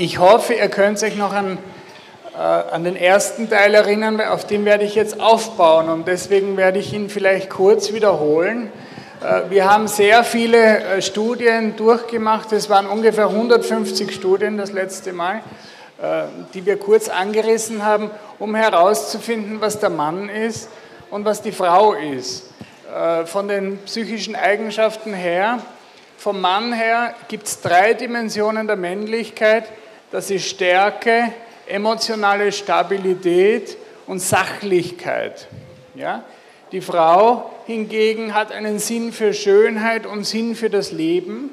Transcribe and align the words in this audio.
Ich 0.00 0.20
hoffe, 0.20 0.54
ihr 0.54 0.68
könnt 0.68 1.02
euch 1.02 1.16
noch 1.16 1.32
an, 1.32 1.58
äh, 2.32 2.38
an 2.38 2.84
den 2.84 2.94
ersten 2.94 3.50
Teil 3.50 3.74
erinnern, 3.74 4.20
auf 4.20 4.46
den 4.46 4.64
werde 4.64 4.84
ich 4.84 4.94
jetzt 4.94 5.18
aufbauen 5.18 5.88
und 5.88 6.06
deswegen 6.06 6.56
werde 6.56 6.78
ich 6.78 6.92
ihn 6.92 7.10
vielleicht 7.10 7.50
kurz 7.50 7.92
wiederholen. 7.92 8.70
Äh, 9.20 9.50
wir 9.50 9.68
haben 9.68 9.88
sehr 9.88 10.22
viele 10.22 10.84
äh, 10.84 11.02
Studien 11.02 11.74
durchgemacht, 11.74 12.52
es 12.52 12.70
waren 12.70 12.86
ungefähr 12.86 13.26
150 13.26 14.14
Studien 14.14 14.56
das 14.56 14.70
letzte 14.70 15.12
Mal, 15.12 15.42
äh, 16.00 16.26
die 16.54 16.64
wir 16.64 16.78
kurz 16.78 17.08
angerissen 17.08 17.84
haben, 17.84 18.12
um 18.38 18.54
herauszufinden, 18.54 19.60
was 19.60 19.80
der 19.80 19.90
Mann 19.90 20.28
ist 20.28 20.68
und 21.10 21.24
was 21.24 21.42
die 21.42 21.50
Frau 21.50 21.94
ist. 21.94 22.52
Äh, 22.94 23.26
von 23.26 23.48
den 23.48 23.78
psychischen 23.78 24.36
Eigenschaften 24.36 25.12
her, 25.12 25.58
vom 26.18 26.40
Mann 26.40 26.72
her 26.72 27.16
gibt 27.26 27.48
es 27.48 27.60
drei 27.60 27.94
Dimensionen 27.94 28.68
der 28.68 28.76
Männlichkeit 28.76 29.64
das 30.10 30.30
ist 30.30 30.46
Stärke, 30.46 31.32
emotionale 31.66 32.52
Stabilität 32.52 33.76
und 34.06 34.20
Sachlichkeit. 34.20 35.48
Ja? 35.94 36.24
Die 36.72 36.80
Frau 36.80 37.50
hingegen 37.66 38.34
hat 38.34 38.52
einen 38.52 38.78
Sinn 38.78 39.12
für 39.12 39.32
Schönheit 39.32 40.06
und 40.06 40.24
Sinn 40.24 40.54
für 40.54 40.70
das 40.70 40.92
Leben. 40.92 41.50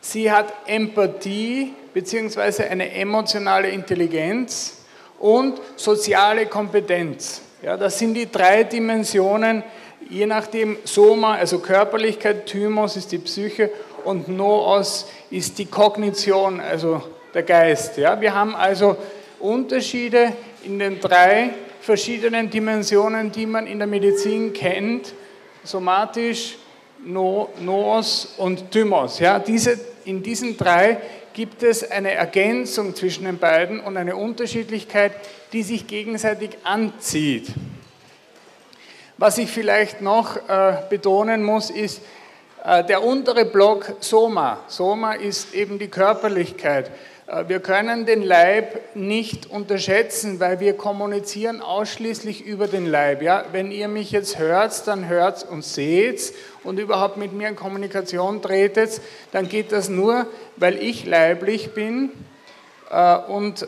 Sie 0.00 0.30
hat 0.30 0.52
Empathie 0.66 1.74
bzw. 1.92 2.64
eine 2.64 2.92
emotionale 2.92 3.70
Intelligenz 3.70 4.84
und 5.18 5.60
soziale 5.76 6.46
Kompetenz. 6.46 7.40
Ja, 7.62 7.76
das 7.76 7.98
sind 7.98 8.14
die 8.14 8.30
drei 8.30 8.64
Dimensionen, 8.64 9.64
je 10.08 10.26
nachdem 10.26 10.76
Soma, 10.84 11.34
also 11.34 11.58
Körperlichkeit, 11.58 12.46
Thymos 12.46 12.96
ist 12.96 13.12
die 13.12 13.18
Psyche 13.18 13.70
und 14.06 14.28
Noos 14.28 15.06
ist 15.30 15.58
die 15.58 15.66
Kognition, 15.66 16.60
also 16.60 17.02
der 17.34 17.42
Geist. 17.42 17.98
Ja? 17.98 18.20
Wir 18.20 18.34
haben 18.34 18.54
also 18.54 18.96
Unterschiede 19.40 20.32
in 20.64 20.78
den 20.78 21.00
drei 21.00 21.50
verschiedenen 21.80 22.48
Dimensionen, 22.48 23.30
die 23.32 23.46
man 23.46 23.66
in 23.66 23.78
der 23.78 23.88
Medizin 23.88 24.52
kennt, 24.52 25.12
somatisch, 25.64 26.56
no, 27.04 27.50
Noos 27.60 28.34
und 28.38 28.70
Thymos. 28.70 29.18
Ja? 29.18 29.38
Diese, 29.40 29.78
in 30.04 30.22
diesen 30.22 30.56
drei 30.56 30.98
gibt 31.34 31.62
es 31.62 31.90
eine 31.90 32.12
Ergänzung 32.12 32.94
zwischen 32.94 33.24
den 33.24 33.38
beiden 33.38 33.80
und 33.80 33.96
eine 33.96 34.16
Unterschiedlichkeit, 34.16 35.12
die 35.52 35.62
sich 35.62 35.86
gegenseitig 35.86 36.50
anzieht. 36.62 37.48
Was 39.18 39.38
ich 39.38 39.50
vielleicht 39.50 40.00
noch 40.00 40.36
äh, 40.48 40.76
betonen 40.88 41.42
muss, 41.42 41.70
ist, 41.70 42.02
der 42.66 43.04
untere 43.04 43.44
Block 43.44 43.92
Soma. 44.00 44.58
Soma 44.66 45.12
ist 45.12 45.54
eben 45.54 45.78
die 45.78 45.86
Körperlichkeit. 45.86 46.90
Äh, 47.26 47.48
wir 47.48 47.60
können 47.60 48.06
den 48.06 48.22
Leib 48.22 48.80
nicht 48.94 49.50
unterschätzen, 49.50 50.40
weil 50.40 50.60
wir 50.60 50.76
kommunizieren 50.76 51.60
ausschließlich 51.60 52.44
über 52.44 52.68
den 52.68 52.86
Leib. 52.86 53.22
Ja? 53.22 53.44
Wenn 53.52 53.70
ihr 53.70 53.88
mich 53.88 54.10
jetzt 54.10 54.38
hört, 54.38 54.86
dann 54.86 55.08
hört 55.08 55.48
und 55.48 55.64
seht 55.64 56.32
und 56.62 56.78
überhaupt 56.78 57.16
mit 57.16 57.32
mir 57.32 57.48
in 57.48 57.56
Kommunikation 57.56 58.42
tretet, 58.42 59.00
dann 59.32 59.48
geht 59.48 59.72
das 59.72 59.88
nur, 59.88 60.26
weil 60.56 60.76
ich 60.82 61.04
leiblich 61.04 61.72
bin 61.74 62.10
äh, 62.90 63.16
und, 63.16 63.66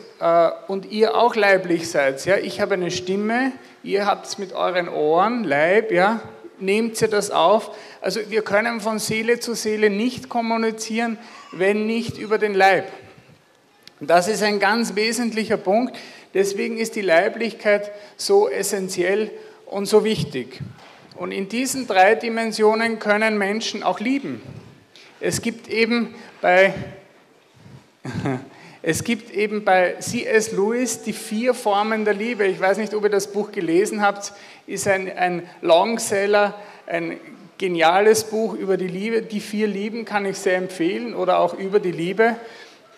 und 0.67 0.91
ihr 0.91 1.15
auch 1.15 1.35
leiblich 1.35 1.89
seid. 1.89 2.25
Ja? 2.25 2.37
Ich 2.37 2.61
habe 2.61 2.73
eine 2.75 2.91
Stimme, 2.91 3.51
ihr 3.83 4.05
habt 4.05 4.25
es 4.25 4.37
mit 4.37 4.53
euren 4.53 4.89
Ohren, 4.89 5.43
Leib, 5.43 5.91
ja? 5.91 6.21
Nehmt 6.61 7.01
ihr 7.01 7.07
das 7.07 7.31
auf. 7.31 7.75
Also 8.01 8.19
wir 8.29 8.41
können 8.41 8.81
von 8.81 8.99
Seele 8.99 9.39
zu 9.39 9.53
Seele 9.53 9.89
nicht 9.89 10.29
kommunizieren, 10.29 11.17
wenn 11.51 11.85
nicht 11.85 12.17
über 12.17 12.37
den 12.37 12.53
Leib. 12.53 12.91
Das 13.99 14.27
ist 14.27 14.43
ein 14.43 14.59
ganz 14.59 14.95
wesentlicher 14.95 15.57
Punkt. 15.57 15.97
Deswegen 16.33 16.77
ist 16.77 16.95
die 16.95 17.01
Leiblichkeit 17.01 17.91
so 18.15 18.47
essentiell 18.49 19.31
und 19.65 19.87
so 19.87 20.03
wichtig. 20.03 20.61
Und 21.15 21.31
in 21.31 21.49
diesen 21.49 21.85
drei 21.85 22.15
Dimensionen 22.15 22.99
können 22.99 23.37
Menschen 23.37 23.83
auch 23.83 23.99
lieben. 23.99 24.41
Es 25.19 25.41
gibt 25.41 25.67
eben 25.67 26.15
bei, 26.39 26.73
es 28.81 29.03
gibt 29.03 29.31
eben 29.31 29.65
bei 29.65 29.95
C.S. 29.99 30.53
Lewis 30.53 31.01
die 31.01 31.13
vier 31.13 31.53
Formen 31.53 32.05
der 32.05 32.13
Liebe. 32.13 32.45
Ich 32.45 32.59
weiß 32.59 32.77
nicht, 32.77 32.93
ob 32.93 33.03
ihr 33.03 33.09
das 33.09 33.27
Buch 33.27 33.51
gelesen 33.51 34.01
habt 34.01 34.33
ist 34.69 34.87
ein, 34.87 35.11
ein 35.17 35.49
Longseller, 35.61 36.53
ein 36.85 37.19
geniales 37.57 38.23
Buch 38.23 38.53
über 38.53 38.77
die 38.77 38.87
Liebe. 38.87 39.21
Die 39.21 39.39
vier 39.39 39.67
Lieben 39.67 40.05
kann 40.05 40.25
ich 40.25 40.37
sehr 40.37 40.57
empfehlen 40.57 41.13
oder 41.15 41.39
auch 41.39 41.55
über 41.55 41.79
die 41.79 41.91
Liebe. 41.91 42.35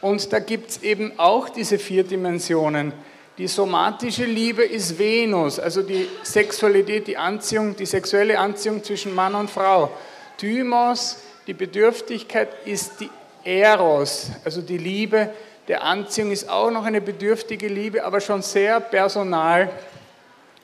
Und 0.02 0.34
da 0.34 0.40
gibt 0.40 0.72
es 0.72 0.84
eben 0.84 1.14
auch 1.18 1.50
diese 1.50 1.80
vier 1.80 2.04
Dimensionen. 2.04 2.92
Die 3.38 3.48
somatische 3.48 4.26
Liebe 4.26 4.64
ist 4.64 5.00
Venus, 5.00 5.58
also 5.58 5.82
die 5.82 6.08
Sexualität, 6.24 7.08
die 7.08 7.18
Anziehung, 7.18 7.76
die 7.76 7.86
sexuelle 7.86 8.38
Anziehung 8.38 8.84
zwischen 8.84 9.16
Mann 9.16 9.34
und 9.34 9.50
Frau. 9.50 9.90
Thymos, 10.38 11.18
die 11.48 11.54
Bedürftigkeit, 11.54 12.50
ist 12.66 13.00
die 13.00 13.10
Eros, 13.44 14.32
also 14.44 14.62
die 14.62 14.78
Liebe 14.78 15.30
der 15.68 15.84
Anziehung 15.84 16.32
ist 16.32 16.50
auch 16.50 16.72
noch 16.72 16.86
eine 16.86 17.02
bedürftige 17.02 17.68
Liebe, 17.68 18.04
aber 18.04 18.20
schon 18.20 18.42
sehr 18.42 18.80
personal 18.80 19.70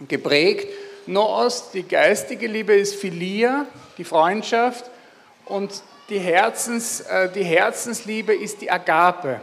geprägt. 0.07 0.67
Noos, 1.05 1.71
die 1.71 1.83
geistige 1.83 2.47
Liebe, 2.47 2.73
ist 2.73 2.95
Philia, 2.95 3.65
die 3.97 4.03
Freundschaft. 4.03 4.85
Und 5.45 5.71
die, 6.09 6.19
Herzens, 6.19 7.01
äh, 7.01 7.29
die 7.31 7.43
Herzensliebe 7.43 8.33
ist 8.33 8.61
die 8.61 8.71
Agape. 8.71 9.41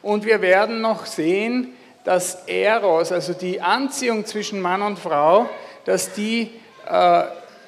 Und 0.00 0.24
wir 0.24 0.40
werden 0.40 0.80
noch 0.80 1.06
sehen, 1.06 1.74
dass 2.04 2.46
Eros, 2.46 3.12
also 3.12 3.32
die 3.32 3.60
Anziehung 3.60 4.24
zwischen 4.24 4.60
Mann 4.60 4.82
und 4.82 4.98
Frau, 4.98 5.48
dass, 5.84 6.12
die, 6.12 6.50
äh, 6.88 7.22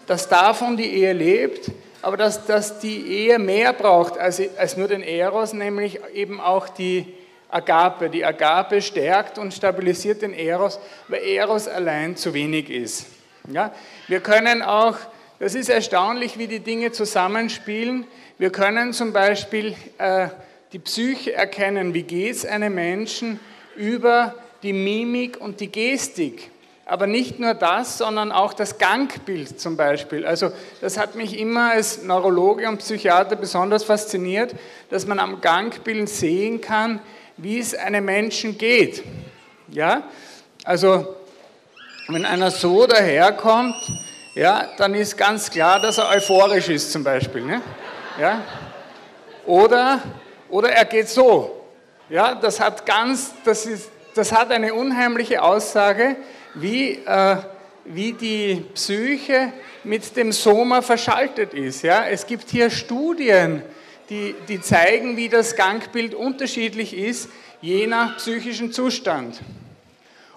dass 0.06 0.28
davon 0.28 0.76
die 0.76 0.92
Ehe 0.94 1.12
lebt, 1.12 1.70
aber 2.04 2.18
dass, 2.18 2.44
dass 2.44 2.80
die 2.80 3.06
Ehe 3.06 3.38
mehr 3.38 3.72
braucht 3.72 4.18
als, 4.18 4.40
als 4.58 4.76
nur 4.76 4.88
den 4.88 5.02
Eros, 5.02 5.54
nämlich 5.54 6.00
eben 6.12 6.38
auch 6.38 6.68
die 6.68 7.14
Agape. 7.48 8.10
Die 8.10 8.24
Agape 8.24 8.82
stärkt 8.82 9.38
und 9.38 9.54
stabilisiert 9.54 10.20
den 10.20 10.34
Eros, 10.34 10.78
weil 11.08 11.22
Eros 11.22 11.66
allein 11.66 12.14
zu 12.14 12.34
wenig 12.34 12.68
ist. 12.68 13.06
Ja? 13.50 13.72
Wir 14.06 14.20
können 14.20 14.60
auch, 14.60 14.98
das 15.38 15.54
ist 15.54 15.70
erstaunlich, 15.70 16.36
wie 16.36 16.46
die 16.46 16.60
Dinge 16.60 16.92
zusammenspielen. 16.92 18.06
Wir 18.36 18.50
können 18.50 18.92
zum 18.92 19.14
Beispiel 19.14 19.74
äh, 19.96 20.28
die 20.74 20.80
Psyche 20.80 21.32
erkennen, 21.32 21.94
wie 21.94 22.02
geht 22.02 22.32
es 22.32 22.44
einem 22.44 22.74
Menschen 22.74 23.40
über 23.76 24.34
die 24.62 24.74
Mimik 24.74 25.40
und 25.40 25.60
die 25.60 25.72
Gestik. 25.72 26.50
Aber 26.86 27.06
nicht 27.06 27.38
nur 27.38 27.54
das, 27.54 27.98
sondern 27.98 28.30
auch 28.30 28.52
das 28.52 28.78
Gangbild 28.78 29.58
zum 29.58 29.76
Beispiel. 29.76 30.26
Also 30.26 30.50
das 30.82 30.98
hat 30.98 31.14
mich 31.14 31.38
immer 31.38 31.70
als 31.70 32.02
Neurologe 32.02 32.68
und 32.68 32.78
Psychiater 32.78 33.36
besonders 33.36 33.84
fasziniert, 33.84 34.54
dass 34.90 35.06
man 35.06 35.18
am 35.18 35.40
Gangbild 35.40 36.10
sehen 36.10 36.60
kann, 36.60 37.00
wie 37.38 37.58
es 37.58 37.74
einem 37.74 38.04
Menschen 38.04 38.58
geht. 38.58 39.02
Ja? 39.68 40.02
Also, 40.64 41.16
wenn 42.08 42.26
einer 42.26 42.50
so 42.50 42.86
daherkommt, 42.86 43.76
ja, 44.34 44.68
dann 44.76 44.94
ist 44.94 45.16
ganz 45.16 45.50
klar, 45.50 45.80
dass 45.80 45.98
er 45.98 46.10
euphorisch 46.10 46.68
ist 46.68 46.92
zum 46.92 47.02
Beispiel. 47.02 47.42
Ne? 47.42 47.62
Ja? 48.20 48.42
Oder, 49.46 50.00
oder 50.50 50.70
er 50.70 50.84
geht 50.84 51.08
so. 51.08 51.64
Ja, 52.10 52.34
das 52.34 52.60
hat 52.60 52.84
ganz, 52.84 53.32
das 53.44 53.64
ist, 53.64 53.90
das 54.14 54.32
hat 54.32 54.50
eine 54.50 54.74
unheimliche 54.74 55.42
Aussage, 55.42 56.16
wie, 56.54 57.00
äh, 57.04 57.36
wie 57.84 58.12
die 58.12 58.64
Psyche 58.74 59.52
mit 59.82 60.16
dem 60.16 60.32
Soma 60.32 60.82
verschaltet 60.82 61.54
ist. 61.54 61.82
Ja? 61.82 62.06
Es 62.06 62.26
gibt 62.26 62.50
hier 62.50 62.70
Studien, 62.70 63.62
die, 64.08 64.34
die 64.48 64.60
zeigen, 64.60 65.16
wie 65.16 65.28
das 65.28 65.56
Gangbild 65.56 66.14
unterschiedlich 66.14 66.96
ist, 66.96 67.28
je 67.60 67.86
nach 67.86 68.16
psychischen 68.16 68.72
Zustand. 68.72 69.40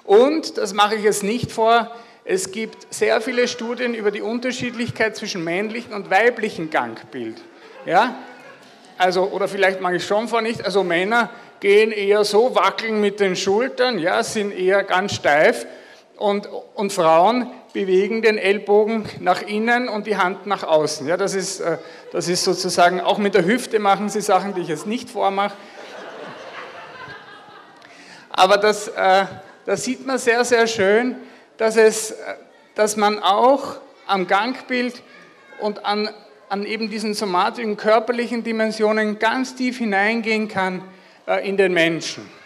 Und, 0.03 0.57
das 0.57 0.73
mache 0.73 0.95
ich 0.95 1.03
jetzt 1.03 1.23
nicht 1.23 1.51
vor, 1.51 1.91
es 2.23 2.51
gibt 2.51 2.93
sehr 2.93 3.21
viele 3.21 3.47
Studien 3.47 3.93
über 3.93 4.11
die 4.11 4.21
Unterschiedlichkeit 4.21 5.15
zwischen 5.15 5.43
männlichen 5.43 5.93
und 5.93 6.09
weiblichen 6.09 6.69
Gangbild. 6.69 7.41
Ja? 7.85 8.15
Also, 8.97 9.25
oder 9.25 9.47
vielleicht 9.47 9.79
mache 9.79 9.97
ich 9.97 10.05
schon 10.05 10.27
vor 10.27 10.41
nicht, 10.41 10.63
also 10.63 10.83
Männer 10.83 11.29
gehen 11.59 11.91
eher 11.91 12.23
so, 12.23 12.55
wackeln 12.55 12.99
mit 13.01 13.19
den 13.19 13.35
Schultern, 13.35 13.99
ja, 13.99 14.23
sind 14.23 14.51
eher 14.51 14.83
ganz 14.83 15.15
steif 15.15 15.65
und, 16.17 16.49
und 16.75 16.91
Frauen 16.91 17.51
bewegen 17.73 18.21
den 18.21 18.37
Ellbogen 18.37 19.05
nach 19.19 19.41
innen 19.41 19.87
und 19.87 20.07
die 20.07 20.17
Hand 20.17 20.47
nach 20.47 20.63
außen. 20.63 21.07
Ja, 21.07 21.15
das, 21.15 21.35
ist, 21.35 21.59
äh, 21.59 21.77
das 22.11 22.27
ist 22.27 22.43
sozusagen, 22.43 23.01
auch 23.01 23.17
mit 23.17 23.35
der 23.35 23.45
Hüfte 23.45 23.79
machen 23.79 24.09
sie 24.09 24.21
Sachen, 24.21 24.53
die 24.55 24.61
ich 24.61 24.67
jetzt 24.67 24.87
nicht 24.87 25.09
vormache. 25.09 25.55
Aber 28.29 28.57
das, 28.57 28.87
äh, 28.87 29.25
das 29.65 29.83
sieht 29.83 30.05
man 30.05 30.17
sehr, 30.17 30.43
sehr 30.43 30.67
schön, 30.67 31.15
dass, 31.57 31.75
es, 31.77 32.11
äh, 32.11 32.15
dass 32.75 32.97
man 32.97 33.19
auch 33.19 33.77
am 34.07 34.27
Gangbild 34.27 35.01
und 35.59 35.85
an, 35.85 36.09
an 36.49 36.65
eben 36.65 36.89
diesen 36.89 37.13
somatischen, 37.13 37.77
körperlichen 37.77 38.43
Dimensionen 38.43 39.19
ganz 39.19 39.55
tief 39.55 39.79
hineingehen 39.79 40.47
kann 40.47 40.83
in 41.43 41.57
den 41.57 41.73
Menschen. 41.73 42.36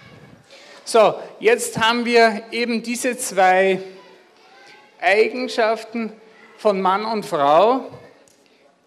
So, 0.84 1.16
jetzt 1.40 1.78
haben 1.78 2.06
wir 2.06 2.44
eben 2.52 2.82
diese 2.82 3.16
zwei 3.18 3.80
Eigenschaften 5.00 6.12
von 6.58 6.82
Mann 6.82 7.06
und 7.06 7.26
Frau, 7.26 7.86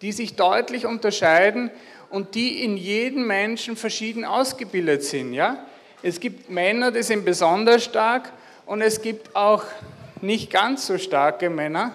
die 0.01 0.11
sich 0.11 0.35
deutlich 0.35 0.85
unterscheiden 0.85 1.71
und 2.09 2.35
die 2.35 2.63
in 2.63 2.77
jedem 2.77 3.27
Menschen 3.27 3.75
verschieden 3.77 4.25
ausgebildet 4.25 5.03
sind. 5.03 5.33
Ja? 5.33 5.65
Es 6.03 6.19
gibt 6.19 6.49
Männer, 6.49 6.91
die 6.91 7.01
sind 7.01 7.23
besonders 7.23 7.83
stark 7.83 8.31
und 8.65 8.81
es 8.81 9.01
gibt 9.01 9.35
auch 9.35 9.63
nicht 10.21 10.51
ganz 10.51 10.87
so 10.87 10.97
starke 10.97 11.49
Männer. 11.49 11.93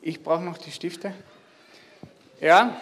Ich 0.00 0.22
brauche 0.22 0.42
noch 0.42 0.58
die 0.58 0.72
Stifte. 0.72 1.12
Ja, 2.40 2.80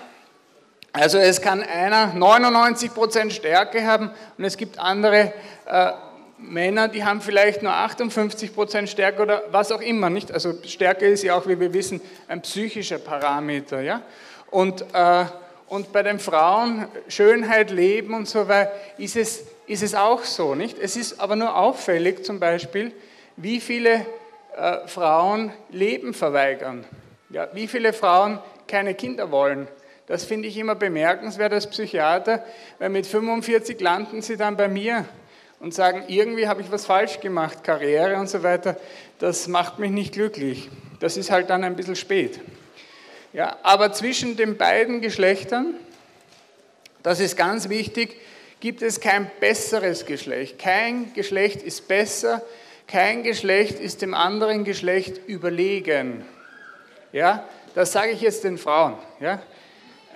also 0.92 1.18
es 1.18 1.40
kann 1.40 1.62
einer 1.62 2.14
99% 2.14 3.30
Stärke 3.30 3.86
haben 3.86 4.10
und 4.38 4.44
es 4.44 4.56
gibt 4.56 4.78
andere 4.78 5.32
äh, 5.66 5.92
Männer, 6.42 6.88
die 6.88 7.04
haben 7.04 7.20
vielleicht 7.20 7.62
nur 7.62 7.72
58% 7.72 8.86
Stärke 8.86 9.22
oder 9.22 9.42
was 9.50 9.72
auch 9.72 9.80
immer. 9.80 10.10
Nicht? 10.10 10.32
Also 10.32 10.54
Stärke 10.64 11.06
ist 11.06 11.22
ja 11.22 11.36
auch, 11.36 11.46
wie 11.46 11.58
wir 11.60 11.72
wissen, 11.72 12.00
ein 12.28 12.42
psychischer 12.42 12.98
Parameter. 12.98 13.80
Ja? 13.80 14.02
Und, 14.50 14.84
äh, 14.92 15.24
und 15.68 15.92
bei 15.92 16.02
den 16.02 16.18
Frauen, 16.18 16.88
Schönheit, 17.08 17.70
Leben 17.70 18.14
und 18.14 18.28
so 18.28 18.48
weiter, 18.48 18.72
ist 18.98 19.16
es, 19.16 19.44
ist 19.66 19.82
es 19.82 19.94
auch 19.94 20.24
so. 20.24 20.54
Nicht? 20.54 20.78
Es 20.78 20.96
ist 20.96 21.20
aber 21.20 21.36
nur 21.36 21.56
auffällig 21.56 22.24
zum 22.24 22.40
Beispiel, 22.40 22.92
wie 23.36 23.60
viele 23.60 24.06
äh, 24.56 24.86
Frauen 24.86 25.52
Leben 25.70 26.14
verweigern. 26.14 26.84
Ja? 27.28 27.48
Wie 27.52 27.68
viele 27.68 27.92
Frauen 27.92 28.38
keine 28.66 28.94
Kinder 28.94 29.30
wollen. 29.30 29.68
Das 30.06 30.24
finde 30.24 30.48
ich 30.48 30.56
immer 30.56 30.74
bemerkenswert 30.74 31.52
als 31.52 31.68
Psychiater, 31.68 32.44
weil 32.80 32.88
mit 32.88 33.06
45 33.06 33.80
landen 33.80 34.22
sie 34.22 34.36
dann 34.36 34.56
bei 34.56 34.66
mir 34.66 35.04
und 35.60 35.74
sagen, 35.74 36.04
irgendwie 36.08 36.48
habe 36.48 36.62
ich 36.62 36.72
was 36.72 36.86
falsch 36.86 37.20
gemacht, 37.20 37.62
Karriere 37.62 38.16
und 38.16 38.28
so 38.28 38.42
weiter. 38.42 38.76
Das 39.18 39.46
macht 39.46 39.78
mich 39.78 39.90
nicht 39.90 40.14
glücklich. 40.14 40.70
Das 40.98 41.16
ist 41.16 41.30
halt 41.30 41.50
dann 41.50 41.62
ein 41.62 41.76
bisschen 41.76 41.96
spät. 41.96 42.40
Ja, 43.32 43.58
aber 43.62 43.92
zwischen 43.92 44.36
den 44.36 44.56
beiden 44.56 45.00
Geschlechtern, 45.00 45.74
das 47.02 47.20
ist 47.20 47.36
ganz 47.36 47.68
wichtig, 47.68 48.16
gibt 48.58 48.82
es 48.82 49.00
kein 49.00 49.30
besseres 49.38 50.04
Geschlecht. 50.04 50.58
Kein 50.58 51.12
Geschlecht 51.14 51.62
ist 51.62 51.86
besser, 51.86 52.42
kein 52.86 53.22
Geschlecht 53.22 53.78
ist 53.78 54.02
dem 54.02 54.14
anderen 54.14 54.64
Geschlecht 54.64 55.20
überlegen. 55.28 56.24
Ja, 57.12 57.44
das 57.74 57.92
sage 57.92 58.10
ich 58.10 58.20
jetzt 58.20 58.44
den 58.44 58.58
Frauen. 58.58 58.94
Ja? 59.20 59.42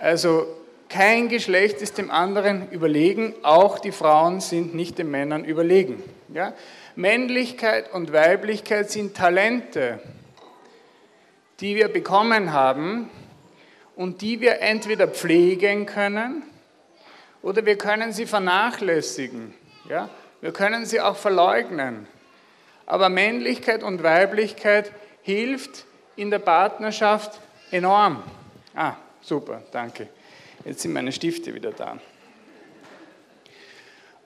Also 0.01 0.47
kein 0.95 1.29
Geschlecht 1.29 1.83
ist 1.83 1.99
dem 1.99 2.09
anderen 2.09 2.71
überlegen, 2.71 3.35
auch 3.43 3.81
die 3.81 3.91
Frauen 3.91 4.41
sind 4.41 4.77
nicht 4.77 4.97
den 4.97 5.11
Männern 5.11 5.45
überlegen. 5.45 6.01
Ja? 6.33 6.53
Männlichkeit 6.95 7.93
und 7.93 8.13
Weiblichkeit 8.13 8.93
sind 8.93 9.17
Talente, 9.17 9.99
die 11.59 11.75
wir 11.75 11.89
bekommen 11.89 12.53
haben 12.53 13.11
und 13.97 14.23
die 14.23 14.41
wir 14.41 14.61
entweder 14.61 15.09
pflegen 15.09 15.85
können 15.87 16.45
oder 17.43 17.67
wir 17.67 17.77
können 17.77 18.13
sie 18.13 18.27
vernachlässigen. 18.27 19.53
Ja? 19.89 20.09
Wir 20.41 20.53
können 20.53 20.87
sie 20.87 21.01
auch 21.01 21.17
verleugnen. 21.17 22.07
Aber 22.87 23.09
Männlichkeit 23.09 23.83
und 23.83 24.05
Weiblichkeit 24.05 24.93
hilft 25.23 25.87
in 26.15 26.31
der 26.31 26.39
Partnerschaft 26.39 27.41
enorm. 27.73 28.23
Ah, 28.77 28.95
super, 29.23 29.61
danke. 29.73 30.09
Jetzt 30.65 30.81
sind 30.81 30.93
meine 30.93 31.13
Stifte 31.13 31.55
wieder 31.55 31.73
da. 31.73 31.99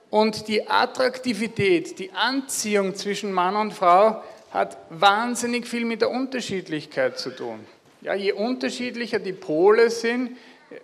Und 0.09 0.47
die 0.47 0.67
Attraktivität, 0.67 1.99
die 1.99 2.11
Anziehung 2.11 2.95
zwischen 2.95 3.31
Mann 3.31 3.55
und 3.55 3.73
Frau 3.73 4.23
hat 4.51 4.77
wahnsinnig 4.89 5.67
viel 5.67 5.85
mit 5.85 6.01
der 6.01 6.09
Unterschiedlichkeit 6.09 7.19
zu 7.19 7.31
tun. 7.31 7.59
Ja, 8.01 8.15
je 8.15 8.31
unterschiedlicher 8.31 9.19
die 9.19 9.33
Pole 9.33 9.89
sind, 9.89 10.37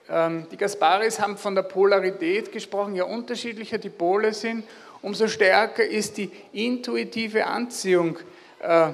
ähm, 0.10 0.46
die 0.52 0.58
Gasparis 0.58 1.20
haben 1.20 1.38
von 1.38 1.56
der 1.56 1.64
Polarität 1.64 2.52
gesprochen, 2.52 2.96
je 2.96 3.04
unterschiedlicher 3.04 3.78
die 3.78 3.90
Pole 3.90 4.34
sind, 4.34 4.66
umso 5.02 5.28
stärker 5.28 5.86
ist 5.86 6.18
die 6.18 6.30
intuitive 6.52 7.46
Anziehung 7.46 8.18
äh, 8.60 8.90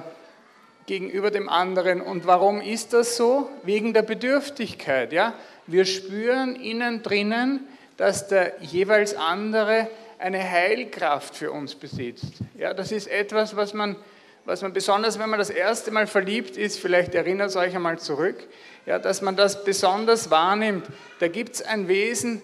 gegenüber 0.86 1.30
dem 1.30 1.48
anderen. 1.48 2.00
Und 2.00 2.26
warum 2.26 2.60
ist 2.60 2.92
das 2.92 3.16
so? 3.16 3.50
Wegen 3.64 3.92
der 3.92 4.02
Bedürftigkeit. 4.02 5.12
Ja? 5.12 5.34
Wir 5.66 5.84
spüren 5.84 6.56
innen 6.56 7.02
drinnen, 7.02 7.66
dass 7.96 8.28
der 8.28 8.54
jeweils 8.60 9.14
andere 9.14 9.88
eine 10.18 10.42
Heilkraft 10.42 11.36
für 11.36 11.50
uns 11.50 11.74
besitzt. 11.74 12.34
Ja, 12.56 12.74
das 12.74 12.92
ist 12.92 13.08
etwas, 13.08 13.56
was 13.56 13.74
man, 13.74 13.96
was 14.44 14.62
man 14.62 14.72
besonders, 14.72 15.18
wenn 15.18 15.30
man 15.30 15.38
das 15.38 15.50
erste 15.50 15.90
Mal 15.90 16.06
verliebt 16.06 16.56
ist, 16.56 16.78
vielleicht 16.78 17.14
erinnert 17.14 17.50
es 17.50 17.56
euch 17.56 17.74
einmal 17.74 17.98
zurück, 17.98 18.36
ja, 18.86 18.98
dass 18.98 19.22
man 19.22 19.36
das 19.36 19.64
besonders 19.64 20.30
wahrnimmt. 20.30 20.86
Da 21.20 21.28
gibt 21.28 21.56
es 21.56 21.62
ein 21.62 21.88
Wesen, 21.88 22.42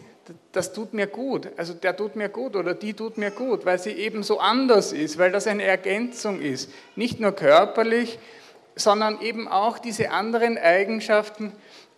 das 0.53 0.73
tut 0.73 0.93
mir 0.93 1.07
gut, 1.07 1.49
also 1.57 1.73
der 1.73 1.97
tut 1.97 2.17
mir 2.17 2.29
gut 2.29 2.55
oder 2.55 2.75
die 2.75 2.95
tut 2.95 3.17
mir 3.17 3.31
gut, 3.31 3.65
weil 3.65 3.79
sie 3.79 3.93
eben 3.93 4.23
so 4.23 4.41
anders 4.41 4.93
ist, 4.93 5.19
weil 5.19 5.33
das 5.33 5.47
eine 5.47 5.65
Ergänzung 5.65 6.41
ist. 6.41 6.71
Nicht 6.97 7.21
nur 7.21 7.33
körperlich, 7.33 8.19
sondern 8.77 9.21
eben 9.21 9.49
auch 9.49 9.79
diese 9.79 10.11
anderen 10.11 10.59
Eigenschaften, 10.59 11.53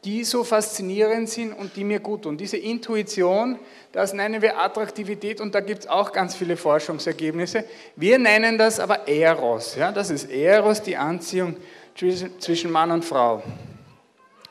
die 0.04 0.24
so 0.24 0.44
faszinierend 0.44 1.28
sind 1.28 1.52
und 1.52 1.76
die 1.76 1.84
mir 1.84 2.00
gut 2.00 2.22
tun. 2.22 2.36
Diese 2.36 2.56
Intuition, 2.56 3.58
das 3.92 4.14
nennen 4.14 4.40
wir 4.40 4.58
Attraktivität 4.58 5.40
und 5.40 5.54
da 5.54 5.60
gibt 5.60 5.80
es 5.80 5.88
auch 5.88 6.12
ganz 6.12 6.34
viele 6.34 6.56
Forschungsergebnisse. 6.56 7.64
Wir 7.96 8.18
nennen 8.18 8.56
das 8.56 8.80
aber 8.80 9.06
Eros. 9.06 9.76
Ja? 9.76 9.92
Das 9.92 10.10
ist 10.10 10.30
Eros, 10.30 10.82
die 10.82 10.96
Anziehung 10.96 11.56
zwischen 11.94 12.70
Mann 12.70 12.90
und 12.90 13.04
Frau. 13.04 13.42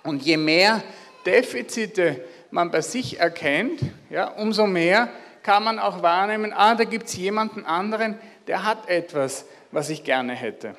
Und 0.04 0.22
je 0.24 0.38
mehr 0.38 0.84
Defizite 1.26 2.24
man 2.52 2.72
bei 2.72 2.82
sich 2.82 3.20
erkennt, 3.20 3.82
ja, 4.10 4.28
umso 4.28 4.66
mehr 4.66 5.10
kann 5.44 5.64
man 5.64 5.80
auch 5.80 6.02
wahrnehmen, 6.02 6.54
ah, 6.54 6.76
da 6.76 6.84
gibt 6.84 7.08
es 7.08 7.16
jemanden 7.16 7.66
anderen, 7.66 8.18
der 8.48 8.66
hat 8.66 8.90
etwas, 8.90 9.46
was 9.72 9.90
ich 9.90 10.04
gerne 10.04 10.34
hätte 10.34 10.76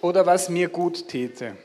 oder 0.00 0.26
was 0.26 0.48
mir 0.48 0.68
gut 0.68 1.08
täte. 1.08 1.56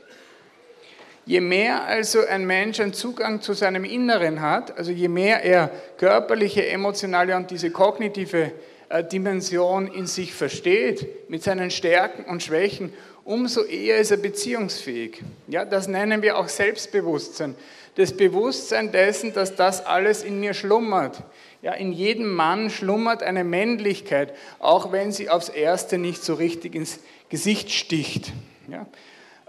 Je 1.25 1.39
mehr 1.39 1.85
also 1.85 2.25
ein 2.25 2.45
Mensch 2.45 2.79
einen 2.79 2.93
Zugang 2.93 3.41
zu 3.41 3.53
seinem 3.53 3.85
Inneren 3.85 4.41
hat, 4.41 4.77
also 4.77 4.91
je 4.91 5.07
mehr 5.07 5.43
er 5.43 5.71
körperliche, 5.97 6.67
emotionale 6.67 7.35
und 7.35 7.49
diese 7.49 7.71
kognitive 7.71 8.51
äh, 8.89 9.03
Dimension 9.03 9.87
in 9.87 10.05
sich 10.05 10.33
versteht, 10.33 11.29
mit 11.29 11.43
seinen 11.43 11.71
Stärken 11.71 12.25
und 12.25 12.43
Schwächen, 12.43 12.93
umso 13.23 13.63
eher 13.63 13.99
ist 13.99 14.11
er 14.11 14.17
beziehungsfähig. 14.17 15.23
Ja, 15.47 15.63
das 15.63 15.87
nennen 15.87 16.21
wir 16.21 16.37
auch 16.37 16.49
Selbstbewusstsein 16.49 17.55
das 17.95 18.15
Bewusstsein 18.15 18.91
dessen, 18.91 19.33
dass 19.33 19.55
das 19.55 19.85
alles 19.85 20.23
in 20.23 20.39
mir 20.39 20.53
schlummert. 20.53 21.21
Ja, 21.61 21.73
in 21.73 21.93
jedem 21.93 22.33
Mann 22.33 22.69
schlummert 22.69 23.23
eine 23.23 23.43
Männlichkeit, 23.43 24.33
auch 24.59 24.91
wenn 24.91 25.11
sie 25.11 25.29
aufs 25.29 25.49
Erste 25.49 25.97
nicht 25.97 26.23
so 26.23 26.33
richtig 26.33 26.75
ins 26.75 26.99
Gesicht 27.29 27.71
sticht. 27.71 28.33
Ja? 28.67 28.85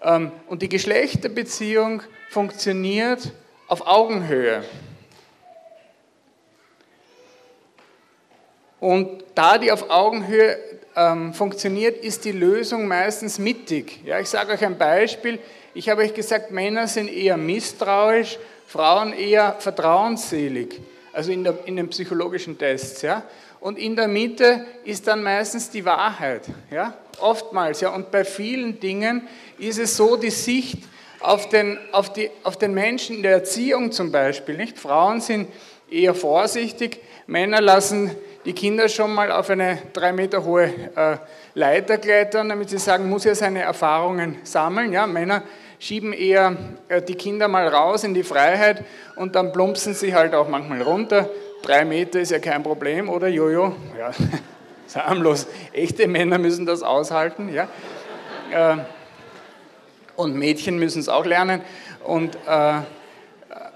Ähm, 0.05 0.31
und 0.49 0.63
die 0.63 0.69
Geschlechterbeziehung 0.69 2.03
funktioniert 2.29 3.33
auf 3.67 3.87
Augenhöhe. 3.87 4.63
Und 8.81 9.25
da 9.35 9.57
die 9.57 9.73
auf 9.73 9.89
Augenhöhe 9.89 10.59
ähm, 10.95 11.33
funktioniert, 11.33 12.05
ist 12.05 12.27
die 12.27 12.33
Lösung 12.33 12.87
meistens 12.87 13.39
mittig. 13.39 14.01
Ja, 14.05 14.21
ich 14.21 14.29
sage 14.29 14.53
euch 14.53 14.65
ein 14.65 14.77
Beispiel. 14.77 15.39
Ich 15.73 15.89
habe 15.89 16.03
euch 16.03 16.13
gesagt, 16.13 16.51
Männer 16.51 16.87
sind 16.87 17.09
eher 17.09 17.39
misstrauisch, 17.39 18.39
Frauen 18.67 19.15
eher 19.15 19.57
vertrauensselig, 19.59 20.81
also 21.13 21.33
in, 21.33 21.45
der, 21.45 21.57
in 21.65 21.77
den 21.77 21.89
psychologischen 21.89 22.59
Tests. 22.59 23.01
Ja? 23.03 23.23
Und 23.64 23.78
in 23.78 23.97
der 23.97 24.09
Mitte 24.09 24.66
ist 24.85 25.06
dann 25.06 25.23
meistens 25.23 25.71
die 25.71 25.87
Wahrheit. 25.87 26.42
Ja? 26.71 26.92
Oftmals. 27.18 27.80
Ja? 27.80 27.94
Und 27.94 28.11
bei 28.11 28.23
vielen 28.23 28.78
Dingen 28.78 29.26
ist 29.59 29.78
es 29.78 29.97
so, 29.97 30.16
die 30.16 30.28
Sicht 30.28 30.80
auf 31.21 31.49
den, 31.49 31.78
auf, 31.90 32.12
die, 32.12 32.28
auf 32.42 32.59
den 32.59 32.75
Menschen 32.75 33.16
in 33.16 33.23
der 33.23 33.33
Erziehung 33.33 33.90
zum 33.90 34.12
Beispiel. 34.12 34.59
Nicht? 34.59 34.78
Frauen 34.78 35.23
sind 35.23 35.49
eher 35.90 36.14
vorsichtig, 36.14 37.00
Männer 37.26 37.62
lassen 37.62 38.14
die 38.44 38.52
Kinder 38.52 38.87
schon 38.90 39.14
mal 39.14 39.33
auf 39.33 39.49
eine 39.49 39.78
drei 39.94 40.12
Meter 40.12 40.44
hohe 40.44 40.64
äh, 40.94 41.16
Leiter 41.54 41.97
klettern, 41.97 42.50
damit 42.50 42.68
sie 42.68 42.76
sagen, 42.76 43.09
muss 43.09 43.25
ja 43.25 43.35
seine 43.35 43.62
Erfahrungen 43.62 44.37
sammeln. 44.42 44.92
Ja, 44.92 45.06
Männer 45.06 45.42
schieben 45.78 46.12
eher 46.12 46.54
äh, 46.88 47.00
die 47.00 47.14
Kinder 47.14 47.49
mal 47.49 47.66
raus 47.66 48.04
in 48.04 48.12
die 48.12 48.25
Freiheit 48.25 48.85
und 49.16 49.35
dann 49.35 49.52
plumpsen 49.52 49.94
sie 49.94 50.14
halt 50.14 50.35
auch 50.35 50.49
manchmal 50.49 50.83
runter. 50.83 51.30
Drei 51.64 51.87
Meter 51.87 52.21
ist 52.21 52.30
ja 52.30 52.38
kein 52.40 52.62
Problem, 52.62 53.09
oder 53.09 53.26
Jojo? 53.26 53.75
Ja, 53.99 54.11
harmlos. 54.94 55.47
Echte 55.73 56.06
Männer 56.06 56.37
müssen 56.37 56.66
das 56.66 56.83
aushalten, 56.83 57.49
ja. 57.49 57.68
Äh, 58.52 58.76
und 60.14 60.37
Mädchen 60.37 60.78
müssen 60.78 61.00
es 61.00 61.09
auch 61.09 61.25
lernen. 61.25 61.62
Und, 62.04 62.35
äh, 62.35 62.38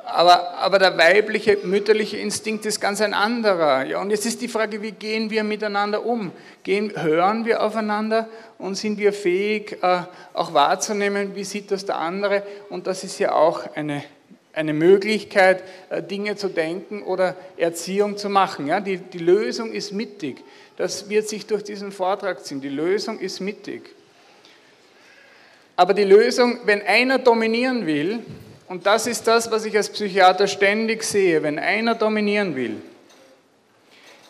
aber, 0.05 0.59
aber 0.59 0.79
der 0.79 0.99
weibliche, 0.99 1.61
mütterliche 1.63 2.19
Instinkt 2.19 2.67
ist 2.67 2.79
ganz 2.79 3.01
ein 3.01 3.15
anderer. 3.15 3.87
Ja, 3.87 4.03
und 4.03 4.11
jetzt 4.11 4.27
ist 4.27 4.43
die 4.43 4.49
Frage, 4.49 4.83
wie 4.83 4.93
gehen 4.93 5.31
wir 5.31 5.43
miteinander 5.43 6.05
um? 6.05 6.33
Gehen, 6.65 6.93
hören 6.95 7.47
wir 7.47 7.63
aufeinander 7.63 8.29
und 8.59 8.75
sind 8.75 8.99
wir 8.99 9.15
fähig, 9.15 9.79
äh, 9.81 10.03
auch 10.35 10.53
wahrzunehmen, 10.53 11.35
wie 11.35 11.45
sieht 11.45 11.71
das 11.71 11.87
der 11.87 11.97
andere? 11.97 12.43
Und 12.69 12.87
das 12.87 13.03
ist 13.03 13.19
ja 13.19 13.33
auch 13.33 13.63
eine, 13.75 14.05
eine 14.53 14.73
Möglichkeit, 14.73 15.63
äh, 15.91 16.03
Dinge 16.03 16.37
zu 16.37 16.49
denken 16.49 17.03
oder 17.03 17.37
Erziehung 17.57 18.17
zu 18.17 18.29
machen. 18.29 18.67
Ja, 18.67 18.81
die, 18.81 18.99
die 18.99 19.19
Lösung 19.19 19.73
ist 19.73 19.93
mittig. 19.93 20.43
Das 20.77 21.09
wird 21.09 21.29
sich 21.29 21.47
durch 21.47 21.65
diesen 21.65 21.93
Vortrag 21.93 22.45
ziehen. 22.45 22.61
Die 22.61 22.69
Lösung 22.69 23.19
ist 23.19 23.41
mittig. 23.41 23.91
Aber 25.77 25.95
die 25.95 26.05
Lösung, 26.05 26.59
wenn 26.65 26.83
einer 26.83 27.19
dominieren 27.19 27.87
will, 27.87 28.21
und 28.69 28.85
das 28.85 29.07
ist 29.07 29.27
das, 29.27 29.51
was 29.51 29.65
ich 29.65 29.77
als 29.77 29.89
Psychiater 29.89 30.47
ständig 30.47 31.03
sehe. 31.03 31.43
Wenn 31.43 31.59
einer 31.59 31.95
dominieren 31.95 32.55
will, 32.55 32.77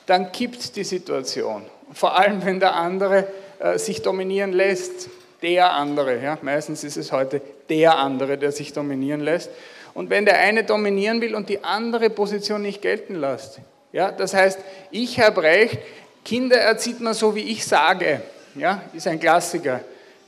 dann 0.06 0.30
kippt 0.30 0.76
die 0.76 0.84
Situation. 0.84 1.62
Vor 1.92 2.18
allem, 2.18 2.44
wenn 2.44 2.60
der 2.60 2.74
andere 2.74 3.26
äh, 3.58 3.78
sich 3.78 4.02
dominieren 4.02 4.52
lässt. 4.52 5.10
Der 5.42 5.72
andere, 5.72 6.20
ja, 6.22 6.38
meistens 6.42 6.82
ist 6.82 6.96
es 6.96 7.12
heute 7.12 7.40
der 7.68 7.96
andere, 7.96 8.38
der 8.38 8.50
sich 8.52 8.72
dominieren 8.72 9.20
lässt. 9.20 9.50
Und 9.98 10.10
wenn 10.10 10.24
der 10.24 10.38
eine 10.38 10.62
dominieren 10.62 11.20
will 11.20 11.34
und 11.34 11.48
die 11.48 11.64
andere 11.64 12.08
Position 12.08 12.62
nicht 12.62 12.82
gelten 12.82 13.16
lässt, 13.16 13.58
ja, 13.90 14.12
das 14.12 14.32
heißt, 14.32 14.60
ich 14.92 15.18
habe 15.18 15.42
recht, 15.42 15.80
Kinder 16.24 16.56
erzieht 16.56 17.00
man 17.00 17.14
so, 17.14 17.34
wie 17.34 17.40
ich 17.40 17.66
sage, 17.66 18.20
ja, 18.54 18.80
ist 18.92 19.08
ein 19.08 19.18
Klassiker, 19.18 19.80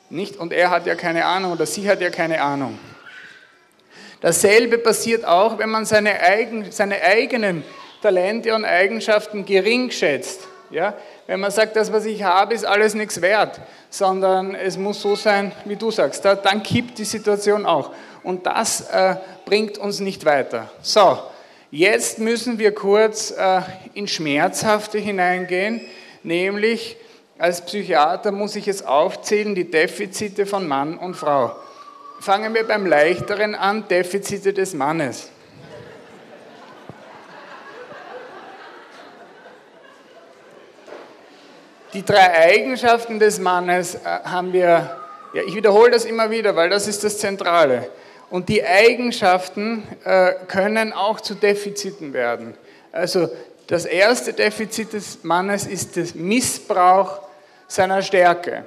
nicht? 0.08 0.36
Und 0.38 0.52
er 0.52 0.70
hat 0.70 0.86
ja 0.86 0.96
keine 0.96 1.24
Ahnung 1.24 1.52
oder 1.52 1.66
sie 1.66 1.88
hat 1.88 2.00
ja 2.00 2.10
keine 2.10 2.42
Ahnung. 2.42 2.80
Dasselbe 4.20 4.76
passiert 4.76 5.24
auch, 5.24 5.56
wenn 5.58 5.70
man 5.70 5.84
seine, 5.84 6.18
eigen, 6.18 6.72
seine 6.72 7.00
eigenen 7.02 7.62
Talente 8.02 8.52
und 8.56 8.64
Eigenschaften 8.64 9.44
gering 9.44 9.92
schätzt. 9.92 10.48
Ja? 10.70 10.94
Wenn 11.28 11.38
man 11.38 11.52
sagt, 11.52 11.76
das, 11.76 11.92
was 11.92 12.06
ich 12.06 12.24
habe, 12.24 12.54
ist 12.54 12.64
alles 12.64 12.94
nichts 12.94 13.22
wert, 13.22 13.60
sondern 13.88 14.56
es 14.56 14.76
muss 14.76 15.00
so 15.00 15.14
sein, 15.14 15.52
wie 15.64 15.76
du 15.76 15.92
sagst, 15.92 16.24
dann 16.24 16.62
kippt 16.64 16.98
die 16.98 17.04
Situation 17.04 17.66
auch. 17.66 17.92
Und 18.22 18.46
das 18.46 18.82
äh, 18.90 19.16
bringt 19.50 19.78
uns 19.78 19.98
nicht 19.98 20.24
weiter. 20.24 20.70
So, 20.80 21.18
jetzt 21.72 22.20
müssen 22.20 22.60
wir 22.60 22.72
kurz 22.72 23.32
äh, 23.32 23.62
in 23.94 24.06
Schmerzhafte 24.06 24.96
hineingehen, 24.98 25.80
nämlich 26.22 26.96
als 27.36 27.60
Psychiater 27.60 28.30
muss 28.30 28.54
ich 28.54 28.68
es 28.68 28.86
aufzählen, 28.86 29.56
die 29.56 29.68
Defizite 29.68 30.46
von 30.46 30.68
Mann 30.68 30.96
und 30.96 31.14
Frau. 31.16 31.56
Fangen 32.20 32.54
wir 32.54 32.64
beim 32.64 32.86
Leichteren 32.86 33.56
an, 33.56 33.88
Defizite 33.88 34.52
des 34.52 34.72
Mannes. 34.72 35.30
Die 41.92 42.04
drei 42.04 42.38
Eigenschaften 42.38 43.18
des 43.18 43.40
Mannes 43.40 43.96
äh, 43.96 43.98
haben 44.04 44.52
wir, 44.52 44.96
ja, 45.34 45.42
ich 45.44 45.56
wiederhole 45.56 45.90
das 45.90 46.04
immer 46.04 46.30
wieder, 46.30 46.54
weil 46.54 46.70
das 46.70 46.86
ist 46.86 47.02
das 47.02 47.18
Zentrale. 47.18 47.90
Und 48.30 48.48
die 48.48 48.64
Eigenschaften 48.64 49.82
äh, 50.04 50.34
können 50.46 50.92
auch 50.92 51.20
zu 51.20 51.34
Defiziten 51.34 52.12
werden. 52.12 52.54
Also 52.92 53.28
das 53.66 53.84
erste 53.84 54.32
Defizit 54.32 54.92
des 54.92 55.24
Mannes 55.24 55.66
ist 55.66 55.96
der 55.96 56.06
Missbrauch 56.14 57.22
seiner 57.66 58.02
Stärke. 58.02 58.66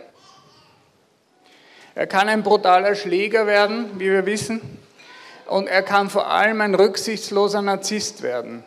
Er 1.95 2.07
kann 2.07 2.27
ein 2.27 2.43
brutaler 2.43 2.95
Schläger 2.95 3.47
werden, 3.47 3.91
wie 3.99 4.09
wir 4.09 4.25
wissen, 4.25 4.79
und 5.45 5.67
er 5.67 5.83
kann 5.83 6.09
vor 6.09 6.27
allem 6.27 6.61
ein 6.61 6.73
rücksichtsloser 6.73 7.61
Narzisst 7.61 8.21
werden. 8.21 8.63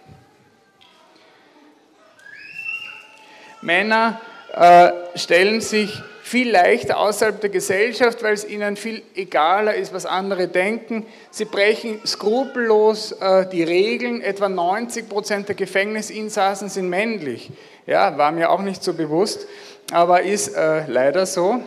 Männer 3.63 4.21
äh, 4.53 4.93
stellen 5.17 5.61
sich 5.61 6.03
viel 6.27 6.51
leichter 6.51 6.99
außerhalb 6.99 7.41
der 7.41 7.51
Gesellschaft, 7.51 8.21
weil 8.25 8.35
es 8.35 8.45
ihnen 8.45 8.75
viel 8.75 9.01
egaler 9.15 9.77
ist, 9.77 9.95
was 9.95 10.07
andere 10.07 10.49
denken. 10.49 11.07
Sie 11.31 11.45
brechen 11.45 12.01
skrupellos 12.05 13.13
äh, 13.13 13.49
die 13.49 13.63
Regeln. 13.63 14.21
Etwa 14.21 14.49
90 14.49 15.09
Prozent 15.09 15.47
der 15.47 15.55
Gefängnisinsassen 15.55 16.69
sind 16.69 16.89
männlich. 16.89 17.53
Ja, 17.87 18.19
war 18.19 18.33
mir 18.33 18.51
auch 18.51 18.63
nicht 18.63 18.83
so 18.83 18.95
bewusst, 18.95 19.47
aber 19.93 20.23
ist 20.23 20.49
äh, 20.49 20.89
leider 20.89 21.27
so. 21.27 21.63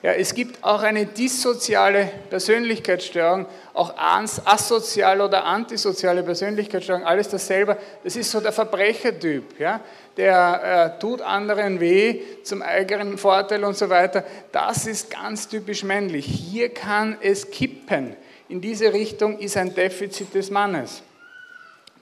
Ja, 0.00 0.12
es 0.12 0.32
gibt 0.32 0.62
auch 0.62 0.82
eine 0.82 1.06
dissoziale 1.06 2.08
Persönlichkeitsstörung, 2.30 3.46
auch 3.74 3.94
asoziale 3.96 5.24
oder 5.24 5.44
antisoziale 5.44 6.22
Persönlichkeitsstörung, 6.22 7.04
alles 7.04 7.28
dasselbe. 7.28 7.76
Das 8.04 8.14
ist 8.14 8.30
so 8.30 8.40
der 8.40 8.52
Verbrechertyp, 8.52 9.58
ja? 9.58 9.80
der 10.16 10.94
äh, 10.96 11.00
tut 11.00 11.20
anderen 11.20 11.80
weh 11.80 12.20
zum 12.44 12.62
eigenen 12.62 13.18
Vorteil 13.18 13.64
und 13.64 13.76
so 13.76 13.88
weiter. 13.90 14.22
Das 14.52 14.86
ist 14.86 15.10
ganz 15.10 15.48
typisch 15.48 15.82
männlich. 15.82 16.26
Hier 16.26 16.68
kann 16.68 17.18
es 17.20 17.50
kippen. 17.50 18.14
In 18.48 18.60
diese 18.60 18.92
Richtung 18.92 19.38
ist 19.40 19.56
ein 19.56 19.74
Defizit 19.74 20.32
des 20.32 20.48
Mannes. 20.50 21.02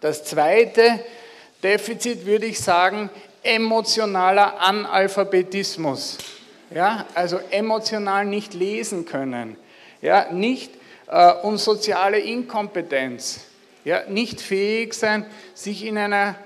Das 0.03 0.23
zweite 0.23 1.01
Defizit 1.63 2.27
würde 2.27 2.45
ich 2.45 2.61
sagen, 2.61 3.09
emotionaler 3.43 4.61
Analphabetismus 4.61 6.19
ja, 6.71 7.07
also 7.15 7.39
emotional 7.51 8.25
nicht 8.25 8.55
lesen 8.55 9.05
können, 9.05 9.57
ja, 10.03 10.31
nicht 10.33 10.73
äh, 11.09 11.33
und 11.43 11.59
soziale 11.59 12.19
Inkompetenz, 12.19 13.41
ja, 13.85 14.03
nicht 14.09 14.41
fähig 14.41 14.95
sein, 14.95 15.27
sich 15.55 15.85
in 15.85 15.97
einer 15.99 16.37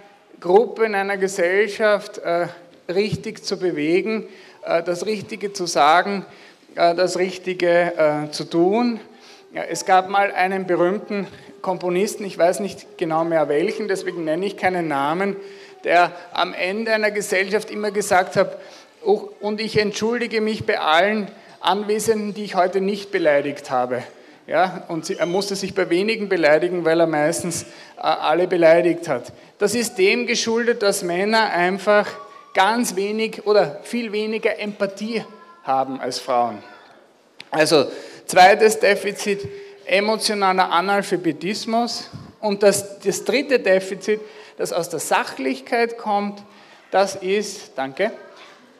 Gruppe, 0.40 0.84
in 0.84 0.94
einer 0.94 1.16
Gesellschaft 1.16 2.18
äh, 2.18 2.48
richtig 2.88 3.44
zu 3.44 3.58
bewegen, 3.58 4.26
äh, 4.62 4.82
das 4.82 5.06
Richtige 5.06 5.52
zu 5.52 5.66
sagen, 5.66 6.24
äh, 6.74 6.94
das 6.94 7.18
Richtige 7.18 7.94
äh, 7.96 8.30
zu 8.30 8.44
tun. 8.44 9.00
Ja, 9.52 9.62
es 9.64 9.84
gab 9.84 10.08
mal 10.08 10.32
einen 10.32 10.66
berühmten 10.66 11.26
Komponisten, 11.60 12.24
ich 12.24 12.38
weiß 12.38 12.60
nicht 12.60 12.98
genau 12.98 13.24
mehr 13.24 13.48
welchen, 13.48 13.88
deswegen 13.88 14.24
nenne 14.24 14.46
ich 14.46 14.56
keinen 14.56 14.88
Namen, 14.88 15.36
der 15.84 16.12
am 16.32 16.54
Ende 16.54 16.92
einer 16.92 17.10
Gesellschaft 17.10 17.70
immer 17.70 17.90
gesagt 17.90 18.36
hat, 18.36 18.58
und 19.02 19.61
ich 19.61 19.78
entschuldige 19.78 20.40
mich 20.40 20.66
bei 20.66 20.78
allen 20.80 21.30
Anwesenden, 21.61 22.35
die 22.35 22.45
ich 22.45 22.54
heute 22.54 22.80
nicht 22.80 23.11
beleidigt 23.11 23.71
habe. 23.71 24.02
Ja, 24.47 24.85
und 24.88 25.09
er 25.09 25.26
musste 25.26 25.54
sich 25.54 25.75
bei 25.75 25.90
wenigen 25.90 26.28
beleidigen, 26.28 26.85
weil 26.85 26.99
er 26.99 27.07
meistens 27.07 27.62
äh, 27.62 28.00
alle 28.00 28.49
beleidigt 28.49 29.07
hat. 29.07 29.33
Das 29.59 29.75
ist 29.75 29.97
dem 29.97 30.26
geschuldet, 30.26 30.83
dass 30.83 31.04
Männer 31.04 31.50
einfach 31.50 32.09
ganz 32.52 32.97
wenig 32.97 33.47
oder 33.47 33.78
viel 33.85 34.11
weniger 34.11 34.59
Empathie 34.59 35.25
haben 35.62 36.00
als 36.00 36.19
Frauen. 36.19 36.62
Also 37.50 37.87
zweites 38.26 38.80
Defizit, 38.80 39.47
emotionaler 39.87 40.71
Analphabetismus. 40.73 42.11
Und 42.40 42.62
das, 42.62 42.99
das 43.00 43.25
dritte 43.25 43.61
Defizit, 43.61 44.21
das 44.57 44.73
aus 44.73 44.88
der 44.88 45.00
Sachlichkeit 45.00 45.99
kommt, 45.99 46.42
das 46.90 47.14
ist, 47.16 47.73
danke, 47.76 48.11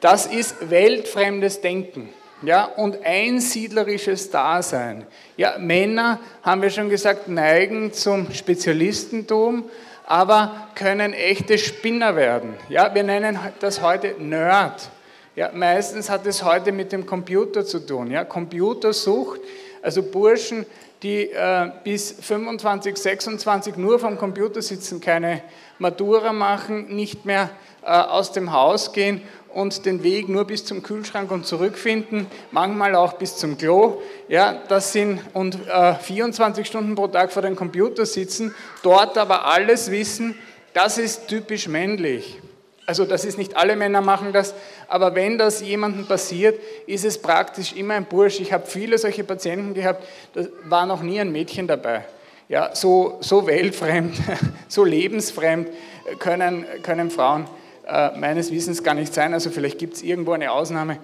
das 0.01 0.27
ist 0.27 0.71
weltfremdes 0.71 1.61
Denken 1.61 2.09
ja, 2.43 2.65
und 2.65 3.05
einsiedlerisches 3.05 4.31
Dasein. 4.31 5.07
Ja, 5.37 5.59
Männer, 5.59 6.21
haben 6.43 6.63
wir 6.63 6.71
schon 6.71 6.89
gesagt, 6.89 7.29
neigen 7.29 7.93
zum 7.93 8.33
Spezialistentum, 8.33 9.65
aber 10.07 10.69
können 10.75 11.13
echte 11.13 11.59
Spinner 11.59 12.17
werden. 12.17 12.55
Ja, 12.69 12.95
wir 12.95 13.03
nennen 13.03 13.39
das 13.61 13.83
heute 13.83 14.15
Nerd. 14.19 14.89
Ja, 15.37 15.51
meistens 15.55 16.11
hat 16.11 16.27
es 16.27 16.43
heute 16.43 16.73
mit 16.73 16.93
dem 16.93 17.07
Computer 17.07 17.65
zu 17.65 17.79
tun. 17.81 18.11
Ja, 18.11 18.25
Computersucht, 18.25 19.41
also 19.83 20.03
Burschen, 20.03 20.67
die 21.03 21.31
äh, 21.31 21.71
bis 21.85 22.13
25, 22.21 22.97
26 22.97 23.77
nur 23.77 23.99
vom 23.99 24.19
Computer 24.19 24.61
sitzen, 24.61 25.01
keine 25.01 25.43
Matura 25.79 26.33
machen, 26.33 26.95
nicht 26.95 27.25
mehr 27.25 27.51
äh, 27.83 27.87
aus 27.87 28.33
dem 28.33 28.53
Haus 28.53 28.93
gehen 28.93 29.23
und 29.55 29.87
den 29.87 30.03
Weg 30.03 30.29
nur 30.29 30.45
bis 30.45 30.65
zum 30.65 30.83
Kühlschrank 30.83 31.31
und 31.31 31.47
zurückfinden, 31.47 32.27
manchmal 32.51 32.95
auch 32.95 33.15
bis 33.15 33.37
zum 33.37 33.59
Klo. 33.59 34.01
Ja, 34.29 34.63
das 34.69 34.93
sind 34.93 35.21
und 35.33 35.59
äh, 35.69 35.95
24 35.95 36.67
Stunden 36.67 36.95
pro 36.95 37.09
Tag 37.09 37.33
vor 37.33 37.43
dem 37.43 37.57
Computer 37.57 38.07
sitzen, 38.07 38.55
dort 38.83 39.19
aber 39.19 39.47
alles 39.47 39.91
wissen, 39.91 40.39
das 40.73 40.99
ist 40.99 41.29
typisch 41.29 41.69
männlich. 41.69 42.41
Also 42.87 43.05
das 43.05 43.25
ist 43.25 43.39
nicht 43.39 43.57
alle 43.57 43.77
Männer 43.77 44.01
machen 44.01 44.33
das, 44.33 44.55
aber 44.89 45.15
wenn 45.15 45.39
das 45.39 45.61
jemandem 45.61 46.07
passiert, 46.07 46.59
ist 46.87 47.05
es 47.05 47.19
praktisch 47.19 47.73
immer 47.75 47.95
ein 47.95 48.05
Bursch. 48.05 48.41
Ich 48.41 48.53
habe 48.53 48.67
viele 48.67 48.99
solche 48.99 49.23
Patienten 49.23 49.75
gehabt, 49.75 50.05
da 50.35 50.45
war 50.65 50.87
noch 50.87 51.03
nie 51.03 51.21
ein 51.21 51.31
Mädchen 51.31 51.69
dabei. 51.69 52.05
Ja, 52.49 52.75
so, 52.75 53.19
so 53.21 53.47
weltfremd, 53.47 54.17
so 54.69 54.85
lebensfremd 54.85 55.69
können, 56.19 56.67
können 56.83 57.11
Frauen 57.11 57.47
äh, 57.91 58.17
meines 58.17 58.53
Wissens 58.53 58.83
gar 58.85 58.95
nicht 58.95 59.13
sein. 59.13 59.35
Also 59.35 59.51
vielleicht 59.51 59.79
gibt 59.79 59.95
es 59.95 60.03
irgendwo 60.03 60.33
eine 60.33 60.53
Ausnahme. 60.53 60.99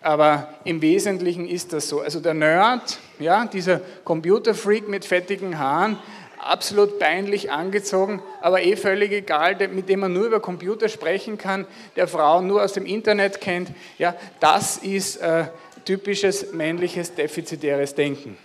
Aber 0.00 0.48
im 0.64 0.80
Wesentlichen 0.80 1.46
ist 1.46 1.74
das 1.74 1.88
so. 1.88 2.00
Also 2.00 2.20
der 2.20 2.32
Nerd, 2.32 2.98
ja, 3.18 3.44
dieser 3.44 3.80
Computerfreak 4.04 4.88
mit 4.88 5.04
fettigen 5.04 5.58
Haaren, 5.58 5.98
absolut 6.38 6.98
peinlich 6.98 7.52
angezogen, 7.52 8.22
aber 8.40 8.62
eh 8.62 8.76
völlig 8.76 9.12
egal, 9.12 9.56
mit 9.68 9.90
dem 9.90 10.00
man 10.00 10.14
nur 10.14 10.26
über 10.26 10.40
Computer 10.40 10.88
sprechen 10.88 11.36
kann, 11.36 11.66
der 11.96 12.08
Frau 12.08 12.40
nur 12.40 12.62
aus 12.62 12.72
dem 12.72 12.86
Internet 12.86 13.42
kennt. 13.42 13.70
Ja, 13.98 14.14
das 14.40 14.78
ist 14.78 15.16
äh, 15.16 15.44
typisches 15.84 16.52
männliches 16.52 17.14
defizitäres 17.14 17.94
Denken. 17.94 18.38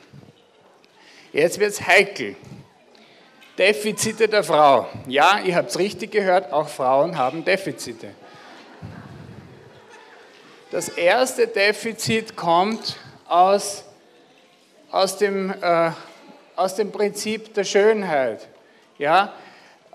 Jetzt 1.31 1.59
wird 1.59 1.71
es 1.71 1.87
heikel. 1.87 2.35
Defizite 3.57 4.27
der 4.27 4.43
Frau. 4.43 4.87
Ja, 5.07 5.39
ihr 5.39 5.55
habt 5.55 5.69
es 5.69 5.79
richtig 5.79 6.11
gehört, 6.11 6.51
auch 6.51 6.67
Frauen 6.67 7.17
haben 7.17 7.45
Defizite. 7.45 8.09
Das 10.71 10.89
erste 10.89 11.47
Defizit 11.47 12.35
kommt 12.35 12.97
aus, 13.29 13.85
aus, 14.91 15.17
dem, 15.17 15.53
äh, 15.61 15.91
aus 16.57 16.75
dem 16.75 16.91
Prinzip 16.91 17.53
der 17.53 17.63
Schönheit. 17.63 18.45
Ja? 18.97 19.33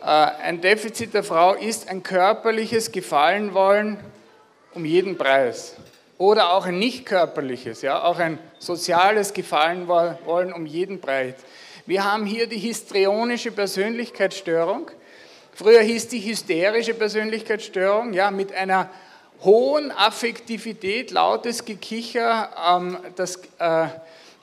Äh, 0.00 0.04
ein 0.04 0.62
Defizit 0.62 1.12
der 1.12 1.22
Frau 1.22 1.52
ist 1.52 1.90
ein 1.90 2.02
körperliches 2.02 2.92
Gefallenwollen 2.92 3.98
um 4.72 4.86
jeden 4.86 5.18
Preis. 5.18 5.76
Oder 6.16 6.54
auch 6.54 6.64
ein 6.64 6.78
nicht 6.78 7.04
körperliches, 7.04 7.82
ja? 7.82 8.02
auch 8.02 8.18
ein 8.18 8.38
soziales 8.58 9.34
Gefallenwollen 9.34 10.52
um 10.54 10.64
jeden 10.64 11.00
Preis. 11.02 11.34
Wir 11.86 12.04
haben 12.04 12.26
hier 12.26 12.46
die 12.46 12.58
histrionische 12.58 13.50
Persönlichkeitsstörung. 13.50 14.90
Früher 15.52 15.80
hieß 15.80 16.08
die 16.08 16.20
hysterische 16.20 16.94
Persönlichkeitsstörung, 16.94 18.12
ja, 18.12 18.30
mit 18.30 18.52
einer 18.52 18.90
hohen 19.42 19.90
Affektivität, 19.90 21.10
lautes 21.10 21.64
Gekicher, 21.64 22.50
ähm, 22.68 22.98
das, 23.16 23.36
äh, 23.58 23.88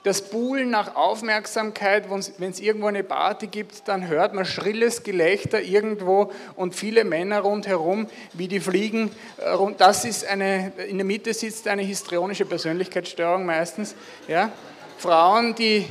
das 0.03 0.22
Buhlen 0.29 0.70
nach 0.70 0.96
Aufmerksamkeit, 0.96 2.06
wenn 2.10 2.50
es 2.50 2.60
irgendwo 2.60 2.88
eine 2.88 3.03
Party 3.03 3.48
gibt, 3.48 3.88
dann 3.88 4.08
hört 4.08 4.34
man 4.34 4.46
schrilles 4.46 5.03
Gelächter 5.03 5.62
irgendwo 5.62 6.32
und 6.56 6.75
viele 6.75 7.03
Männer 7.03 7.41
rundherum, 7.41 8.08
wie 8.34 8.48
die 8.48 8.60
fliegen. 8.60 9.12
Äh, 9.38 9.58
das 9.77 10.06
ist 10.06 10.25
eine, 10.25 10.72
in 10.88 10.98
der 10.98 11.06
Mitte 11.06 11.34
sitzt 11.34 11.67
eine 11.67 11.84
histrionische 11.84 12.46
Persönlichkeitsstörung 12.46 13.46
meistens. 13.46 13.96
Ja? 14.27 14.51
Frauen, 14.98 15.53
die 15.56 15.86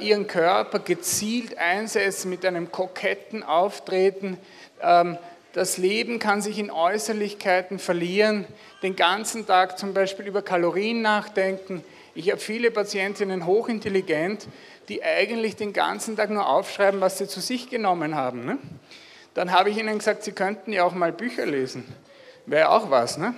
ihren 0.00 0.26
Körper 0.26 0.78
gezielt 0.78 1.58
einsetzen 1.58 2.30
mit 2.30 2.44
einem 2.44 2.70
koketten 2.70 3.42
Auftreten, 3.42 4.38
ähm, 4.80 5.18
das 5.52 5.76
Leben 5.76 6.18
kann 6.18 6.40
sich 6.40 6.58
in 6.58 6.70
Äußerlichkeiten 6.70 7.78
verlieren, 7.78 8.46
den 8.82 8.96
ganzen 8.96 9.46
Tag 9.46 9.78
zum 9.78 9.92
Beispiel 9.92 10.26
über 10.26 10.40
Kalorien 10.40 11.02
nachdenken. 11.02 11.84
Ich 12.14 12.30
habe 12.30 12.40
viele 12.40 12.70
Patientinnen 12.70 13.44
hochintelligent, 13.44 14.48
die 14.88 15.02
eigentlich 15.02 15.56
den 15.56 15.74
ganzen 15.74 16.16
Tag 16.16 16.30
nur 16.30 16.46
aufschreiben, 16.46 17.02
was 17.02 17.18
sie 17.18 17.28
zu 17.28 17.40
sich 17.40 17.68
genommen 17.68 18.14
haben. 18.14 18.46
Ne? 18.46 18.58
Dann 19.34 19.52
habe 19.52 19.68
ich 19.68 19.76
ihnen 19.76 19.98
gesagt, 19.98 20.24
sie 20.24 20.32
könnten 20.32 20.72
ja 20.72 20.84
auch 20.84 20.94
mal 20.94 21.12
Bücher 21.12 21.44
lesen. 21.44 21.84
Wäre 22.46 22.70
auch 22.70 22.90
was. 22.90 23.18
Ne? 23.18 23.34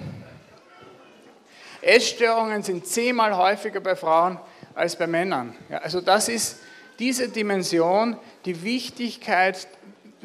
Essstörungen 1.82 2.62
sind 2.62 2.86
zehnmal 2.86 3.36
häufiger 3.36 3.80
bei 3.80 3.96
Frauen 3.96 4.38
als 4.74 4.96
bei 4.96 5.06
Männern. 5.06 5.54
Ja, 5.70 5.78
also 5.78 6.00
das 6.00 6.28
ist 6.28 6.60
diese 6.98 7.28
Dimension, 7.28 8.16
die 8.44 8.62
Wichtigkeit 8.62 9.66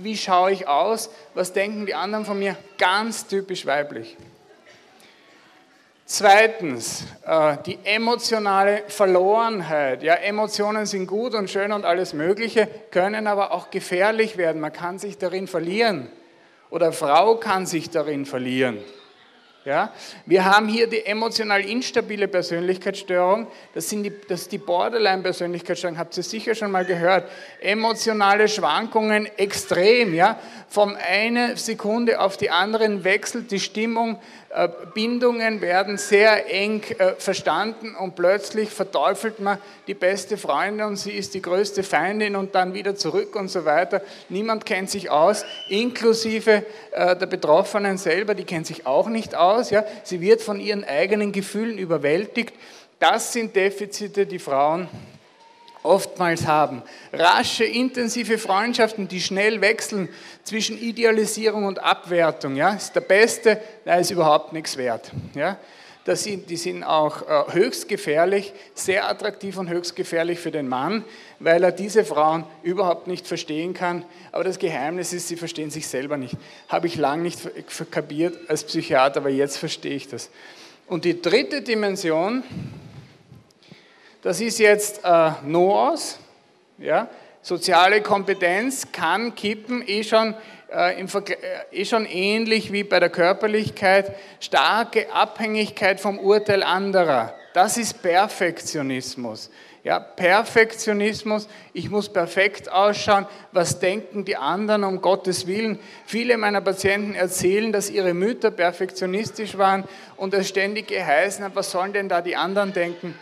wie 0.04 0.18
schaue 0.18 0.52
ich 0.52 0.68
aus, 0.68 1.10
was 1.34 1.54
denken 1.54 1.86
die 1.86 1.94
anderen 1.94 2.26
von 2.26 2.40
mir, 2.40 2.56
ganz 2.78 3.28
typisch 3.28 3.66
weiblich. 3.66 4.18
Zweitens, 6.06 7.04
äh, 7.26 7.58
die 7.66 7.78
emotionale 7.84 8.84
Verlorenheit. 8.88 10.02
Ja, 10.02 10.16
Emotionen 10.16 10.88
sind 10.88 11.06
gut 11.06 11.36
und 11.36 11.52
schön 11.52 11.72
und 11.72 11.86
alles 11.86 12.14
Mögliche, 12.14 12.68
können 12.90 13.28
aber 13.28 13.52
auch 13.52 13.70
gefährlich 13.70 14.38
werden. 14.38 14.60
Man 14.60 14.74
kann 14.74 14.98
sich 14.98 15.20
darin 15.20 15.48
verlieren 15.48 16.10
oder 16.72 16.92
Frau 16.94 17.36
kann 17.36 17.68
sich 17.68 17.92
darin 17.92 18.26
verlieren. 18.26 18.80
Ja? 19.66 19.94
Wir 20.26 20.46
haben 20.46 20.68
hier 20.68 20.88
die 20.88 21.06
emotional 21.06 21.64
instabile 21.66 22.28
Persönlichkeitsstörung, 22.28 23.48
das, 23.74 23.90
sind 23.90 24.04
die, 24.04 24.14
das 24.28 24.42
ist 24.42 24.52
die 24.52 24.58
Borderline-Persönlichkeitsstörung, 24.58 25.98
habt 25.98 26.16
ihr 26.16 26.24
sicher 26.24 26.56
schon 26.56 26.72
mal 26.72 26.86
gehört. 26.86 27.30
Emotionale 27.60 28.48
Schwankungen 28.48 29.28
extrem, 29.38 30.14
ja? 30.14 30.40
Von 30.70 30.96
einer 30.96 31.58
Sekunde 31.58 32.20
auf 32.20 32.38
die 32.38 32.52
andere 32.52 33.04
wechselt 33.04 33.52
die 33.52 33.60
Stimmung, 33.60 34.20
äh, 34.52 34.68
Bindungen 34.96 35.62
werden 35.62 35.98
sehr 36.00 36.52
eng 36.52 36.82
äh, 36.98 37.14
verstanden 37.20 37.96
und 37.96 38.16
plötzlich 38.16 38.70
verteufelt 38.70 39.40
man 39.40 39.60
die 39.86 39.94
beste 39.94 40.38
Freundin 40.38 40.88
und 40.88 40.96
sie 40.96 41.12
ist 41.12 41.36
die 41.36 41.42
größte 41.42 41.84
Feindin 41.84 42.36
und 42.36 42.56
dann 42.56 42.74
wieder 42.74 42.96
zurück 42.96 43.36
und 43.36 43.50
so 43.50 43.66
weiter. 43.66 44.02
Niemand 44.28 44.66
kennt 44.66 44.90
sich 44.90 45.12
aus, 45.12 45.46
inklusive 45.68 46.66
äh, 46.92 47.16
der 47.16 47.28
Betroffenen 47.28 48.00
selber, 48.00 48.34
die 48.34 48.44
kennt 48.44 48.66
sich 48.66 48.88
auch 48.88 49.08
nicht 49.08 49.36
aus. 49.36 49.49
Ja? 49.72 49.84
Sie 50.04 50.22
wird 50.22 50.42
von 50.42 50.60
ihren 50.60 50.84
eigenen 50.84 51.32
Gefühlen 51.32 51.78
überwältigt. 51.78 52.54
Das 53.00 53.34
sind 53.34 53.56
Defizite, 53.56 54.26
die 54.26 54.40
Frauen 54.40 54.88
oftmals 55.84 56.46
haben. 56.46 56.82
Rasche, 57.14 57.64
intensive 57.64 58.38
Freundschaften, 58.38 59.08
die 59.08 59.22
schnell 59.22 59.62
wechseln 59.62 60.10
zwischen 60.44 60.78
Idealisierung 60.78 61.66
und 61.66 61.80
Abwertung, 61.80 62.56
ja, 62.56 62.74
ist 62.74 62.94
der 62.94 63.02
Beste, 63.02 63.62
da 63.86 63.96
ist 63.96 64.12
überhaupt 64.12 64.52
nichts 64.54 64.78
wert. 64.78 65.12
Ja. 65.36 65.58
Das 66.06 66.24
sind, 66.24 66.50
die 66.50 66.58
sind 66.58 66.84
auch 66.84 67.22
äh, 67.22 67.54
höchst 67.54 67.90
gefährlich, 67.90 68.54
sehr 68.74 69.10
attraktiv 69.10 69.58
und 69.58 69.70
höchst 69.70 69.96
gefährlich 69.96 70.40
für 70.40 70.50
den 70.50 70.68
Mann, 70.68 71.04
weil 71.40 71.64
er 71.64 71.72
diese 71.72 72.06
Frauen 72.06 72.46
überhaupt 72.64 73.08
nicht 73.08 73.28
verstehen 73.28 73.74
kann. 73.74 74.06
Aber 74.32 74.44
das 74.44 74.60
Geheimnis 74.60 75.14
ist, 75.14 75.28
sie 75.28 75.36
verstehen 75.36 75.70
sich 75.70 75.88
selber 75.88 76.18
nicht. 76.18 76.36
Habe 76.70 76.88
ich 76.88 76.96
lange 76.96 77.24
nicht 77.24 77.40
kapiert 77.92 78.50
als 78.50 78.64
Psychiater, 78.64 79.20
aber 79.20 79.30
jetzt 79.30 79.58
verstehe 79.58 79.96
ich 79.96 80.08
das. 80.08 80.30
Und 80.88 81.06
die 81.06 81.22
dritte 81.22 81.62
Dimension, 81.62 82.44
das 84.22 84.42
ist 84.42 84.58
jetzt 84.58 85.02
äh, 85.04 85.32
Noos, 85.44 86.18
ja, 86.80 87.10
soziale 87.42 88.02
Kompetenz 88.02 88.92
kann 88.92 89.36
kippen, 89.36 89.84
eh 89.88 90.04
schon, 90.04 90.34
äh, 90.72 91.02
äh, 91.02 91.36
eh 91.72 91.86
schon 91.86 92.06
ähnlich 92.06 92.72
wie 92.72 92.84
bei 92.84 93.00
der 93.00 93.10
Körperlichkeit, 93.10 94.16
starke 94.40 95.12
Abhängigkeit 95.12 96.00
vom 96.00 96.20
Urteil 96.20 96.64
anderer. 96.64 97.34
Das 97.54 97.78
ist 97.78 98.02
Perfektionismus. 98.02 99.50
Ja, 99.84 100.00
Perfektionismus, 100.00 101.48
ich 101.74 101.90
muss 101.90 102.10
perfekt 102.10 102.70
ausschauen, 102.70 103.26
was 103.54 103.80
denken 103.80 104.26
die 104.26 104.36
anderen 104.36 104.84
um 104.84 105.02
Gottes 105.02 105.48
Willen. 105.48 105.80
Viele 106.06 106.38
meiner 106.38 106.62
Patienten 106.62 107.16
erzählen, 107.16 107.72
dass 107.72 107.90
ihre 107.90 108.14
Mütter 108.14 108.52
perfektionistisch 108.52 109.58
waren 109.58 109.86
und 110.18 110.34
es 110.34 110.50
ständig 110.50 110.88
geheißen 110.88 111.46
hat, 111.46 111.56
was 111.56 111.72
sollen 111.72 111.94
denn 111.94 112.10
da 112.10 112.22
die 112.22 112.36
anderen 112.36 112.74
denken? 112.74 113.18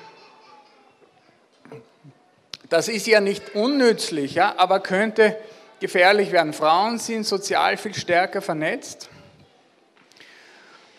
Das 2.69 2.89
ist 2.89 3.07
ja 3.07 3.21
nicht 3.21 3.55
unnützlich, 3.55 4.33
ja, 4.33 4.55
aber 4.57 4.81
könnte 4.81 5.37
gefährlich 5.79 6.31
werden. 6.31 6.53
Frauen 6.53 6.97
sind 6.99 7.25
sozial 7.25 7.77
viel 7.77 7.93
stärker 7.93 8.41
vernetzt, 8.41 9.09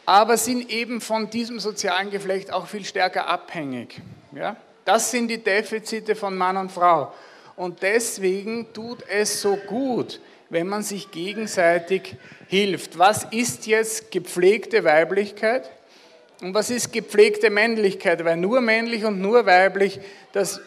aber 0.07 0.37
sind 0.37 0.71
eben 0.71 1.01
von 1.01 1.29
diesem 1.31 1.61
sozialen 1.61 2.11
Geflecht 2.11 2.53
auch 2.53 2.67
viel 2.67 2.85
stärker 2.85 3.27
abhängig. 3.27 4.01
Ja. 4.33 4.57
Das 4.85 5.11
sind 5.11 5.29
die 5.29 5.43
Defizite 5.43 6.17
von 6.17 6.37
Mann 6.37 6.57
und 6.57 6.73
Frau. 6.73 7.13
Und 7.57 7.83
deswegen 7.83 8.73
tut 8.73 9.05
es 9.09 9.43
so 9.43 9.57
gut, 9.57 10.21
wenn 10.49 10.67
man 10.67 10.83
sich 10.83 11.11
gegenseitig 11.11 12.17
hilft. 12.47 12.99
Was 12.99 13.25
ist 13.25 13.67
jetzt 13.67 14.11
gepflegte 14.11 14.85
Weiblichkeit? 14.85 15.71
Und 16.41 16.55
was 16.55 16.71
ist 16.71 16.93
gepflegte 16.93 17.51
Männlichkeit? 17.51 18.25
Weil 18.25 18.37
nur 18.37 18.61
männlich 18.61 19.05
und 19.05 19.21
nur 19.21 19.45
weiblich, 19.45 20.01
das 20.33 20.61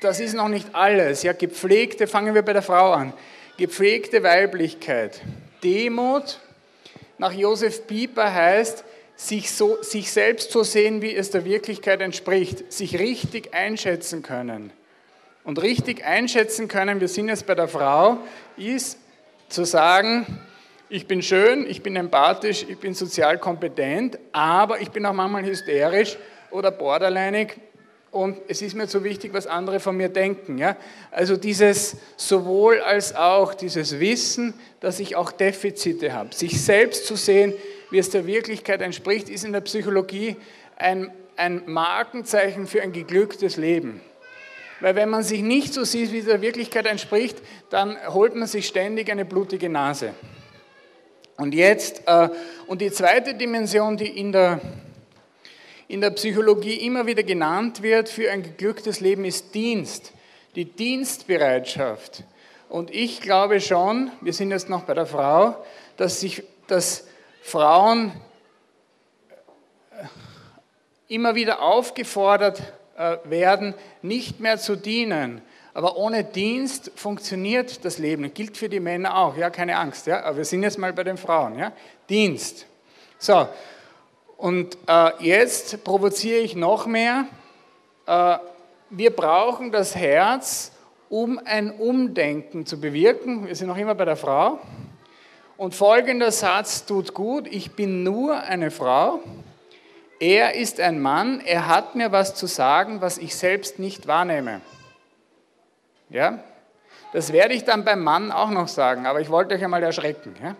das 0.00 0.20
ist 0.20 0.34
noch 0.34 0.48
nicht 0.48 0.74
alles. 0.74 1.22
Ja, 1.22 1.32
gepflegte, 1.32 2.06
fangen 2.06 2.34
wir 2.34 2.42
bei 2.42 2.52
der 2.52 2.62
Frau 2.62 2.92
an. 2.92 3.12
Gepflegte 3.56 4.22
Weiblichkeit. 4.22 5.20
Demut 5.62 6.38
nach 7.18 7.32
Josef 7.32 7.86
Pieper 7.86 8.32
heißt, 8.32 8.84
sich, 9.16 9.50
so, 9.50 9.82
sich 9.82 10.12
selbst 10.12 10.52
so 10.52 10.62
sehen, 10.62 11.02
wie 11.02 11.14
es 11.14 11.32
der 11.32 11.44
Wirklichkeit 11.44 12.00
entspricht, 12.00 12.72
sich 12.72 12.98
richtig 12.98 13.52
einschätzen 13.52 14.22
können. 14.22 14.72
Und 15.42 15.60
richtig 15.60 16.04
einschätzen 16.04 16.68
können, 16.68 17.00
wir 17.00 17.08
sind 17.08 17.28
jetzt 17.28 17.46
bei 17.46 17.56
der 17.56 17.66
Frau, 17.66 18.18
ist 18.56 18.98
zu 19.48 19.64
sagen, 19.64 20.40
ich 20.88 21.06
bin 21.06 21.22
schön, 21.22 21.66
ich 21.68 21.82
bin 21.82 21.96
empathisch, 21.96 22.64
ich 22.68 22.78
bin 22.78 22.94
sozial 22.94 23.38
kompetent, 23.38 24.18
aber 24.32 24.80
ich 24.80 24.90
bin 24.90 25.04
auch 25.04 25.12
manchmal 25.12 25.44
hysterisch 25.44 26.16
oder 26.50 26.70
borderlineig 26.70 27.56
und 28.10 28.38
es 28.48 28.62
ist 28.62 28.74
mir 28.74 28.86
so 28.86 29.04
wichtig, 29.04 29.34
was 29.34 29.46
andere 29.46 29.80
von 29.80 29.96
mir 29.96 30.08
denken. 30.08 30.56
Ja? 30.56 30.76
Also 31.10 31.36
dieses 31.36 31.96
sowohl 32.16 32.80
als 32.80 33.14
auch 33.14 33.54
dieses 33.54 34.00
Wissen, 34.00 34.54
dass 34.80 34.98
ich 34.98 35.14
auch 35.14 35.30
Defizite 35.30 36.12
habe. 36.12 36.34
Sich 36.34 36.60
selbst 36.60 37.06
zu 37.06 37.16
sehen, 37.16 37.52
wie 37.90 37.98
es 37.98 38.10
der 38.10 38.26
Wirklichkeit 38.26 38.80
entspricht, 38.80 39.28
ist 39.28 39.44
in 39.44 39.52
der 39.52 39.60
Psychologie 39.60 40.36
ein, 40.76 41.12
ein 41.36 41.62
Markenzeichen 41.66 42.66
für 42.66 42.82
ein 42.82 42.92
geglücktes 42.92 43.56
Leben. 43.56 44.00
Weil 44.80 44.94
wenn 44.94 45.08
man 45.08 45.22
sich 45.22 45.42
nicht 45.42 45.74
so 45.74 45.84
sieht, 45.84 46.12
wie 46.12 46.22
der 46.22 46.40
Wirklichkeit 46.40 46.86
entspricht, 46.86 47.38
dann 47.68 47.96
holt 48.12 48.34
man 48.34 48.46
sich 48.46 48.66
ständig 48.66 49.10
eine 49.10 49.24
blutige 49.24 49.68
Nase. 49.68 50.14
Und 51.36 51.54
jetzt, 51.54 52.02
äh, 52.06 52.28
und 52.66 52.80
die 52.80 52.90
zweite 52.90 53.34
Dimension, 53.34 53.96
die 53.96 54.18
in 54.18 54.32
der, 54.32 54.60
in 55.88 56.02
der 56.02 56.10
Psychologie 56.10 56.74
immer 56.86 57.06
wieder 57.06 57.22
genannt 57.22 57.82
wird 57.82 58.10
für 58.10 58.30
ein 58.30 58.42
geglücktes 58.42 59.00
Leben, 59.00 59.24
ist 59.24 59.54
Dienst. 59.54 60.12
Die 60.54 60.66
Dienstbereitschaft. 60.66 62.24
Und 62.68 62.94
ich 62.94 63.22
glaube 63.22 63.60
schon, 63.60 64.10
wir 64.20 64.34
sind 64.34 64.50
jetzt 64.50 64.68
noch 64.68 64.84
bei 64.84 64.94
der 64.94 65.06
Frau, 65.06 65.56
dass, 65.96 66.20
sich, 66.20 66.42
dass 66.66 67.06
Frauen 67.40 68.12
immer 71.08 71.34
wieder 71.34 71.62
aufgefordert 71.62 72.62
äh, 72.96 73.16
werden, 73.24 73.74
nicht 74.02 74.40
mehr 74.40 74.58
zu 74.58 74.76
dienen. 74.76 75.40
Aber 75.72 75.96
ohne 75.96 76.24
Dienst 76.24 76.90
funktioniert 76.96 77.84
das 77.84 77.98
Leben. 77.98 78.24
Das 78.24 78.34
gilt 78.34 78.56
für 78.58 78.68
die 78.68 78.80
Männer 78.80 79.16
auch, 79.16 79.36
ja, 79.36 79.48
keine 79.48 79.76
Angst. 79.76 80.06
Ja? 80.06 80.24
Aber 80.24 80.38
wir 80.38 80.44
sind 80.44 80.62
jetzt 80.62 80.76
mal 80.76 80.92
bei 80.92 81.04
den 81.04 81.16
Frauen. 81.16 81.58
Ja? 81.58 81.72
Dienst. 82.10 82.66
So, 83.18 83.48
und 84.38 84.78
äh, 84.86 85.10
jetzt 85.18 85.84
provoziere 85.84 86.38
ich 86.38 86.56
noch 86.56 86.86
mehr. 86.86 87.26
Äh, 88.06 88.38
wir 88.88 89.14
brauchen 89.14 89.70
das 89.70 89.94
Herz, 89.94 90.72
um 91.10 91.38
ein 91.44 91.70
Umdenken 91.70 92.64
zu 92.64 92.80
bewirken. 92.80 93.46
Wir 93.46 93.54
sind 93.54 93.68
noch 93.68 93.76
immer 93.76 93.94
bei 93.94 94.06
der 94.06 94.16
Frau. 94.16 94.58
Und 95.58 95.74
folgender 95.74 96.30
Satz 96.30 96.86
tut 96.86 97.12
gut. 97.12 97.46
Ich 97.48 97.72
bin 97.72 98.02
nur 98.02 98.40
eine 98.40 98.70
Frau 98.70 99.20
er 100.20 100.56
ist 100.56 100.80
ein 100.80 101.00
Mann, 101.00 101.40
er 101.40 101.68
hat 101.68 101.94
mir 101.94 102.10
was 102.10 102.34
zu 102.34 102.46
sagen, 102.46 103.00
was 103.00 103.18
ich 103.18 103.36
selbst 103.36 103.78
nicht 103.78 104.08
wahrnehme. 104.08 104.60
Ja? 106.10 106.40
Das 107.12 107.32
werde 107.32 107.54
ich 107.54 107.64
dann 107.64 107.84
beim 107.84 108.02
Mann 108.02 108.32
auch 108.32 108.50
noch 108.50 108.68
sagen, 108.68 109.06
aber 109.06 109.20
ich 109.20 109.30
wollte 109.30 109.54
euch 109.54 109.62
einmal 109.62 109.82
erschrecken. 109.82 110.34
Ja? 110.42 110.56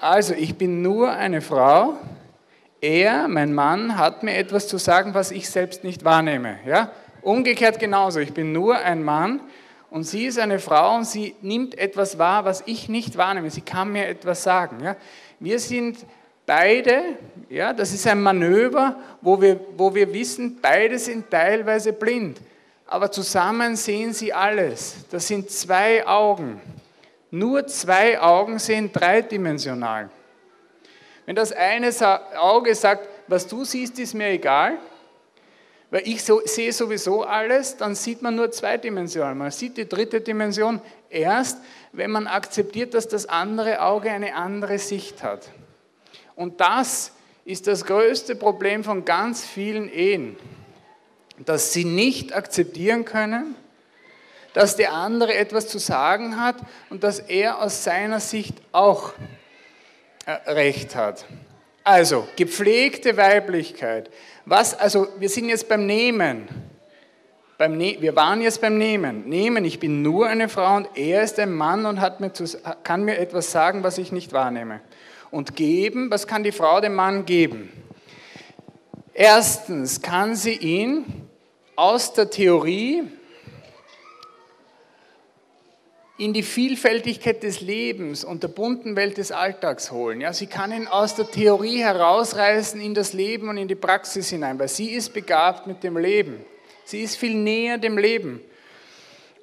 Also, 0.00 0.34
ich 0.34 0.56
bin 0.56 0.82
nur 0.82 1.10
eine 1.10 1.40
Frau. 1.40 1.94
Er, 2.80 3.28
mein 3.28 3.54
Mann, 3.54 3.96
hat 3.96 4.22
mir 4.22 4.36
etwas 4.36 4.68
zu 4.68 4.78
sagen, 4.78 5.14
was 5.14 5.30
ich 5.30 5.48
selbst 5.48 5.84
nicht 5.84 6.04
wahrnehme. 6.04 6.58
Ja? 6.66 6.90
Umgekehrt 7.22 7.78
genauso. 7.78 8.20
Ich 8.20 8.32
bin 8.32 8.52
nur 8.52 8.76
ein 8.76 9.02
Mann 9.02 9.40
und 9.90 10.04
sie 10.04 10.26
ist 10.26 10.38
eine 10.38 10.58
Frau 10.58 10.96
und 10.96 11.06
sie 11.06 11.34
nimmt 11.40 11.76
etwas 11.78 12.18
wahr, 12.18 12.44
was 12.44 12.62
ich 12.66 12.88
nicht 12.88 13.16
wahrnehme. 13.16 13.50
Sie 13.50 13.62
kann 13.62 13.92
mir 13.92 14.06
etwas 14.06 14.42
sagen. 14.42 14.82
Ja? 14.82 14.96
Wir 15.40 15.58
sind 15.58 15.98
Beide, 16.46 17.02
ja, 17.50 17.72
das 17.72 17.92
ist 17.92 18.06
ein 18.06 18.22
Manöver, 18.22 18.94
wo 19.20 19.42
wir, 19.42 19.58
wo 19.76 19.92
wir 19.92 20.12
wissen, 20.12 20.58
beide 20.62 20.96
sind 20.96 21.28
teilweise 21.28 21.92
blind, 21.92 22.40
aber 22.86 23.10
zusammen 23.10 23.74
sehen 23.74 24.12
sie 24.12 24.32
alles. 24.32 24.94
Das 25.10 25.26
sind 25.26 25.50
zwei 25.50 26.06
Augen. 26.06 26.60
Nur 27.32 27.66
zwei 27.66 28.20
Augen 28.20 28.60
sehen 28.60 28.92
dreidimensional. 28.92 30.08
Wenn 31.26 31.36
das 31.36 31.52
eine 31.52 31.90
Auge 32.40 32.74
sagt, 32.74 33.08
was 33.26 33.46
du 33.46 33.64
siehst, 33.64 33.98
ist 33.98 34.14
mir 34.14 34.28
egal, 34.28 34.78
weil 35.90 36.02
ich 36.06 36.24
so, 36.24 36.40
sehe 36.44 36.72
sowieso 36.72 37.24
alles, 37.24 37.76
dann 37.76 37.94
sieht 37.94 38.22
man 38.22 38.34
nur 38.34 38.50
zweidimensional. 38.50 39.34
Man 39.34 39.50
sieht 39.50 39.76
die 39.76 39.88
dritte 39.88 40.20
Dimension 40.20 40.80
erst, 41.10 41.58
wenn 41.92 42.10
man 42.10 42.26
akzeptiert, 42.26 42.94
dass 42.94 43.08
das 43.08 43.26
andere 43.26 43.82
Auge 43.82 44.10
eine 44.10 44.34
andere 44.34 44.78
Sicht 44.78 45.22
hat. 45.22 45.48
Und 46.34 46.60
das 46.60 47.12
ist 47.44 47.66
das 47.66 47.84
größte 47.84 48.36
Problem 48.36 48.84
von 48.84 49.04
ganz 49.04 49.44
vielen 49.44 49.88
Ehen, 49.90 50.36
dass 51.44 51.72
sie 51.72 51.84
nicht 51.84 52.34
akzeptieren 52.34 53.04
können, 53.04 53.54
dass 54.52 54.76
der 54.76 54.92
andere 54.92 55.34
etwas 55.34 55.68
zu 55.68 55.78
sagen 55.78 56.40
hat 56.40 56.56
und 56.90 57.04
dass 57.04 57.18
er 57.18 57.60
aus 57.60 57.84
seiner 57.84 58.20
Sicht 58.20 58.54
auch 58.72 59.12
Recht 60.26 60.96
hat. 60.96 61.24
Also, 61.84 62.26
gepflegte 62.34 63.16
Weiblichkeit. 63.16 64.10
Was, 64.44 64.78
also, 64.78 65.08
wir 65.18 65.28
sind 65.28 65.48
jetzt 65.48 65.68
beim 65.68 65.86
Nehmen. 65.86 66.48
Beim 67.58 67.76
ne 67.76 67.96
wir 68.00 68.14
waren 68.16 68.42
jetzt 68.42 68.60
beim 68.60 68.76
Nehmen. 68.76 69.28
Nehmen, 69.28 69.64
ich 69.64 69.78
bin 69.78 70.02
nur 70.02 70.26
eine 70.26 70.48
Frau 70.48 70.76
und 70.76 70.88
er 70.94 71.22
ist 71.22 71.38
ein 71.38 71.52
Mann 71.52 71.86
und 71.86 72.00
hat 72.00 72.20
mir 72.20 72.32
kann 72.82 73.04
mir 73.04 73.18
etwas 73.18 73.50
sagen, 73.50 73.82
was 73.82 73.98
ich 73.98 74.12
nicht 74.12 74.32
wahrnehme 74.32 74.80
und 75.30 75.56
geben. 75.56 76.10
Was 76.10 76.26
kann 76.26 76.42
die 76.42 76.52
Frau 76.52 76.80
dem 76.80 76.94
Mann 76.94 77.24
geben? 77.24 77.72
Erstens 79.14 80.02
kann 80.02 80.34
sie 80.34 80.54
ihn 80.54 81.28
aus 81.76 82.12
der 82.12 82.28
Theorie 82.28 83.04
in 86.18 86.32
die 86.32 86.42
Vielfältigkeit 86.42 87.42
des 87.42 87.60
Lebens 87.60 88.24
und 88.24 88.42
der 88.42 88.48
bunten 88.48 88.96
Welt 88.96 89.18
des 89.18 89.32
Alltags 89.32 89.90
holen. 89.90 90.22
Ja, 90.22 90.32
sie 90.32 90.46
kann 90.46 90.72
ihn 90.72 90.88
aus 90.88 91.14
der 91.14 91.30
Theorie 91.30 91.78
herausreißen 91.78 92.80
in 92.80 92.94
das 92.94 93.12
Leben 93.12 93.48
und 93.48 93.58
in 93.58 93.68
die 93.68 93.74
Praxis 93.74 94.30
hinein, 94.30 94.58
weil 94.58 94.68
sie 94.68 94.92
ist 94.92 95.12
begabt 95.12 95.66
mit 95.66 95.82
dem 95.82 95.98
Leben. 95.98 96.44
Sie 96.84 97.02
ist 97.02 97.16
viel 97.16 97.34
näher 97.34 97.78
dem 97.78 97.98
Leben. 97.98 98.40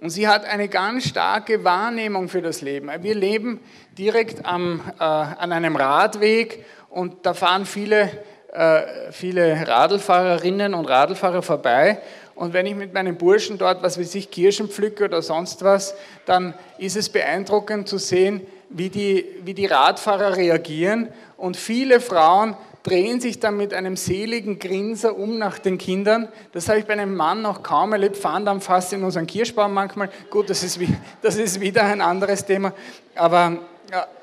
Und 0.02 0.10
sie 0.10 0.28
hat 0.28 0.46
eine 0.46 0.68
ganz 0.68 1.08
starke 1.08 1.64
Wahrnehmung 1.64 2.28
für 2.28 2.42
das 2.42 2.62
Leben. 2.62 2.90
Wir 3.02 3.16
leben 3.16 3.60
direkt 3.98 4.46
am, 4.46 4.82
äh, 5.00 5.04
an 5.04 5.52
einem 5.52 5.76
Radweg 5.76 6.66
und 6.90 7.26
da 7.26 7.34
fahren 7.34 7.66
viele, 7.66 8.10
äh, 8.52 9.12
viele 9.12 9.68
Radlfahrerinnen 9.68 10.74
und 10.74 10.86
Radlfahrer 10.86 11.42
vorbei. 11.42 12.02
Und 12.36 12.54
wenn 12.54 12.65
ich 12.65 12.76
mit 12.76 12.93
meinen 12.93 13.17
Burschen 13.17 13.58
dort, 13.58 13.84
was 13.84 14.00
weiß 14.00 14.15
ich, 14.15 14.32
Kirschen 14.32 14.67
pflücke 14.67 15.06
oder 15.06 15.22
sonst 15.22 15.63
was, 15.63 15.96
dann 16.26 16.54
ist 16.78 16.98
es 16.98 17.10
beeindruckend 17.10 17.88
zu 17.88 17.98
sehen, 17.98 18.41
wie 18.69 18.89
die, 18.89 19.26
wie 19.43 19.54
die 19.54 19.67
Radfahrer 19.67 20.36
reagieren. 20.36 21.10
Und 21.38 21.58
viele 21.58 22.00
Frauen 22.00 22.56
drehen 22.84 23.22
sich 23.22 23.39
dann 23.39 23.56
mit 23.56 23.74
einem 23.74 23.96
seligen 23.96 24.60
Grinser 24.60 25.17
um 25.17 25.38
nach 25.38 25.58
den 25.58 25.78
Kindern. 25.78 26.28
Das 26.52 26.67
habe 26.67 26.80
ich 26.80 26.86
bei 26.86 26.93
einem 26.93 27.15
Mann 27.15 27.41
noch 27.41 27.63
kaum 27.63 27.93
erlebt, 27.93 28.17
fahren 28.17 28.46
dann 28.46 28.62
fast 28.62 28.91
in 28.93 29.04
unseren 29.04 29.26
Kirschbaum 29.26 29.74
manchmal. 29.74 30.10
Gut, 30.30 30.50
das 30.50 30.63
ist, 30.63 30.80
das 31.22 31.38
ist 31.38 31.62
wieder 31.62 31.84
ein 31.84 32.02
anderes 32.02 32.46
Thema. 32.46 32.74
Aber, 33.15 33.58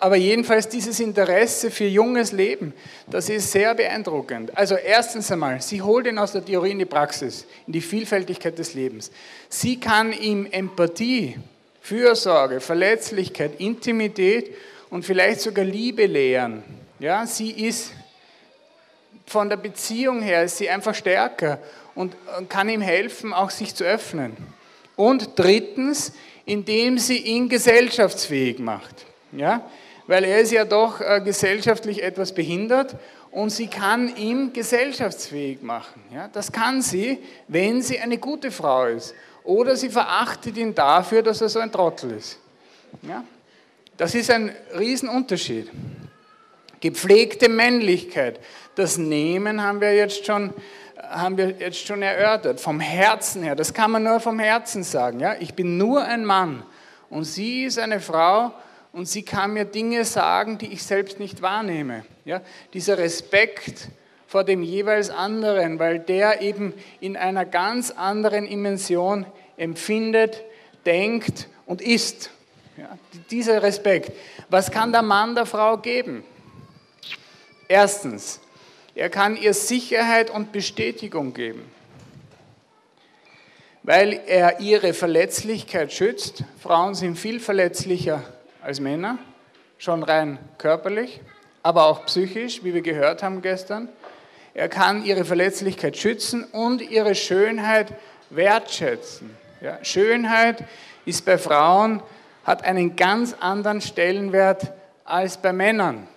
aber 0.00 0.16
jedenfalls 0.16 0.68
dieses 0.68 0.98
Interesse 0.98 1.70
für 1.70 1.84
junges 1.84 2.32
Leben, 2.32 2.74
das 3.08 3.28
ist 3.28 3.52
sehr 3.52 3.74
beeindruckend. 3.74 4.56
Also 4.56 4.74
erstens 4.74 5.30
einmal, 5.30 5.62
sie 5.62 5.80
holt 5.80 6.06
ihn 6.06 6.18
aus 6.18 6.32
der 6.32 6.44
Theorie 6.44 6.72
in 6.72 6.80
die 6.80 6.86
Praxis, 6.86 7.46
in 7.66 7.72
die 7.74 7.80
Vielfältigkeit 7.80 8.58
des 8.58 8.74
Lebens. 8.74 9.10
Sie 9.48 9.78
kann 9.78 10.12
ihm 10.12 10.46
Empathie, 10.50 11.38
Fürsorge, 11.80 12.60
Verletzlichkeit, 12.60 13.60
Intimität 13.60 14.54
und 14.90 15.04
vielleicht 15.04 15.40
sogar 15.40 15.64
Liebe 15.64 16.06
lehren. 16.06 16.64
Ja, 16.98 17.26
sie 17.26 17.50
ist 17.50 17.92
von 19.26 19.48
der 19.48 19.56
Beziehung 19.56 20.22
her 20.22 20.42
ist 20.42 20.58
sie 20.58 20.68
einfach 20.68 20.94
stärker 20.94 21.60
und 21.94 22.16
kann 22.48 22.68
ihm 22.68 22.80
helfen, 22.80 23.32
auch 23.32 23.50
sich 23.50 23.74
zu 23.74 23.84
öffnen. 23.84 24.36
Und 24.96 25.38
drittens, 25.38 26.12
indem 26.44 26.98
sie 26.98 27.18
ihn 27.18 27.48
gesellschaftsfähig 27.48 28.58
macht. 28.58 29.06
Ja? 29.32 29.68
Weil 30.06 30.24
er 30.24 30.40
ist 30.40 30.52
ja 30.52 30.64
doch 30.64 31.00
äh, 31.00 31.20
gesellschaftlich 31.24 32.02
etwas 32.02 32.34
behindert 32.34 32.96
und 33.30 33.50
sie 33.50 33.68
kann 33.68 34.14
ihn 34.16 34.52
gesellschaftsfähig 34.52 35.62
machen. 35.62 36.02
Ja? 36.12 36.28
Das 36.32 36.50
kann 36.50 36.82
sie, 36.82 37.18
wenn 37.48 37.82
sie 37.82 37.98
eine 37.98 38.18
gute 38.18 38.50
Frau 38.50 38.86
ist. 38.86 39.14
Oder 39.44 39.76
sie 39.76 39.88
verachtet 39.88 40.56
ihn 40.56 40.74
dafür, 40.74 41.22
dass 41.22 41.40
er 41.40 41.48
so 41.48 41.60
ein 41.60 41.72
Trottel 41.72 42.12
ist. 42.12 42.38
Ja? 43.02 43.24
Das 43.96 44.14
ist 44.14 44.30
ein 44.30 44.54
Riesenunterschied. 44.76 45.70
Gepflegte 46.80 47.48
Männlichkeit. 47.48 48.40
Das 48.74 48.96
Nehmen 48.98 49.62
haben 49.62 49.80
wir 49.80 49.94
jetzt 49.94 50.24
schon, 50.24 50.52
haben 50.96 51.36
wir 51.36 51.50
jetzt 51.50 51.86
schon 51.86 52.02
erörtert, 52.02 52.60
vom 52.60 52.80
Herzen 52.80 53.42
her. 53.42 53.54
Das 53.54 53.74
kann 53.74 53.90
man 53.90 54.02
nur 54.02 54.18
vom 54.20 54.38
Herzen 54.38 54.82
sagen. 54.82 55.20
Ja? 55.20 55.36
Ich 55.38 55.54
bin 55.54 55.76
nur 55.76 56.02
ein 56.02 56.24
Mann 56.24 56.64
und 57.10 57.24
sie 57.24 57.64
ist 57.64 57.78
eine 57.78 58.00
Frau 58.00 58.52
und 58.92 59.06
sie 59.06 59.22
kann 59.22 59.52
mir 59.52 59.64
Dinge 59.64 60.04
sagen, 60.04 60.58
die 60.58 60.72
ich 60.72 60.82
selbst 60.82 61.20
nicht 61.20 61.42
wahrnehme. 61.42 62.04
Ja? 62.24 62.40
Dieser 62.74 62.98
Respekt 62.98 63.88
vor 64.26 64.44
dem 64.44 64.62
jeweils 64.62 65.10
anderen, 65.10 65.78
weil 65.78 65.98
der 66.00 66.40
eben 66.40 66.74
in 67.00 67.16
einer 67.16 67.44
ganz 67.44 67.90
anderen 67.90 68.46
Dimension 68.46 69.26
empfindet, 69.56 70.42
denkt 70.86 71.48
und 71.66 71.80
ist. 71.80 72.30
Ja? 72.76 72.98
Dieser 73.30 73.62
Respekt. 73.62 74.12
Was 74.48 74.70
kann 74.70 74.92
der 74.92 75.02
Mann 75.02 75.34
der 75.34 75.46
Frau 75.46 75.76
geben? 75.76 76.24
Erstens, 77.68 78.40
er 78.96 79.08
kann 79.08 79.36
ihr 79.36 79.54
Sicherheit 79.54 80.30
und 80.30 80.50
Bestätigung 80.50 81.32
geben, 81.32 81.64
weil 83.84 84.20
er 84.26 84.58
ihre 84.58 84.94
Verletzlichkeit 84.94 85.92
schützt. 85.92 86.42
Frauen 86.60 86.96
sind 86.96 87.16
viel 87.16 87.38
verletzlicher 87.38 88.24
als 88.62 88.80
Männer, 88.80 89.18
schon 89.78 90.02
rein 90.02 90.38
körperlich, 90.58 91.20
aber 91.62 91.86
auch 91.86 92.06
psychisch, 92.06 92.62
wie 92.64 92.74
wir 92.74 92.82
gehört 92.82 93.22
haben 93.22 93.42
gestern. 93.42 93.88
Er 94.54 94.68
kann 94.68 95.04
ihre 95.04 95.24
Verletzlichkeit 95.24 95.96
schützen 95.96 96.44
und 96.44 96.82
ihre 96.82 97.14
Schönheit 97.14 97.92
wertschätzen. 98.30 99.36
Ja, 99.60 99.82
Schönheit 99.84 100.64
ist 101.04 101.24
bei 101.24 101.38
Frauen, 101.38 102.02
hat 102.44 102.64
einen 102.64 102.96
ganz 102.96 103.34
anderen 103.38 103.80
Stellenwert 103.80 104.72
als 105.04 105.36
bei 105.36 105.52
Männern. 105.52 106.08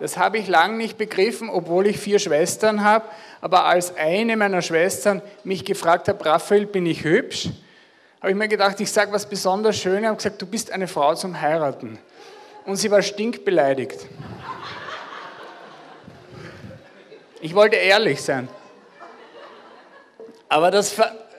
Das 0.00 0.16
habe 0.16 0.38
ich 0.38 0.48
lange 0.48 0.76
nicht 0.76 0.98
begriffen, 0.98 1.48
obwohl 1.48 1.86
ich 1.86 1.98
vier 1.98 2.18
Schwestern 2.18 2.82
habe. 2.82 3.04
Aber 3.40 3.64
als 3.64 3.96
eine 3.96 4.36
meiner 4.36 4.60
Schwestern 4.60 5.22
mich 5.44 5.64
gefragt 5.64 6.08
hat, 6.08 6.24
Raphael, 6.26 6.66
bin 6.66 6.84
ich 6.84 7.04
hübsch? 7.04 7.50
Habe 8.24 8.30
ich 8.30 8.38
mir 8.38 8.48
gedacht, 8.48 8.80
ich 8.80 8.90
sage 8.90 9.12
was 9.12 9.26
besonders 9.26 9.76
Schönes. 9.76 10.00
Ich 10.00 10.06
habe 10.06 10.16
gesagt, 10.16 10.40
du 10.40 10.46
bist 10.46 10.72
eine 10.72 10.88
Frau 10.88 11.14
zum 11.14 11.42
Heiraten. 11.42 11.98
Und 12.64 12.76
sie 12.76 12.90
war 12.90 13.02
stinkbeleidigt. 13.02 14.06
Ich 17.42 17.54
wollte 17.54 17.76
ehrlich 17.76 18.22
sein. 18.22 18.48
Aber 20.48 20.70
das, 20.70 20.94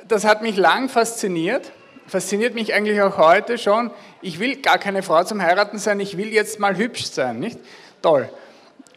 das 0.08 0.26
hat 0.26 0.44
mich 0.44 0.58
lang 0.58 0.88
fasziniert. 0.88 1.72
Fasziniert 2.06 2.54
mich 2.54 2.72
eigentlich 2.72 3.02
auch 3.02 3.18
heute 3.18 3.58
schon. 3.58 3.90
Ich 4.22 4.38
will 4.38 4.58
gar 4.58 4.78
keine 4.78 5.02
Frau 5.02 5.24
zum 5.24 5.42
Heiraten 5.42 5.80
sein, 5.80 6.00
ich 6.00 6.18
will 6.18 6.32
jetzt 6.32 6.60
mal 6.60 6.78
hübsch 6.78 7.06
sein, 7.06 7.40
nicht? 7.40 7.58
Toll 8.04 8.30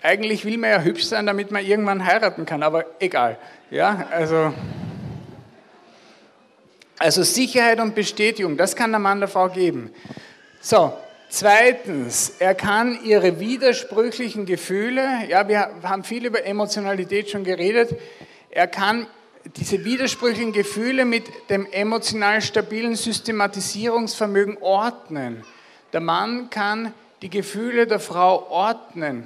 eigentlich 0.03 0.45
will 0.45 0.59
man 0.59 0.71
ja 0.71 0.81
hübsch 0.81 1.07
sein, 1.07 1.27
damit 1.27 1.51
man 1.51 1.65
irgendwann 1.65 2.07
heiraten 2.07 2.47
kann, 2.47 2.63
aber 2.63 2.85
egal. 3.01 3.37
Ja, 3.71 4.07
also, 4.13 4.53
also 6.99 7.23
Sicherheit 7.23 7.81
und 7.81 7.95
Bestätigung, 7.95 8.57
das 8.57 8.75
kann 8.77 8.91
der 8.91 8.99
Mann 8.99 9.21
der 9.21 9.29
Frau 9.29 9.49
geben. 9.49 9.93
So, 10.61 10.93
zweitens, 11.29 12.35
er 12.39 12.55
kann 12.55 12.99
ihre 13.05 13.39
widersprüchlichen 13.41 14.47
Gefühle, 14.47 15.07
ja, 15.29 15.49
wir 15.49 15.71
haben 15.83 16.05
viel 16.05 16.27
über 16.27 16.45
Emotionalität 16.45 17.31
schon 17.31 17.45
geredet, 17.45 17.97
er 18.51 18.67
kann 18.67 19.07
diese 19.57 19.85
widersprüchlichen 19.85 20.53
Gefühle 20.53 21.05
mit 21.05 21.25
dem 21.49 21.67
emotional 21.71 22.43
stabilen 22.43 22.97
Systematisierungsvermögen 22.97 24.59
ordnen. 24.59 25.45
Der 25.93 26.01
Mann 26.01 26.51
kann 26.51 26.93
die 27.23 27.31
Gefühle 27.31 27.87
der 27.87 28.01
Frau 28.01 28.51
ordnen. 28.51 29.25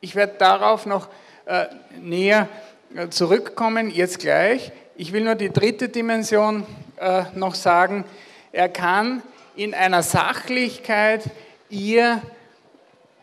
Ich 0.00 0.14
werde 0.14 0.34
darauf 0.38 0.86
noch 0.86 1.08
äh, 1.44 1.66
näher 2.00 2.48
äh, 2.94 3.08
zurückkommen, 3.08 3.90
jetzt 3.90 4.18
gleich. 4.18 4.72
Ich 5.02 5.14
will 5.14 5.24
nur 5.24 5.34
die 5.34 5.48
dritte 5.48 5.88
Dimension 5.88 6.66
äh, 6.98 7.22
noch 7.34 7.54
sagen. 7.54 8.04
Er 8.52 8.68
kann 8.68 9.22
in 9.56 9.72
einer 9.72 10.02
Sachlichkeit 10.02 11.22
ihr 11.70 12.20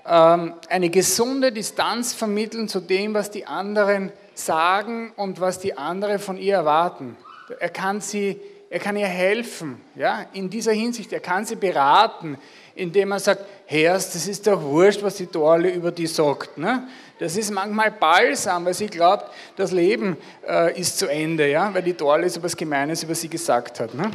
ähm, 0.03 0.55
eine 0.69 0.89
gesunde 0.89 1.51
Distanz 1.51 2.15
vermitteln 2.15 2.67
zu 2.67 2.79
dem, 2.79 3.13
was 3.13 3.29
die 3.29 3.45
anderen 3.45 4.11
sagen 4.33 5.11
und 5.17 5.39
was 5.39 5.59
die 5.59 5.77
anderen 5.77 6.17
von 6.17 6.39
ihr 6.39 6.55
erwarten. 6.55 7.15
Er 7.59 7.69
kann, 7.69 8.01
sie, 8.01 8.41
er 8.71 8.79
kann 8.79 8.97
ihr 8.97 9.05
helfen, 9.05 9.79
ja, 9.93 10.25
in 10.33 10.49
dieser 10.49 10.71
Hinsicht. 10.71 11.13
Er 11.13 11.19
kann 11.19 11.45
sie 11.45 11.57
beraten, 11.57 12.39
indem 12.73 13.11
er 13.11 13.19
sagt, 13.19 13.45
Herrst, 13.67 14.15
das 14.15 14.27
ist 14.27 14.47
doch 14.47 14.63
wurscht, 14.63 15.03
was 15.03 15.17
die 15.17 15.27
Dorle 15.27 15.69
über 15.69 15.91
die 15.91 16.07
sagt. 16.07 16.57
Ne? 16.57 16.87
Das 17.19 17.35
ist 17.35 17.51
manchmal 17.51 17.91
balsam, 17.91 18.65
weil 18.65 18.73
sie 18.73 18.87
glaubt, 18.87 19.31
das 19.55 19.71
Leben 19.71 20.17
äh, 20.47 20.79
ist 20.79 20.99
zu 20.99 21.07
Ende, 21.07 21.49
ja? 21.49 21.73
weil 21.73 21.81
die 21.81 21.93
Dorle 21.93 22.29
so 22.29 22.39
etwas 22.39 22.55
Gemeines 22.55 23.03
über 23.03 23.15
sie 23.15 23.27
gesagt 23.27 23.79
hat. 23.79 23.93
Ne? 23.93 24.11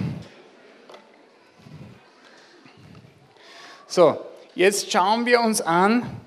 So, 3.86 4.18
jetzt 4.54 4.90
schauen 4.92 5.26
wir 5.26 5.40
uns 5.40 5.60
an 5.60 6.20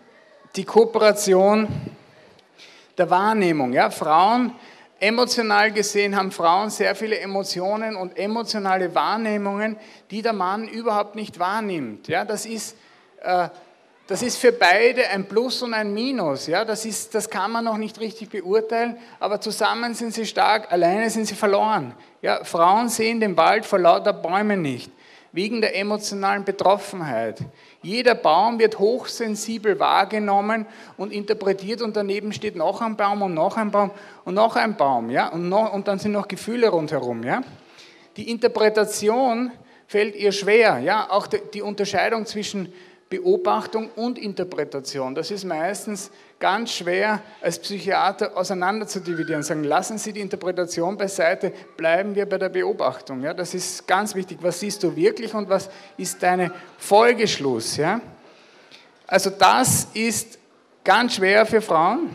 die 0.55 0.65
Kooperation 0.65 1.67
der 2.97 3.09
Wahrnehmung. 3.09 3.71
Ja? 3.73 3.89
Frauen 3.89 4.53
Emotional 4.99 5.71
gesehen 5.71 6.15
haben 6.15 6.31
Frauen 6.31 6.69
sehr 6.69 6.95
viele 6.95 7.19
Emotionen 7.19 7.97
und 7.97 8.17
emotionale 8.17 8.95
Wahrnehmungen, 8.95 9.77
die 10.09 10.21
der 10.21 10.31
Mann 10.33 10.67
überhaupt 10.67 11.15
nicht 11.15 11.37
wahrnimmt. 11.37 12.07
Ja, 12.07 12.23
das, 12.23 12.45
ist, 12.45 12.77
äh, 13.21 13.49
das 14.07 14.21
ist 14.21 14.37
für 14.37 14.51
beide 14.51 15.07
ein 15.09 15.27
Plus 15.27 15.61
und 15.63 15.73
ein 15.73 15.93
Minus. 15.93 16.47
Ja, 16.47 16.63
das, 16.63 16.85
ist, 16.85 17.15
das 17.15 17.29
kann 17.29 17.51
man 17.51 17.65
noch 17.65 17.77
nicht 17.77 17.99
richtig 17.99 18.29
beurteilen, 18.29 18.97
aber 19.19 19.41
zusammen 19.41 19.93
sind 19.95 20.13
sie 20.13 20.25
stark, 20.25 20.71
alleine 20.71 21.09
sind 21.09 21.25
sie 21.25 21.35
verloren. 21.35 21.93
Ja, 22.21 22.43
Frauen 22.43 22.89
sehen 22.89 23.19
den 23.19 23.35
Wald 23.35 23.65
vor 23.65 23.79
lauter 23.79 24.13
Bäumen 24.13 24.61
nicht 24.61 24.91
wegen 25.35 25.59
der 25.59 25.77
emotionalen 25.77 26.45
Betroffenheit. 26.45 27.39
Jeder 27.81 28.15
Baum 28.15 28.57
wird 28.57 28.79
hochsensibel 28.79 29.77
wahrgenommen 29.77 30.65
und 30.95 31.11
interpretiert 31.11 31.81
und 31.81 31.97
daneben 31.97 32.31
steht 32.31 32.55
noch 32.55 32.79
ein 32.79 32.95
Baum 32.95 33.21
und 33.21 33.33
noch 33.33 33.57
ein 33.57 33.69
Baum 33.69 33.91
und 34.23 34.33
noch 34.33 34.55
ein 34.55 34.77
Baum, 34.77 35.09
ja, 35.09 35.27
und, 35.27 35.49
noch, 35.49 35.73
und 35.73 35.89
dann 35.89 35.99
sind 35.99 36.13
noch 36.13 36.29
Gefühle 36.29 36.69
rundherum, 36.69 37.21
ja. 37.23 37.41
Die 38.15 38.31
Interpretation 38.31 39.51
fällt 39.87 40.15
ihr 40.15 40.31
schwer, 40.31 40.79
ja, 40.79 41.07
auch 41.11 41.27
die 41.27 41.61
Unterscheidung 41.61 42.25
zwischen 42.25 42.71
Beobachtung 43.09 43.89
und 43.95 44.17
Interpretation. 44.17 45.13
Das 45.13 45.29
ist 45.29 45.43
meistens 45.43 46.09
ganz 46.39 46.71
schwer 46.71 47.21
als 47.39 47.59
Psychiater 47.59 48.35
auseinander 48.35 48.87
zu 48.87 48.99
dividieren. 48.99 49.43
Sagen, 49.43 49.63
lassen 49.63 49.99
Sie 49.99 50.11
die 50.11 50.21
Interpretation 50.21 50.97
beiseite, 50.97 51.53
bleiben 51.77 52.15
wir 52.15 52.27
bei 52.27 52.39
der 52.39 52.49
Beobachtung. 52.49 53.21
Ja, 53.21 53.33
das 53.33 53.53
ist 53.53 53.87
ganz 53.87 54.15
wichtig. 54.15 54.39
Was 54.41 54.59
siehst 54.59 54.81
du 54.81 54.95
wirklich 54.95 55.33
und 55.35 55.49
was 55.49 55.69
ist 55.97 56.21
dein 56.23 56.51
Folgeschluss? 56.79 57.77
Ja? 57.77 58.01
Also 59.05 59.29
das 59.29 59.87
ist 59.93 60.39
ganz 60.83 61.15
schwer 61.15 61.45
für 61.45 61.61
Frauen. 61.61 62.09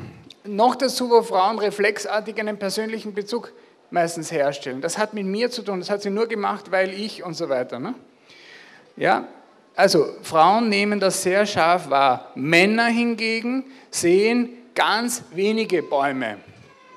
Noch 0.45 0.75
dazu, 0.75 1.09
wo 1.09 1.23
Frauen 1.23 1.59
reflexartig 1.59 2.39
einen 2.41 2.59
persönlichen 2.59 3.15
Bezug 3.15 3.53
meistens 3.91 4.33
herstellen. 4.33 4.81
Das 4.81 4.99
hat 4.99 5.15
mit 5.15 5.27
mir 5.27 5.51
zu 5.51 5.63
tun, 5.63 5.79
das 5.79 5.91
hat 5.91 6.03
sie 6.03 6.11
nur 6.11 6.27
gemacht, 6.27 6.73
weil 6.73 6.93
ich 6.93 7.23
und 7.23 7.35
so 7.35 7.49
weiter. 7.49 7.79
Ne? 7.79 7.95
Ja, 8.97 9.29
also 9.81 10.15
Frauen 10.23 10.69
nehmen 10.69 11.01
das 11.01 11.23
sehr 11.23 11.47
scharf 11.47 11.89
wahr. 11.89 12.33
Männer 12.35 12.89
hingegen 12.89 13.65
sehen 13.91 14.51
ganz 14.75 15.23
wenige 15.33 15.83
Bäume. 15.83 16.37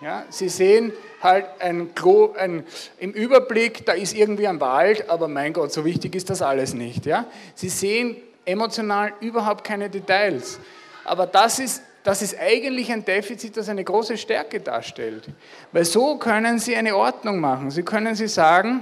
Ja, 0.02 0.26
sie 0.30 0.50
sehen 0.50 0.91
halt 1.22 1.46
ein 1.60 1.96
Klo, 1.96 2.34
ein, 2.38 2.65
im 3.00 3.12
Überblick, 3.12 3.86
da 3.86 3.93
ist 3.93 4.13
irgendwie 4.13 4.50
ein 4.50 4.60
Wald, 4.60 5.10
aber 5.10 5.30
mein 5.30 5.54
Gott, 5.54 5.72
so 5.72 5.86
wichtig 5.86 6.13
ist 6.13 6.30
das 6.30 6.41
alles 6.41 6.74
nicht. 6.74 7.06
Ja? 7.06 7.24
Sie 7.56 7.69
sehen 7.69 8.17
emotional 8.43 9.13
überhaupt 9.22 9.63
keine 9.63 9.89
Details. 9.89 10.60
Aber 11.06 11.26
das 11.26 11.60
ist, 11.60 11.84
das 12.04 12.22
ist 12.22 12.38
eigentlich 12.38 12.91
ein 12.91 13.06
Defizit, 13.06 13.56
das 13.56 13.69
eine 13.69 13.86
große 13.86 14.17
Stärke 14.17 14.60
darstellt. 14.60 15.30
Weil 15.72 15.86
so 15.86 16.17
können 16.17 16.60
Sie 16.60 16.76
eine 16.76 16.98
Ordnung 16.98 17.39
machen. 17.39 17.72
Sie 17.72 17.84
können 17.84 18.15
Sie 18.15 18.28
sagen, 18.28 18.82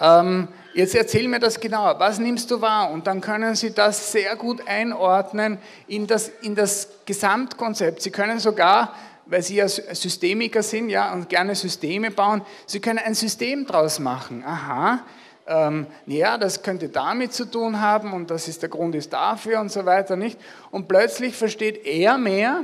ähm, 0.00 0.48
Jetzt 0.78 0.94
erzähl 0.94 1.26
mir 1.26 1.40
das 1.40 1.58
genauer. 1.58 1.98
Was 1.98 2.20
nimmst 2.20 2.52
du 2.52 2.60
wahr? 2.60 2.92
Und 2.92 3.08
dann 3.08 3.20
können 3.20 3.56
Sie 3.56 3.74
das 3.74 4.12
sehr 4.12 4.36
gut 4.36 4.68
einordnen 4.68 5.58
in 5.88 6.06
das, 6.06 6.30
in 6.42 6.54
das 6.54 6.88
Gesamtkonzept. 7.04 8.00
Sie 8.00 8.12
können 8.12 8.38
sogar, 8.38 8.94
weil 9.26 9.42
Sie 9.42 9.56
ja 9.56 9.66
Systemiker 9.66 10.62
sind 10.62 10.88
ja, 10.88 11.12
und 11.12 11.28
gerne 11.28 11.56
Systeme 11.56 12.12
bauen, 12.12 12.42
Sie 12.66 12.78
können 12.78 13.00
ein 13.00 13.14
System 13.14 13.66
daraus 13.66 13.98
machen. 13.98 14.44
Aha, 14.46 15.00
ähm, 15.48 15.88
ja, 16.06 16.38
das 16.38 16.62
könnte 16.62 16.88
damit 16.88 17.32
zu 17.32 17.46
tun 17.46 17.80
haben 17.80 18.12
und 18.12 18.30
das 18.30 18.46
ist 18.46 18.62
der 18.62 18.68
Grund 18.68 18.94
ist 18.94 19.12
dafür 19.12 19.58
und 19.58 19.72
so 19.72 19.84
weiter, 19.84 20.14
nicht? 20.14 20.38
Und 20.70 20.86
plötzlich 20.86 21.34
versteht 21.34 21.84
er 21.86 22.18
mehr 22.18 22.62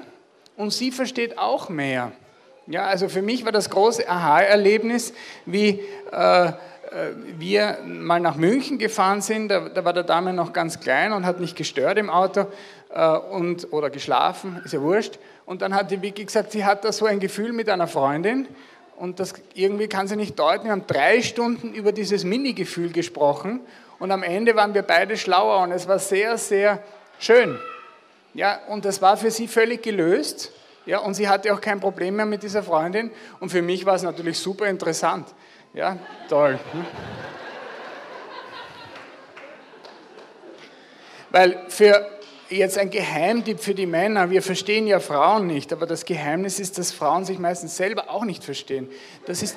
und 0.56 0.72
sie 0.72 0.92
versteht 0.92 1.36
auch 1.36 1.68
mehr. 1.68 2.12
Ja, 2.68 2.86
also 2.86 3.08
für 3.08 3.22
mich 3.22 3.44
war 3.44 3.52
das 3.52 3.68
große 3.68 4.08
Aha-Erlebnis, 4.08 5.12
wie 5.46 5.80
äh, 6.12 6.52
wir 7.38 7.78
mal 7.84 8.20
nach 8.20 8.36
München 8.36 8.78
gefahren 8.78 9.20
sind, 9.20 9.48
da, 9.48 9.68
da, 9.68 9.84
war 9.84 9.92
der 9.92 10.04
Dame 10.04 10.32
noch 10.32 10.52
ganz 10.52 10.80
klein 10.80 11.12
und 11.12 11.26
hat 11.26 11.40
nicht 11.40 11.56
gestört 11.56 11.98
im 11.98 12.10
Auto 12.10 12.46
äh, 12.90 13.08
und, 13.08 13.72
oder 13.72 13.90
geschlafen, 13.90 14.60
ist 14.64 14.72
ja 14.72 14.80
wurscht. 14.80 15.18
Und 15.46 15.62
dann 15.62 15.74
hat 15.74 15.90
die 15.90 16.00
Vicky 16.00 16.24
gesagt, 16.24 16.52
sie 16.52 16.64
hat 16.64 16.84
da 16.84 16.92
so 16.92 17.06
ein 17.06 17.20
Gefühl 17.20 17.52
mit 17.52 17.68
einer 17.68 17.88
Freundin 17.88 18.46
und 18.96 19.20
das 19.20 19.34
irgendwie 19.54 19.88
kann 19.88 20.06
sie 20.06 20.16
nicht 20.16 20.38
deuten. 20.38 20.64
Wir 20.64 20.72
haben 20.72 20.86
drei 20.86 21.20
Stunden 21.20 21.74
über 21.74 21.92
dieses 21.92 22.24
Mini-Gefühl 22.24 22.92
gesprochen 22.92 23.60
und 23.98 24.10
am 24.10 24.22
Ende 24.22 24.54
waren 24.54 24.74
wir 24.74 24.82
beide 24.82 25.16
schlauer 25.16 25.62
und 25.62 25.72
es 25.72 25.88
war 25.88 25.98
sehr, 25.98 26.38
sehr 26.38 26.82
schön. 27.18 27.58
Ja, 28.34 28.60
und 28.68 28.84
das 28.84 29.00
war 29.00 29.16
für 29.16 29.30
sie 29.30 29.48
völlig 29.48 29.82
gelöst. 29.82 30.52
Ja, 30.86 30.98
und 30.98 31.14
sie 31.14 31.28
hatte 31.28 31.52
auch 31.54 31.60
kein 31.60 31.80
Problem 31.80 32.16
mehr 32.16 32.26
mit 32.26 32.42
dieser 32.42 32.62
Freundin. 32.62 33.10
Und 33.40 33.50
für 33.50 33.62
mich 33.62 33.86
war 33.86 33.94
es 33.94 34.02
natürlich 34.02 34.38
super 34.38 34.66
interessant. 34.66 35.26
Ja, 35.74 35.98
toll. 36.28 36.60
Weil 41.32 41.64
für 41.68 42.06
jetzt 42.48 42.78
ein 42.78 42.90
Geheimtipp 42.90 43.58
für 43.58 43.74
die 43.74 43.86
Männer, 43.86 44.30
wir 44.30 44.40
verstehen 44.40 44.86
ja 44.86 45.00
Frauen 45.00 45.48
nicht, 45.48 45.72
aber 45.72 45.86
das 45.86 46.04
Geheimnis 46.04 46.60
ist, 46.60 46.78
dass 46.78 46.92
Frauen 46.92 47.24
sich 47.24 47.40
meistens 47.40 47.76
selber 47.76 48.08
auch 48.08 48.24
nicht 48.24 48.44
verstehen. 48.44 48.88
Das 49.26 49.42
ist 49.42 49.56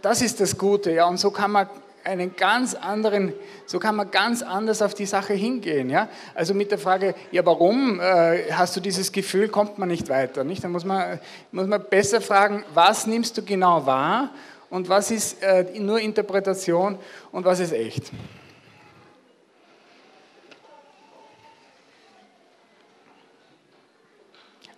das, 0.00 0.22
ist 0.22 0.40
das 0.40 0.56
Gute, 0.56 0.90
ja, 0.92 1.06
und 1.06 1.18
so 1.18 1.30
kann 1.30 1.52
man 1.52 1.68
einen 2.02 2.34
ganz 2.34 2.74
anderen, 2.74 3.34
so 3.66 3.78
kann 3.78 3.96
man 3.96 4.10
ganz 4.10 4.42
anders 4.42 4.80
auf 4.80 4.94
die 4.94 5.06
Sache 5.06 5.34
hingehen. 5.34 5.90
Ja? 5.90 6.08
Also 6.34 6.54
mit 6.54 6.70
der 6.70 6.78
Frage, 6.78 7.14
ja 7.32 7.44
warum 7.44 8.00
äh, 8.00 8.52
hast 8.52 8.76
du 8.76 8.80
dieses 8.80 9.12
Gefühl, 9.12 9.48
kommt 9.48 9.78
man 9.78 9.88
nicht 9.88 10.08
weiter. 10.08 10.44
Nicht? 10.44 10.64
Dann 10.64 10.72
muss 10.72 10.84
man, 10.84 11.18
muss 11.50 11.66
man 11.66 11.84
besser 11.90 12.20
fragen, 12.20 12.64
was 12.74 13.06
nimmst 13.06 13.36
du 13.36 13.42
genau 13.42 13.86
wahr 13.86 14.30
und 14.70 14.88
was 14.88 15.10
ist 15.10 15.42
äh, 15.42 15.64
nur 15.78 16.00
Interpretation 16.00 16.98
und 17.32 17.44
was 17.44 17.60
ist 17.60 17.72
echt. 17.72 18.10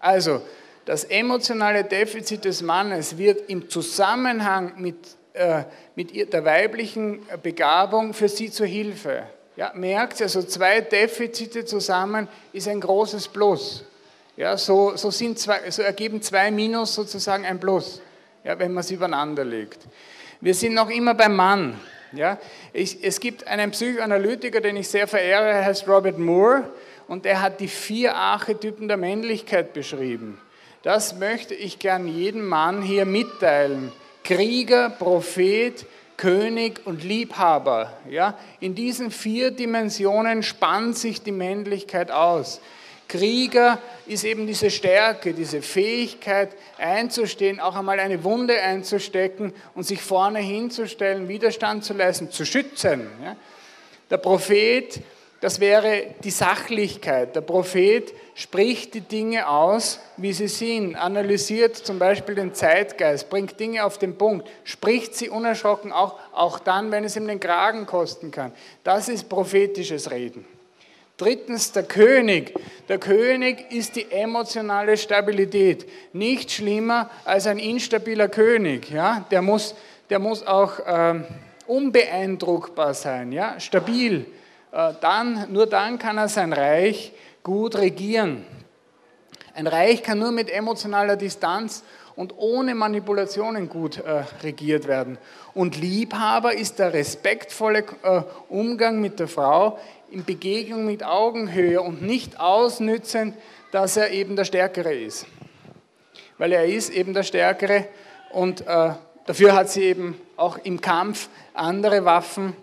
Also, 0.00 0.42
das 0.84 1.04
emotionale 1.04 1.84
Defizit 1.84 2.44
des 2.44 2.62
Mannes 2.62 3.18
wird 3.18 3.50
im 3.50 3.68
Zusammenhang 3.68 4.72
mit, 4.78 4.96
äh, 5.34 5.64
mit 5.94 6.32
der 6.32 6.44
weiblichen 6.44 7.26
Begabung 7.42 8.14
für 8.14 8.28
sie 8.28 8.50
zur 8.50 8.66
Hilfe. 8.66 9.24
Ja, 9.56 9.72
merkt, 9.74 10.22
also 10.22 10.42
zwei 10.44 10.80
Defizite 10.80 11.64
zusammen 11.64 12.28
ist 12.52 12.68
ein 12.68 12.80
großes 12.80 13.28
Plus. 13.28 13.84
Ja, 14.36 14.56
so, 14.56 14.94
so, 14.94 15.10
sind 15.10 15.36
zwei, 15.38 15.68
so 15.70 15.82
ergeben 15.82 16.22
zwei 16.22 16.52
Minus 16.52 16.94
sozusagen 16.94 17.44
ein 17.44 17.58
Plus, 17.58 18.00
ja, 18.48 18.58
wenn 18.58 18.72
man 18.72 18.80
es 18.80 18.90
übereinander 18.90 19.44
legt. 19.44 19.86
Wir 20.40 20.54
sind 20.54 20.72
noch 20.72 20.88
immer 20.88 21.12
beim 21.12 21.36
Mann. 21.36 21.78
Ja. 22.12 22.38
Ich, 22.72 23.04
es 23.04 23.20
gibt 23.20 23.46
einen 23.46 23.72
Psychoanalytiker, 23.72 24.62
den 24.62 24.78
ich 24.78 24.88
sehr 24.88 25.06
verehre, 25.06 25.50
er 25.50 25.66
heißt 25.66 25.86
Robert 25.86 26.18
Moore, 26.18 26.64
und 27.08 27.26
der 27.26 27.42
hat 27.42 27.60
die 27.60 27.68
vier 27.68 28.16
Archetypen 28.16 28.88
der 28.88 28.96
Männlichkeit 28.96 29.74
beschrieben. 29.74 30.40
Das 30.82 31.16
möchte 31.16 31.54
ich 31.54 31.78
gern 31.78 32.08
jedem 32.08 32.46
Mann 32.46 32.80
hier 32.80 33.04
mitteilen. 33.04 33.92
Krieger, 34.24 34.88
Prophet, 34.88 35.84
König 36.16 36.80
und 36.86 37.04
Liebhaber. 37.04 37.92
Ja? 38.08 38.38
In 38.60 38.74
diesen 38.74 39.10
vier 39.10 39.50
Dimensionen 39.50 40.42
spannt 40.42 40.96
sich 40.96 41.20
die 41.20 41.32
Männlichkeit 41.32 42.10
aus. 42.10 42.62
Krieger 43.08 43.78
ist 44.06 44.24
eben 44.24 44.46
diese 44.46 44.70
Stärke, 44.70 45.32
diese 45.32 45.62
Fähigkeit 45.62 46.50
einzustehen, 46.76 47.58
auch 47.58 47.74
einmal 47.74 47.98
eine 48.00 48.22
Wunde 48.22 48.60
einzustecken 48.60 49.54
und 49.74 49.84
sich 49.84 50.02
vorne 50.02 50.40
hinzustellen, 50.40 51.26
Widerstand 51.26 51.84
zu 51.84 51.94
leisten, 51.94 52.30
zu 52.30 52.44
schützen. 52.44 53.08
Der 54.10 54.18
Prophet 54.18 55.00
das 55.40 55.60
wäre 55.60 56.02
die 56.24 56.30
Sachlichkeit. 56.30 57.36
Der 57.36 57.42
Prophet 57.42 58.12
spricht 58.34 58.94
die 58.94 59.02
Dinge 59.02 59.48
aus, 59.48 60.00
wie 60.16 60.32
sie 60.32 60.48
sind, 60.48 60.96
analysiert 60.96 61.76
zum 61.76 62.00
Beispiel 62.00 62.34
den 62.34 62.54
Zeitgeist, 62.54 63.30
bringt 63.30 63.60
Dinge 63.60 63.84
auf 63.84 63.98
den 63.98 64.18
Punkt, 64.18 64.48
spricht 64.64 65.14
sie 65.14 65.28
unerschrocken, 65.28 65.92
auch, 65.92 66.18
auch 66.32 66.58
dann, 66.58 66.90
wenn 66.90 67.04
es 67.04 67.14
ihm 67.14 67.28
den 67.28 67.38
Kragen 67.38 67.86
kosten 67.86 68.32
kann. 68.32 68.52
Das 68.82 69.08
ist 69.08 69.28
prophetisches 69.28 70.10
Reden. 70.10 70.44
Drittens 71.18 71.72
der 71.72 71.82
König. 71.82 72.54
Der 72.88 72.98
König 72.98 73.72
ist 73.72 73.96
die 73.96 74.10
emotionale 74.10 74.96
Stabilität. 74.96 75.86
Nicht 76.12 76.52
schlimmer 76.52 77.10
als 77.24 77.48
ein 77.48 77.58
instabiler 77.58 78.28
König. 78.28 78.88
Ja? 78.90 79.26
Der, 79.32 79.42
muss, 79.42 79.74
der 80.10 80.20
muss 80.20 80.46
auch 80.46 80.78
äh, 80.78 81.20
unbeeindruckbar 81.66 82.94
sein, 82.94 83.32
ja? 83.32 83.58
stabil 83.58 84.26
äh, 84.70 84.92
dann, 85.00 85.52
nur 85.52 85.66
dann 85.66 85.98
kann 85.98 86.18
er 86.18 86.28
sein 86.28 86.52
Reich 86.52 87.12
gut 87.42 87.76
regieren. 87.76 88.46
Ein 89.54 89.66
Reich 89.66 90.04
kann 90.04 90.20
nur 90.20 90.30
mit 90.30 90.48
emotionaler 90.50 91.16
Distanz 91.16 91.82
und 92.18 92.34
ohne 92.36 92.74
Manipulationen 92.74 93.68
gut 93.68 93.98
äh, 93.98 94.24
regiert 94.42 94.88
werden. 94.88 95.18
Und 95.54 95.76
Liebhaber 95.76 96.52
ist 96.52 96.80
der 96.80 96.92
respektvolle 96.92 97.84
äh, 98.02 98.22
Umgang 98.48 99.00
mit 99.00 99.20
der 99.20 99.28
Frau 99.28 99.78
in 100.10 100.24
Begegnung 100.24 100.84
mit 100.84 101.04
Augenhöhe 101.04 101.80
und 101.80 102.02
nicht 102.02 102.40
ausnützen, 102.40 103.34
dass 103.70 103.96
er 103.96 104.10
eben 104.10 104.34
der 104.34 104.44
Stärkere 104.44 104.92
ist. 104.92 105.26
Weil 106.38 106.50
er 106.50 106.64
ist 106.64 106.90
eben 106.90 107.14
der 107.14 107.22
Stärkere 107.22 107.86
und 108.32 108.66
äh, 108.66 108.94
dafür 109.24 109.54
hat 109.54 109.70
sie 109.70 109.84
eben 109.84 110.20
auch 110.36 110.58
im 110.58 110.80
Kampf 110.80 111.28
andere 111.54 112.04
Waffen, 112.04 112.56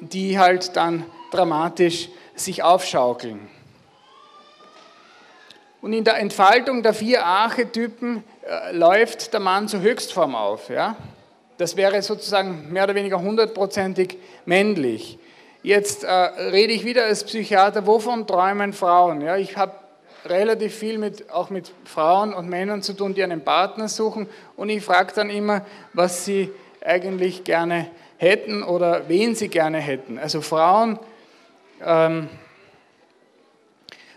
die 0.00 0.38
halt 0.38 0.76
dann 0.76 1.04
dramatisch 1.30 2.08
sich 2.34 2.62
aufschaukeln. 2.62 3.50
Und 5.82 5.92
in 5.92 6.04
der 6.04 6.18
Entfaltung 6.18 6.82
der 6.82 6.94
vier 6.94 7.26
Archetypen 7.26 8.18
äh, 8.18 8.31
läuft 8.72 9.32
der 9.32 9.40
Mann 9.40 9.68
zur 9.68 9.80
Höchstform 9.80 10.34
auf. 10.34 10.68
Ja? 10.68 10.96
Das 11.58 11.76
wäre 11.76 12.02
sozusagen 12.02 12.72
mehr 12.72 12.84
oder 12.84 12.94
weniger 12.94 13.20
hundertprozentig 13.20 14.18
männlich. 14.44 15.18
Jetzt 15.62 16.02
äh, 16.02 16.10
rede 16.10 16.72
ich 16.72 16.84
wieder 16.84 17.04
als 17.04 17.22
Psychiater, 17.24 17.86
wovon 17.86 18.26
träumen 18.26 18.72
Frauen? 18.72 19.20
Ja, 19.20 19.36
ich 19.36 19.56
habe 19.56 19.74
relativ 20.24 20.74
viel 20.74 20.98
mit, 20.98 21.30
auch 21.30 21.50
mit 21.50 21.72
Frauen 21.84 22.34
und 22.34 22.48
Männern 22.48 22.82
zu 22.82 22.94
tun, 22.94 23.14
die 23.14 23.22
einen 23.22 23.42
Partner 23.42 23.88
suchen 23.88 24.28
und 24.56 24.68
ich 24.68 24.84
frage 24.84 25.12
dann 25.14 25.30
immer, 25.30 25.64
was 25.92 26.24
sie 26.24 26.50
eigentlich 26.84 27.44
gerne 27.44 27.90
hätten 28.16 28.62
oder 28.62 29.08
wen 29.08 29.34
sie 29.34 29.48
gerne 29.48 29.78
hätten. 29.78 30.18
Also 30.18 30.40
Frauen 30.40 30.98
ähm, 31.84 32.28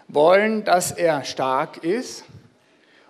wollen, 0.07 0.63
dass 0.63 0.91
er 0.91 1.23
stark 1.23 1.83
ist 1.83 2.23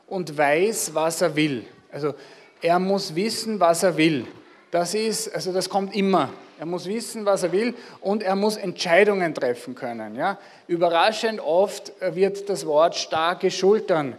und 0.07 0.37
weiß, 0.37 0.93
was 0.93 1.21
er 1.21 1.35
will. 1.35 1.65
Also 1.91 2.13
er 2.61 2.79
muss 2.79 3.15
wissen, 3.15 3.59
was 3.59 3.83
er 3.83 3.97
will. 3.97 4.25
Das 4.71 4.93
ist, 4.93 5.33
also 5.33 5.53
das 5.53 5.69
kommt 5.69 5.95
immer. 5.95 6.29
Er 6.59 6.65
muss 6.65 6.85
wissen, 6.85 7.25
was 7.25 7.43
er 7.43 7.51
will 7.51 7.73
und 8.01 8.23
er 8.23 8.35
muss 8.35 8.57
Entscheidungen 8.57 9.33
treffen 9.33 9.75
können. 9.75 10.15
Ja? 10.15 10.37
Überraschend 10.67 11.39
oft 11.39 11.91
wird 11.99 12.49
das 12.49 12.65
Wort 12.65 12.95
starke 12.95 13.51
Schultern 13.51 14.17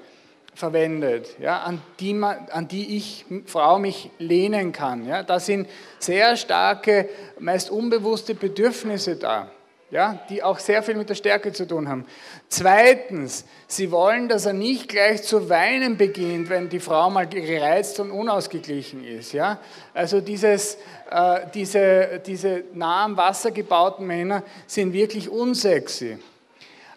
verwendet, 0.57 1.37
ja, 1.39 1.61
an, 1.61 1.83
die 2.01 2.15
man, 2.15 2.49
an 2.51 2.67
die 2.67 2.97
ich, 2.97 3.27
Frau, 3.45 3.79
mich 3.79 4.11
lehnen 4.19 4.73
kann. 4.73 5.07
Ja. 5.07 5.23
Da 5.23 5.39
sind 5.39 5.69
sehr 5.99 6.37
starke, 6.37 7.09
meist 7.39 7.71
unbewusste 7.71 8.35
Bedürfnisse 8.35 9.17
da, 9.17 9.51
ja, 9.91 10.19
die 10.29 10.43
auch 10.43 10.59
sehr 10.59 10.83
viel 10.83 10.97
mit 10.97 11.09
der 11.09 11.15
Stärke 11.15 11.53
zu 11.53 11.67
tun 11.67 11.89
haben. 11.89 12.05
Zweitens, 12.49 13.45
sie 13.69 13.91
wollen, 13.91 14.29
dass 14.29 14.47
er 14.47 14.53
nicht 14.53 14.89
gleich 14.89 15.23
zu 15.23 15.49
weinen 15.49 15.97
beginnt, 15.97 16.49
wenn 16.49 16.69
die 16.69 16.81
Frau 16.81 17.09
mal 17.09 17.27
gereizt 17.27 18.01
und 18.01 18.11
unausgeglichen 18.11 19.05
ist. 19.05 19.33
Ja. 19.33 19.61
Also 19.95 20.21
dieses, 20.21 20.79
äh, 21.11 21.41
diese, 21.55 22.21
diese 22.27 22.65
nah 22.75 23.05
am 23.05 23.17
Wasser 23.17 23.53
gebauten 23.53 24.07
Männer 24.07 24.43
sind 24.67 24.93
wirklich 24.93 25.29
unsexy. 25.29 26.19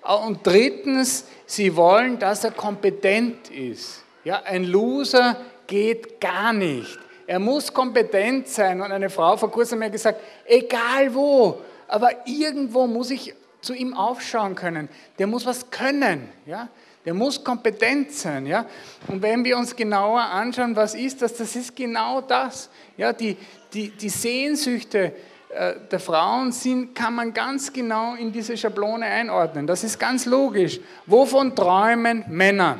Und 0.01 0.45
drittens, 0.45 1.25
sie 1.45 1.75
wollen, 1.75 2.17
dass 2.17 2.43
er 2.43 2.51
kompetent 2.51 3.51
ist. 3.51 4.03
Ja, 4.23 4.41
ein 4.43 4.63
Loser 4.63 5.37
geht 5.67 6.19
gar 6.19 6.53
nicht. 6.53 6.97
Er 7.27 7.37
muss 7.37 7.71
kompetent 7.71 8.47
sein. 8.47 8.81
Und 8.81 8.91
eine 8.91 9.09
Frau 9.09 9.37
vor 9.37 9.51
kurzem 9.51 9.79
hat 9.79 9.89
mir 9.89 9.91
gesagt, 9.91 10.19
egal 10.45 11.13
wo, 11.13 11.59
aber 11.89 12.27
irgendwo 12.27 12.87
muss 12.87 13.11
ich 13.11 13.33
zu 13.61 13.73
ihm 13.73 13.93
aufschauen 13.93 14.55
können. 14.55 14.89
Der 15.17 15.27
muss 15.27 15.45
was 15.45 15.69
können. 15.69 16.29
Ja? 16.45 16.69
Der 17.05 17.13
muss 17.13 17.43
kompetent 17.43 18.13
sein. 18.13 18.45
Ja? 18.45 18.65
Und 19.07 19.21
wenn 19.21 19.43
wir 19.43 19.57
uns 19.57 19.75
genauer 19.75 20.21
anschauen, 20.21 20.75
was 20.75 20.95
ist 20.95 21.21
das? 21.21 21.33
Das 21.33 21.55
ist 21.55 21.75
genau 21.75 22.21
das. 22.21 22.69
Ja, 22.97 23.11
die, 23.11 23.35
die, 23.73 23.89
die 23.89 24.09
Sehnsüchte, 24.09 25.13
äh, 25.49 25.73
der 25.91 25.99
Frauen 25.99 26.51
sind, 26.51 26.93
kann 26.93 27.15
man 27.15 27.33
ganz 27.33 27.73
genau 27.73 28.15
in 28.15 28.31
diese 28.31 28.55
Schablone 28.55 29.05
einordnen. 29.05 29.65
Das 29.65 29.83
ist 29.83 29.99
ganz 29.99 30.25
logisch. 30.25 30.79
Wovon 31.05 31.55
träumen 31.55 32.23
Männer? 32.27 32.79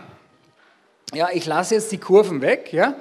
Ja, 1.14 1.30
ich 1.34 1.46
lasse 1.48 1.76
jetzt 1.76 1.92
die 1.92 1.98
Kurven 1.98 2.42
weg, 2.42 2.72
ja. 2.72 2.94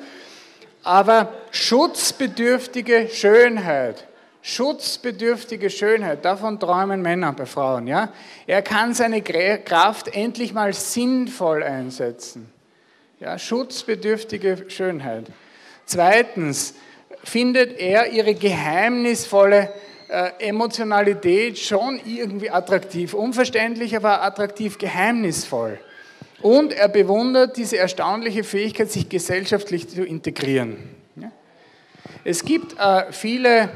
Aber 0.83 1.35
schutzbedürftige 1.51 3.11
Schönheit, 3.13 4.08
schutzbedürftige 4.49 5.69
Schönheit, 5.69 6.25
davon 6.25 6.59
träumen 6.59 7.03
Männer 7.03 7.35
bei 7.35 7.45
Frauen, 7.45 7.87
ja. 7.87 8.13
Er 8.47 8.63
kann 8.63 8.95
seine 8.95 9.21
Kraft 9.21 10.09
endlich 10.15 10.55
mal 10.55 10.73
sinnvoll 10.73 11.63
einsetzen. 11.63 12.51
Ja, 13.21 13.39
schutzbedürftige 13.39 14.65
Schönheit. 14.69 15.27
Zweitens, 15.85 16.75
findet 17.25 17.79
er 17.79 18.11
ihre 18.11 18.35
geheimnisvolle 18.35 19.71
äh, 20.09 20.31
Emotionalität 20.39 21.59
schon 21.59 22.01
irgendwie 22.07 22.51
attraktiv. 22.51 23.13
Unverständlich, 23.13 23.95
aber 23.97 24.23
attraktiv, 24.23 24.79
geheimnisvoll. 24.79 25.79
Und 26.41 26.73
er 26.73 26.89
bewundert 26.89 27.59
diese 27.59 27.77
erstaunliche 27.77 28.45
Fähigkeit, 28.45 28.91
sich 28.91 29.11
gesellschaftlich 29.11 29.89
zu 29.89 30.05
integrieren. 30.05 30.79
Ja? 31.17 31.33
Es 32.25 32.45
gibt 32.45 32.79
äh, 32.79 33.13
viele 33.13 33.69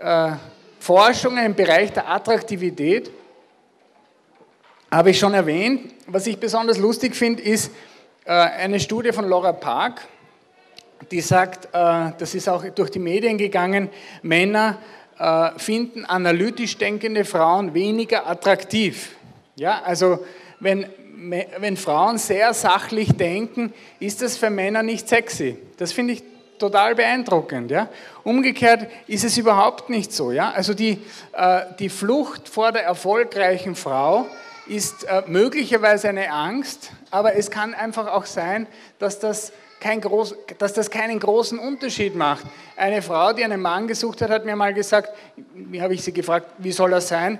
äh, 0.00 0.32
Forschungen 0.80 1.44
im 1.44 1.54
Bereich 1.54 1.92
der 1.92 2.08
Attraktivität, 2.08 3.10
habe 4.90 5.10
ich 5.10 5.18
schon 5.18 5.34
erwähnt. 5.34 5.92
Was 6.06 6.26
ich 6.26 6.38
besonders 6.38 6.78
lustig 6.78 7.14
finde, 7.14 7.42
ist 7.42 7.70
äh, 8.24 8.32
eine 8.32 8.80
Studie 8.80 9.12
von 9.12 9.28
Laura 9.28 9.52
Park 9.52 10.02
die 11.10 11.20
sagt, 11.20 11.66
äh, 11.66 12.12
das 12.18 12.34
ist 12.34 12.48
auch 12.48 12.64
durch 12.64 12.90
die 12.90 12.98
Medien 12.98 13.38
gegangen, 13.38 13.88
Männer 14.22 14.78
äh, 15.18 15.50
finden 15.58 16.04
analytisch 16.04 16.76
denkende 16.76 17.24
Frauen 17.24 17.74
weniger 17.74 18.26
attraktiv. 18.26 19.16
Ja, 19.56 19.82
also 19.82 20.24
wenn, 20.60 20.86
wenn 21.58 21.76
Frauen 21.76 22.18
sehr 22.18 22.54
sachlich 22.54 23.16
denken, 23.16 23.72
ist 23.98 24.22
das 24.22 24.36
für 24.36 24.50
Männer 24.50 24.82
nicht 24.82 25.08
sexy. 25.08 25.56
Das 25.76 25.92
finde 25.92 26.14
ich 26.14 26.22
total 26.58 26.94
beeindruckend. 26.94 27.70
Ja? 27.70 27.88
Umgekehrt 28.24 28.88
ist 29.06 29.24
es 29.24 29.36
überhaupt 29.38 29.90
nicht 29.90 30.12
so. 30.12 30.32
Ja? 30.32 30.50
Also 30.50 30.74
die, 30.74 31.02
äh, 31.32 31.62
die 31.78 31.88
Flucht 31.88 32.48
vor 32.48 32.72
der 32.72 32.84
erfolgreichen 32.84 33.74
Frau 33.74 34.26
ist 34.68 35.04
äh, 35.04 35.22
möglicherweise 35.26 36.08
eine 36.08 36.30
Angst, 36.30 36.90
aber 37.10 37.36
es 37.36 37.50
kann 37.50 37.74
einfach 37.74 38.06
auch 38.06 38.26
sein, 38.26 38.66
dass 38.98 39.18
das, 39.18 39.52
kein 39.80 40.00
groß, 40.00 40.34
dass 40.58 40.74
das 40.74 40.90
keinen 40.90 41.18
großen 41.18 41.58
Unterschied 41.58 42.14
macht. 42.14 42.44
Eine 42.76 43.00
Frau, 43.00 43.32
die 43.32 43.44
einen 43.44 43.60
Mann 43.60 43.88
gesucht 43.88 44.20
hat, 44.20 44.30
hat 44.30 44.44
mir 44.44 44.56
mal 44.56 44.74
gesagt, 44.74 45.10
wie 45.54 45.80
habe 45.80 45.94
ich 45.94 46.02
sie 46.02 46.12
gefragt, 46.12 46.46
wie 46.58 46.72
soll 46.72 46.92
er 46.92 47.00
sein? 47.00 47.38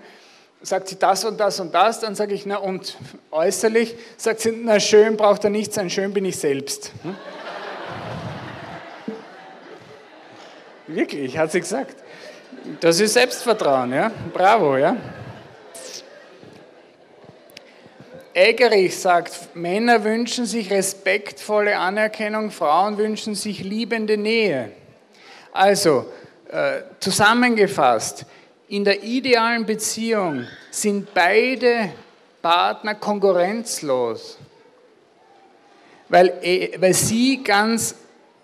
Sagt 0.61 0.89
sie 0.89 0.99
das 0.99 1.25
und 1.25 1.39
das 1.39 1.61
und 1.61 1.73
das, 1.73 2.01
dann 2.01 2.14
sage 2.14 2.35
ich, 2.35 2.45
na 2.45 2.57
und 2.57 2.97
äußerlich? 3.31 3.95
Sagt 4.16 4.41
sie, 4.41 4.53
na 4.53 4.81
schön 4.81 5.16
braucht 5.16 5.45
er 5.45 5.51
nicht 5.51 5.73
sein, 5.73 5.89
schön 5.91 6.12
bin 6.12 6.25
ich 6.25 6.37
selbst. 6.37 6.93
Hm? 7.03 7.14
Wirklich, 10.89 11.36
hat 11.36 11.53
sie 11.53 11.61
gesagt. 11.61 11.97
Das 12.80 12.99
ist 12.99 13.12
Selbstvertrauen, 13.12 13.93
ja. 13.93 14.11
Bravo, 14.32 14.78
ja. 14.78 14.97
Eggerich 18.32 18.99
sagt, 18.99 19.55
Männer 19.55 20.03
wünschen 20.03 20.47
sich 20.47 20.70
respektvolle 20.70 21.76
Anerkennung, 21.76 22.51
Frauen 22.51 22.97
wünschen 22.97 23.34
sich 23.34 23.62
liebende 23.62 24.16
Nähe. 24.16 24.72
Also, 25.53 26.07
äh, 26.51 26.80
zusammengefasst, 27.01 28.24
in 28.68 28.84
der 28.84 29.03
idealen 29.03 29.66
Beziehung 29.66 30.47
sind 30.70 31.12
beide 31.12 31.91
Partner 32.41 32.95
konkurrenzlos, 32.95 34.39
weil, 36.09 36.32
äh, 36.41 36.80
weil 36.80 36.95
sie 36.95 37.43
ganz 37.43 37.95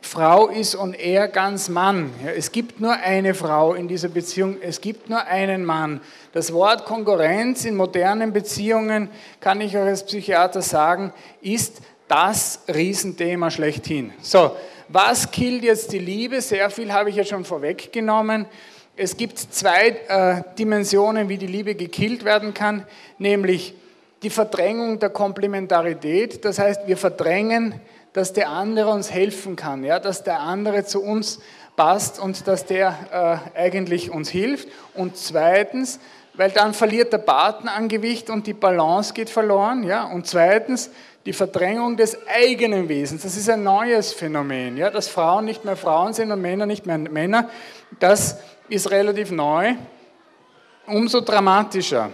Frau 0.05 0.49
ist 0.49 0.75
und 0.75 0.95
er 0.95 1.29
ganz 1.29 1.69
Mann. 1.69 2.11
es 2.37 2.53
gibt 2.53 2.79
nur 2.79 2.93
eine 2.93 3.33
Frau 3.35 3.73
in 3.73 3.89
dieser 3.89 4.09
Beziehung, 4.09 4.59
es 4.61 4.81
gibt 4.81 5.09
nur 5.09 5.25
einen 5.25 5.65
Mann. 5.65 6.01
Das 6.33 6.53
Wort 6.53 6.85
Konkurrenz 6.85 7.65
in 7.65 7.75
modernen 7.75 8.33
Beziehungen, 8.33 9.09
kann 9.41 9.63
ich 9.63 9.77
euch 9.77 9.83
als 9.83 10.05
Psychiater 10.05 10.61
sagen, 10.61 11.13
ist 11.41 11.81
das 12.07 12.61
Riesenthema 12.69 13.51
schlechthin. 13.51 14.13
So, 14.21 14.55
was 14.89 15.31
killt 15.31 15.65
jetzt 15.65 15.91
die 15.93 15.99
Liebe? 15.99 16.43
Sehr 16.43 16.69
viel 16.69 16.93
habe 16.93 17.09
ich 17.09 17.17
ja 17.17 17.25
schon 17.25 17.45
vorweggenommen. 17.45 18.45
Es 18.97 19.17
gibt 19.17 19.39
zwei 19.39 19.89
äh, 19.89 20.43
Dimensionen, 20.59 21.31
wie 21.31 21.39
die 21.39 21.47
Liebe 21.47 21.75
gekillt 21.75 22.25
werden 22.25 22.53
kann, 22.53 22.87
nämlich 23.19 23.75
die 24.23 24.31
Verdrängung 24.31 24.99
der 24.99 25.11
Komplementarität. 25.11 26.45
Das 26.45 26.59
heißt, 26.59 26.83
wir 26.87 26.99
verdrängen 26.99 27.81
dass 28.15 28.33
der 28.33 28.49
andere 28.49 28.89
uns 28.89 29.12
helfen 29.12 29.57
kann, 29.57 29.85
ja, 29.85 29.99
dass 29.99 30.23
der 30.23 30.41
andere 30.41 30.85
zu 30.85 31.03
uns 31.03 31.41
passt 31.77 32.19
und 32.19 32.47
dass 32.47 32.65
der 32.65 33.43
äh, 33.55 33.59
eigentlich 33.59 34.11
uns 34.11 34.31
hilft. 34.31 34.69
Und 34.95 35.17
zweitens, 35.17 35.99
weil 36.35 36.51
dann 36.51 36.75
verliert 36.75 37.12
der 37.12 37.19
Partner 37.19 37.75
an 37.75 37.89
Gewicht 37.89 38.31
und 38.31 38.47
die 38.47 38.55
Balance 38.55 39.12
geht 39.15 39.31
verloren. 39.31 39.83
Ja? 39.83 40.05
Und 40.05 40.29
zweitens, 40.29 40.91
die 41.27 41.33
Verdrängung 41.33 41.97
des 41.97 42.17
eigenen 42.29 42.89
Wesens. 42.89 43.23
Das 43.23 43.37
ist 43.37 43.51
ein 43.51 43.65
neues 43.65 44.12
Phänomen, 44.12 44.77
ja? 44.77 44.91
dass 44.91 45.09
Frauen 45.09 45.45
nicht 45.45 45.65
mehr 45.65 45.77
Frauen 45.77 46.12
sind 46.12 46.31
und 46.31 46.41
Männer 46.41 46.67
nicht 46.67 46.87
mehr 46.87 46.99
Männer. 46.99 47.51
Das 47.99 48.39
ist 48.69 48.93
relativ 48.93 49.33
neu, 49.33 49.75
umso 50.87 51.21
dramatischer. 51.21 52.11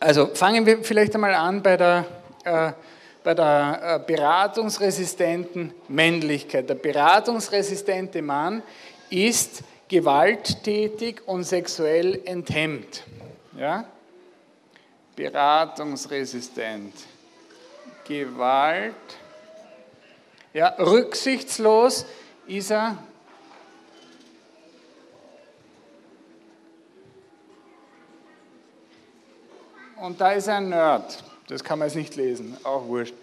Also 0.00 0.26
fangen 0.34 0.66
wir 0.66 0.82
vielleicht 0.82 1.14
einmal 1.14 1.34
an 1.34 1.62
bei 1.62 1.76
der 1.76 2.04
äh, 2.46 2.72
bei 3.22 3.34
der 3.34 3.80
äh, 3.82 3.98
beratungsresistenten 4.06 5.74
Männlichkeit. 5.88 6.68
Der 6.68 6.76
beratungsresistente 6.76 8.22
Mann 8.22 8.62
ist 9.10 9.64
gewalttätig 9.88 11.26
und 11.26 11.42
sexuell 11.42 12.22
enthemmt. 12.24 13.02
Ja? 13.58 13.84
Beratungsresistent. 15.16 16.94
Gewalt. 18.06 18.94
Ja, 20.52 20.68
rücksichtslos 20.78 22.06
ist 22.46 22.70
er. 22.70 22.96
Und 29.96 30.20
da 30.20 30.30
ist 30.30 30.48
ein 30.48 30.68
Nerd. 30.68 31.24
Das 31.48 31.62
kann 31.62 31.78
man 31.78 31.88
jetzt 31.88 31.96
nicht 31.96 32.16
lesen, 32.16 32.56
auch 32.64 32.86
wurscht. 32.86 33.14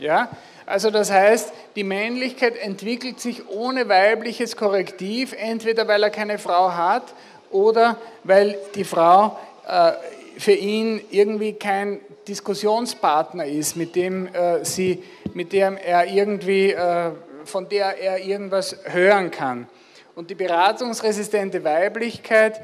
Ja, 0.00 0.28
also 0.66 0.90
das 0.90 1.10
heißt, 1.10 1.52
die 1.76 1.84
Männlichkeit 1.84 2.56
entwickelt 2.56 3.20
sich 3.20 3.48
ohne 3.48 3.88
weibliches 3.88 4.56
Korrektiv, 4.56 5.34
entweder 5.38 5.88
weil 5.88 6.02
er 6.02 6.10
keine 6.10 6.38
Frau 6.38 6.72
hat 6.72 7.14
oder 7.50 7.98
weil 8.22 8.58
die 8.74 8.84
Frau 8.84 9.38
äh, 9.66 9.92
für 10.38 10.52
ihn 10.52 11.00
irgendwie 11.10 11.54
kein 11.54 12.00
Diskussionspartner 12.28 13.46
ist, 13.46 13.76
mit 13.76 13.94
dem 13.94 14.26
äh, 14.34 14.64
sie, 14.64 15.02
mit 15.32 15.52
dem 15.52 15.76
er 15.76 16.06
irgendwie, 16.06 16.72
äh, 16.72 17.12
von 17.44 17.68
der 17.68 17.98
er 17.98 18.18
irgendwas 18.18 18.76
hören 18.84 19.30
kann. 19.30 19.68
Und 20.14 20.30
die 20.30 20.34
beratungsresistente 20.34 21.64
Weiblichkeit 21.64 22.60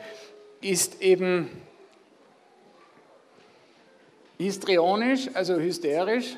ist 0.61 1.03
eben 1.03 1.51
Histrionisch, 4.41 5.29
also 5.35 5.57
hysterisch, 5.57 6.35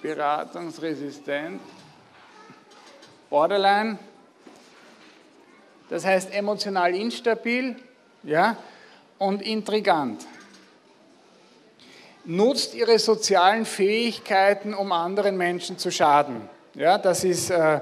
beratungsresistent, 0.00 1.60
borderline, 3.28 3.98
das 5.90 6.06
heißt 6.06 6.32
emotional 6.32 6.94
instabil 6.94 7.76
ja, 8.22 8.56
und 9.18 9.42
intrigant. 9.42 10.26
Nutzt 12.24 12.74
ihre 12.74 12.98
sozialen 12.98 13.66
Fähigkeiten, 13.66 14.72
um 14.72 14.92
anderen 14.92 15.36
Menschen 15.36 15.76
zu 15.76 15.90
schaden. 15.90 16.48
Ja, 16.72 16.96
das 16.96 17.24
ist 17.24 17.50
äh, 17.50 17.74
äh 17.76 17.80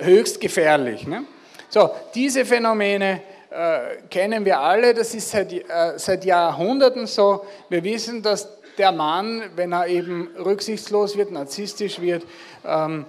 höchst 0.00 0.40
gefährlich. 0.40 1.06
Ne? 1.06 1.26
So, 1.68 1.94
diese 2.12 2.44
Phänomene 2.44 3.22
kennen 4.08 4.44
wir 4.44 4.60
alle, 4.60 4.94
das 4.94 5.14
ist 5.14 5.30
seit, 5.30 5.52
äh, 5.52 5.62
seit 5.96 6.24
Jahrhunderten 6.24 7.06
so. 7.06 7.44
Wir 7.68 7.84
wissen, 7.84 8.22
dass 8.22 8.48
der 8.78 8.92
Mann, 8.92 9.42
wenn 9.56 9.72
er 9.72 9.86
eben 9.88 10.28
rücksichtslos 10.38 11.16
wird, 11.16 11.30
narzisstisch 11.30 12.00
wird, 12.00 12.24
ähm, 12.64 13.04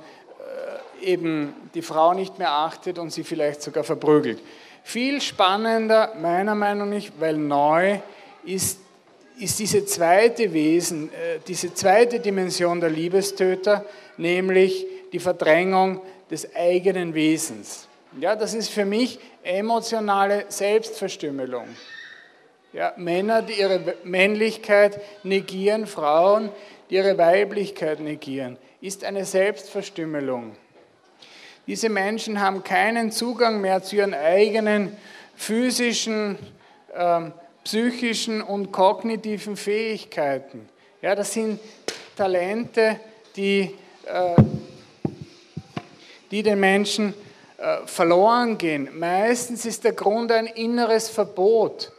äh, 1.02 1.06
eben 1.06 1.54
die 1.74 1.82
Frau 1.82 2.14
nicht 2.14 2.40
mehr 2.40 2.52
achtet 2.52 3.00
und 3.00 3.14
sie 3.14 3.24
vielleicht 3.24 3.62
sogar 3.62 3.84
verprügelt. 3.84 4.42
Viel 4.84 5.22
spannender, 5.22 6.14
meiner 6.22 6.56
Meinung 6.56 6.90
nach, 6.90 7.04
weil 7.20 7.38
neu 7.38 8.00
ist, 8.44 8.80
ist 9.40 9.60
diese 9.60 9.86
zweite 9.86 10.52
Wesen, 10.52 11.10
äh, 11.10 11.40
diese 11.48 11.74
zweite 11.74 12.20
Dimension 12.20 12.82
der 12.82 12.90
Liebestöter, 12.90 13.86
nämlich 14.18 14.86
die 15.14 15.20
Verdrängung 15.20 16.02
des 16.30 16.54
eigenen 16.54 17.14
Wesens. 17.14 17.88
Ja, 18.20 18.36
das 18.36 18.54
ist 18.54 18.70
für 18.70 18.86
mich 18.86 19.20
emotionale 19.42 20.46
Selbstverstümmelung. 20.50 21.68
Ja, 22.72 22.94
Männer, 22.96 23.42
die 23.42 23.54
ihre 23.54 23.96
Männlichkeit 24.04 25.02
negieren, 25.24 25.88
Frauen, 25.88 26.50
die 26.90 26.96
ihre 26.96 27.18
Weiblichkeit 27.18 28.00
negieren, 28.00 28.58
ist 28.82 29.04
eine 29.04 29.26
Selbstverstümmelung. 29.26 30.56
Diese 31.66 31.90
Menschen 31.90 32.40
haben 32.40 32.64
keinen 32.64 33.12
Zugang 33.12 33.62
mehr 33.62 33.82
zu 33.82 33.96
ihren 33.96 34.14
eigenen 34.14 34.96
physischen, 35.36 36.38
ähm, 36.94 37.34
psychischen 37.64 38.42
und 38.44 38.72
kognitiven 38.72 39.56
Fähigkeiten. 39.56 40.70
Ja, 41.02 41.16
das 41.16 41.34
sind 41.34 41.60
Talente, 42.16 43.00
die, 43.36 43.74
äh, 44.06 44.36
die 46.30 46.44
den 46.44 46.60
Menschen 46.60 47.16
verloren 47.86 48.58
gehen. 48.58 48.90
Meistens 48.98 49.66
ist 49.66 49.84
der 49.84 49.94
Grund 49.94 50.32
ein 50.32 50.48
inneres 50.48 51.10
Verbot. 51.10 51.92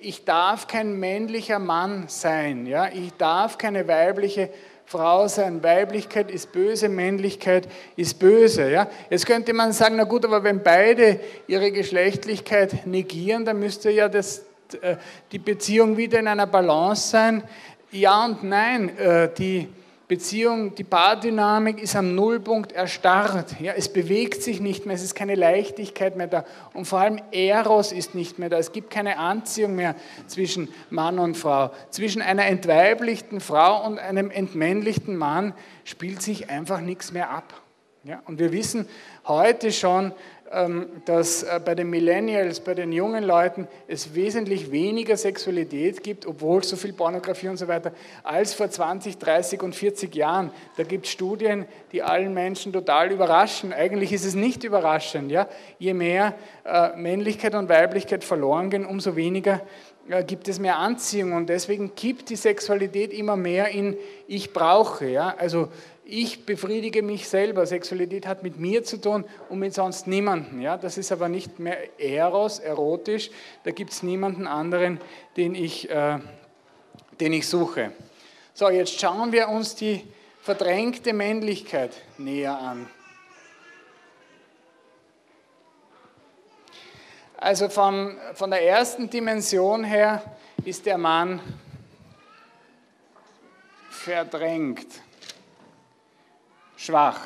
Ich 0.00 0.24
darf 0.24 0.66
kein 0.66 0.98
männlicher 0.98 1.60
Mann 1.60 2.04
sein. 2.08 2.66
Ja? 2.66 2.88
Ich 2.92 3.12
darf 3.16 3.58
keine 3.58 3.86
weibliche 3.86 4.50
Frau 4.86 5.28
sein. 5.28 5.62
Weiblichkeit 5.62 6.30
ist 6.32 6.52
böse, 6.52 6.88
Männlichkeit 6.88 7.68
ist 7.94 8.18
böse. 8.18 8.70
Ja? 8.70 8.88
Jetzt 9.08 9.26
könnte 9.26 9.52
man 9.52 9.72
sagen, 9.72 9.96
na 9.96 10.04
gut, 10.04 10.24
aber 10.24 10.42
wenn 10.42 10.62
beide 10.62 11.20
ihre 11.46 11.70
Geschlechtlichkeit 11.70 12.86
negieren, 12.86 13.44
dann 13.44 13.60
müsste 13.60 13.90
ja 13.90 14.08
das, 14.08 14.44
äh, 14.80 14.96
die 15.30 15.38
Beziehung 15.38 15.96
wieder 15.96 16.18
in 16.18 16.26
einer 16.26 16.46
Balance 16.46 17.08
sein. 17.08 17.44
Ja 17.92 18.24
und 18.24 18.42
nein. 18.42 18.96
Äh, 18.98 19.28
die, 19.38 19.68
Beziehung, 20.08 20.74
die 20.76 20.84
Paardynamik 20.84 21.82
ist 21.82 21.96
am 21.96 22.14
Nullpunkt 22.14 22.70
erstarrt. 22.70 23.60
Ja, 23.60 23.72
es 23.72 23.92
bewegt 23.92 24.40
sich 24.40 24.60
nicht 24.60 24.86
mehr, 24.86 24.94
es 24.94 25.02
ist 25.02 25.16
keine 25.16 25.34
Leichtigkeit 25.34 26.16
mehr 26.16 26.28
da. 26.28 26.44
Und 26.74 26.84
vor 26.84 27.00
allem 27.00 27.20
Eros 27.32 27.90
ist 27.90 28.14
nicht 28.14 28.38
mehr 28.38 28.48
da. 28.48 28.56
Es 28.56 28.70
gibt 28.70 28.90
keine 28.90 29.18
Anziehung 29.18 29.74
mehr 29.74 29.96
zwischen 30.28 30.68
Mann 30.90 31.18
und 31.18 31.36
Frau. 31.36 31.72
Zwischen 31.90 32.22
einer 32.22 32.46
entweiblichten 32.46 33.40
Frau 33.40 33.84
und 33.84 33.98
einem 33.98 34.30
entmännlichten 34.30 35.16
Mann 35.16 35.54
spielt 35.82 36.22
sich 36.22 36.50
einfach 36.50 36.80
nichts 36.80 37.10
mehr 37.10 37.30
ab. 37.30 37.62
Ja, 38.04 38.22
und 38.26 38.38
wir 38.38 38.52
wissen 38.52 38.88
heute 39.26 39.72
schon, 39.72 40.12
dass 41.04 41.42
äh, 41.42 41.60
bei 41.64 41.74
den 41.74 41.90
Millennials, 41.90 42.60
bei 42.60 42.74
den 42.74 42.92
jungen 42.92 43.24
Leuten 43.24 43.68
es 43.88 44.14
wesentlich 44.14 44.70
weniger 44.70 45.16
Sexualität 45.16 46.02
gibt, 46.02 46.26
obwohl 46.26 46.64
so 46.64 46.76
viel 46.76 46.92
Pornografie 46.92 47.48
und 47.48 47.56
so 47.56 47.68
weiter, 47.68 47.92
als 48.22 48.54
vor 48.54 48.70
20, 48.70 49.18
30 49.18 49.62
und 49.62 49.74
40 49.74 50.14
Jahren. 50.14 50.50
Da 50.76 50.84
gibt 50.84 51.06
es 51.06 51.12
Studien, 51.12 51.66
die 51.92 52.02
allen 52.02 52.32
Menschen 52.32 52.72
total 52.72 53.12
überraschen. 53.12 53.72
Eigentlich 53.72 54.12
ist 54.12 54.24
es 54.24 54.34
nicht 54.34 54.64
überraschend. 54.64 55.30
Ja? 55.30 55.48
Je 55.78 55.94
mehr 55.94 56.34
äh, 56.64 56.96
Männlichkeit 56.96 57.54
und 57.54 57.68
Weiblichkeit 57.68 58.24
verloren 58.24 58.70
gehen, 58.70 58.86
umso 58.86 59.16
weniger 59.16 59.60
gibt 60.26 60.48
es 60.48 60.58
mehr 60.58 60.78
Anziehung. 60.78 61.32
Und 61.32 61.48
deswegen 61.48 61.94
kippt 61.94 62.30
die 62.30 62.36
Sexualität 62.36 63.12
immer 63.12 63.36
mehr 63.36 63.68
in 63.68 63.96
Ich 64.26 64.52
brauche. 64.52 65.06
Ja? 65.08 65.34
Also 65.36 65.68
ich 66.04 66.46
befriedige 66.46 67.02
mich 67.02 67.28
selber. 67.28 67.66
Sexualität 67.66 68.26
hat 68.26 68.42
mit 68.42 68.58
mir 68.58 68.84
zu 68.84 69.00
tun 69.00 69.24
und 69.48 69.58
mit 69.58 69.74
sonst 69.74 70.06
niemanden. 70.06 70.60
Ja? 70.60 70.76
Das 70.76 70.98
ist 70.98 71.12
aber 71.12 71.28
nicht 71.28 71.58
mehr 71.58 72.00
eros, 72.00 72.58
erotisch. 72.58 73.30
Da 73.64 73.72
gibt 73.72 73.92
es 73.92 74.02
niemanden 74.02 74.46
anderen, 74.46 75.00
den 75.36 75.54
ich, 75.54 75.90
äh, 75.90 76.18
den 77.20 77.32
ich 77.32 77.48
suche. 77.48 77.92
So, 78.54 78.70
jetzt 78.70 78.98
schauen 78.98 79.32
wir 79.32 79.48
uns 79.48 79.74
die 79.74 80.02
verdrängte 80.40 81.12
Männlichkeit 81.12 81.90
näher 82.18 82.58
an. 82.58 82.88
Also 87.38 87.68
von, 87.68 88.16
von 88.34 88.50
der 88.50 88.62
ersten 88.62 89.10
Dimension 89.10 89.84
her 89.84 90.22
ist 90.64 90.86
der 90.86 90.96
Mann 90.96 91.40
verdrängt 93.90 94.86
schwach. 96.76 97.20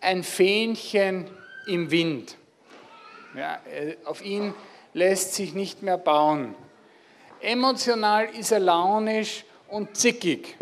Ein 0.00 0.22
Fähnchen 0.22 1.30
im 1.66 1.90
Wind. 1.90 2.36
Ja, 3.34 3.60
äh, 3.72 3.96
auf 4.04 4.22
ihn 4.22 4.52
lässt 4.92 5.34
sich 5.34 5.54
nicht 5.54 5.82
mehr 5.82 5.96
bauen. 5.96 6.54
Emotional 7.40 8.26
ist 8.26 8.52
er 8.52 8.60
launisch 8.60 9.44
und 9.68 9.96
zickig. 9.96 10.56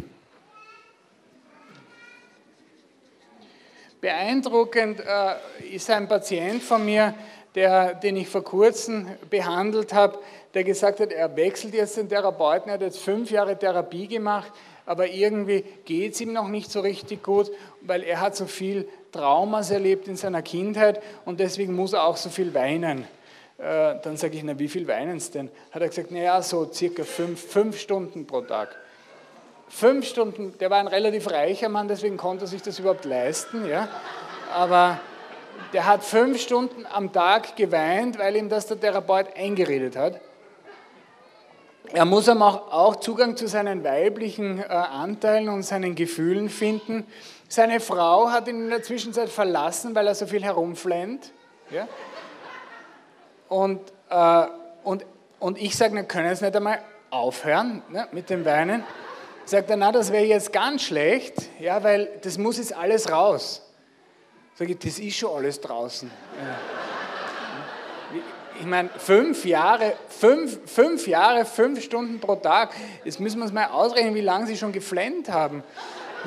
Beeindruckend 4.01 5.01
äh, 5.01 5.75
ist 5.75 5.91
ein 5.91 6.09
Patient 6.09 6.63
von 6.63 6.85
mir, 6.85 7.15
der, 7.55 7.95
den 7.95 8.17
ich 8.17 8.29
vor 8.29 8.45
kurzem 8.45 9.07
behandelt 9.29 9.93
habe, 9.93 10.19
der 10.55 10.65
gesagt 10.65 11.01
hat, 11.01 11.13
er 11.13 11.35
wechselt 11.37 11.75
jetzt 11.75 11.97
den 11.97 12.09
Therapeuten, 12.09 12.69
er 12.69 12.75
hat 12.75 12.83
jetzt 12.83 13.01
fünf 13.01 13.31
Jahre 13.31 13.59
Therapie 13.59 14.07
gemacht 14.07 14.53
aber 14.91 15.07
irgendwie 15.07 15.65
geht 15.85 16.15
es 16.15 16.21
ihm 16.21 16.33
noch 16.33 16.49
nicht 16.49 16.69
so 16.69 16.81
richtig 16.81 17.23
gut, 17.23 17.49
weil 17.83 18.03
er 18.03 18.21
hat 18.21 18.35
so 18.35 18.47
viel 18.47 18.89
Traumas 19.13 19.71
erlebt 19.71 20.09
in 20.09 20.17
seiner 20.17 20.43
Kindheit 20.43 21.01
und 21.25 21.39
deswegen 21.39 21.77
muss 21.77 21.93
er 21.93 22.03
auch 22.03 22.17
so 22.17 22.29
viel 22.29 22.53
weinen. 22.55 23.05
Äh, 23.59 23.95
dann 24.03 24.17
sage 24.17 24.37
ich, 24.37 24.43
na 24.43 24.59
wie 24.59 24.67
viel 24.67 24.89
weinen 24.89 25.21
Sie 25.21 25.31
denn? 25.31 25.49
Hat 25.71 25.83
er 25.83 25.89
gesagt, 25.89 26.11
naja, 26.11 26.43
so 26.43 26.69
circa 26.73 27.05
fünf, 27.05 27.41
fünf 27.41 27.79
Stunden 27.79 28.27
pro 28.27 28.41
Tag. 28.41 28.77
Fünf 29.71 30.05
Stunden, 30.05 30.59
der 30.59 30.69
war 30.69 30.79
ein 30.79 30.89
relativ 30.89 31.31
reicher 31.31 31.69
Mann, 31.69 31.87
deswegen 31.87 32.17
konnte 32.17 32.45
er 32.45 32.49
sich 32.49 32.61
das 32.61 32.81
überhaupt 32.81 33.05
leisten. 33.05 33.69
Ja? 33.69 33.89
Aber 34.53 34.99
der 35.73 35.87
hat 35.87 36.03
fünf 36.03 36.41
Stunden 36.41 36.85
am 36.93 37.13
Tag 37.13 37.55
geweint, 37.55 38.19
weil 38.19 38.35
ihm 38.35 38.49
das 38.49 38.67
der 38.67 38.81
Therapeut 38.81 39.29
eingeredet 39.37 39.95
hat. 39.95 40.21
Er 41.93 42.05
muss 42.05 42.29
auch 42.29 42.97
Zugang 42.97 43.37
zu 43.37 43.47
seinen 43.47 43.85
weiblichen 43.85 44.59
äh, 44.59 44.65
Anteilen 44.65 45.49
und 45.49 45.63
seinen 45.63 45.95
Gefühlen 45.95 46.49
finden. 46.49 47.07
Seine 47.49 47.79
Frau 47.79 48.29
hat 48.31 48.49
ihn 48.49 48.65
in 48.65 48.71
der 48.71 48.83
Zwischenzeit 48.83 49.29
verlassen, 49.29 49.95
weil 49.95 50.07
er 50.09 50.17
so 50.17 50.27
viel 50.27 50.43
herumflennt. 50.43 51.33
Ja? 51.71 51.87
Und, 53.49 53.81
äh, 54.09 54.47
und, 54.83 55.07
und 55.39 55.59
ich 55.59 55.77
sage, 55.77 55.95
wir 55.95 56.03
können 56.03 56.29
jetzt 56.29 56.43
nicht 56.43 56.57
einmal 56.57 56.81
aufhören 57.11 57.83
ne, 57.89 58.09
mit 58.11 58.31
dem 58.31 58.45
Weinen. 58.45 58.85
Sagt 59.51 59.69
er, 59.69 59.77
na, 59.77 59.91
das 59.91 60.13
wäre 60.13 60.23
jetzt 60.23 60.53
ganz 60.53 60.85
schlecht, 60.85 61.35
ja, 61.59 61.83
weil 61.83 62.09
das 62.23 62.39
muss 62.39 62.59
jetzt 62.59 62.73
alles 62.73 63.11
raus. 63.11 63.61
Sage 64.55 64.75
ich, 64.75 64.79
das 64.79 65.01
ist 65.01 65.17
schon 65.17 65.37
alles 65.37 65.61
draußen. 65.61 66.09
Ich 68.61 68.65
meine, 68.65 68.91
fünf 68.91 69.45
Jahre, 69.45 69.95
fünf, 70.09 70.71
fünf 70.71 71.09
Jahre, 71.09 71.45
fünf 71.45 71.83
Stunden 71.83 72.21
pro 72.21 72.37
Tag, 72.37 72.71
jetzt 73.03 73.19
müssen 73.19 73.39
wir 73.39 73.43
uns 73.43 73.53
mal 73.53 73.67
ausrechnen, 73.67 74.15
wie 74.15 74.21
lange 74.21 74.47
sie 74.47 74.57
schon 74.57 74.71
geflennt 74.71 75.29
haben. 75.29 75.65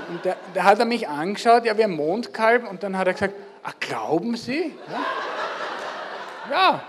Und 0.10 0.26
da, 0.26 0.36
da 0.54 0.64
hat 0.66 0.80
er 0.80 0.86
mich 0.86 1.08
angeschaut, 1.08 1.64
ja, 1.64 1.78
wir 1.78 1.88
Mondkalb, 1.88 2.70
und 2.70 2.84
dann 2.84 2.98
hat 2.98 3.08
er 3.08 3.14
gesagt, 3.14 3.36
ach, 3.64 3.76
glauben 3.80 4.36
Sie? 4.36 4.76
Ja, 4.90 6.52
ja 6.52 6.84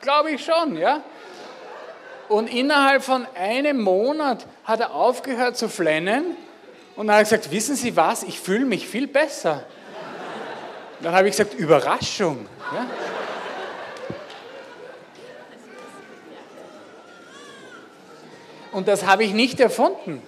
glaube 0.00 0.30
ich 0.30 0.44
schon, 0.44 0.76
ja. 0.76 1.02
Und 2.32 2.46
innerhalb 2.46 3.02
von 3.02 3.26
einem 3.34 3.82
Monat 3.82 4.46
hat 4.64 4.80
er 4.80 4.94
aufgehört 4.94 5.58
zu 5.58 5.68
flennen 5.68 6.24
und 6.96 7.08
dann 7.08 7.16
hat 7.16 7.20
er 7.20 7.24
gesagt, 7.24 7.50
wissen 7.50 7.76
Sie 7.76 7.94
was, 7.94 8.22
ich 8.22 8.40
fühle 8.40 8.64
mich 8.64 8.88
viel 8.88 9.06
besser. 9.06 9.64
Dann 11.02 11.12
habe 11.12 11.28
ich 11.28 11.36
gesagt, 11.36 11.52
Überraschung. 11.52 12.46
Ja? 12.72 12.86
Und 18.72 18.88
das 18.88 19.04
habe 19.04 19.24
ich 19.24 19.34
nicht 19.34 19.60
erfunden. 19.60 20.22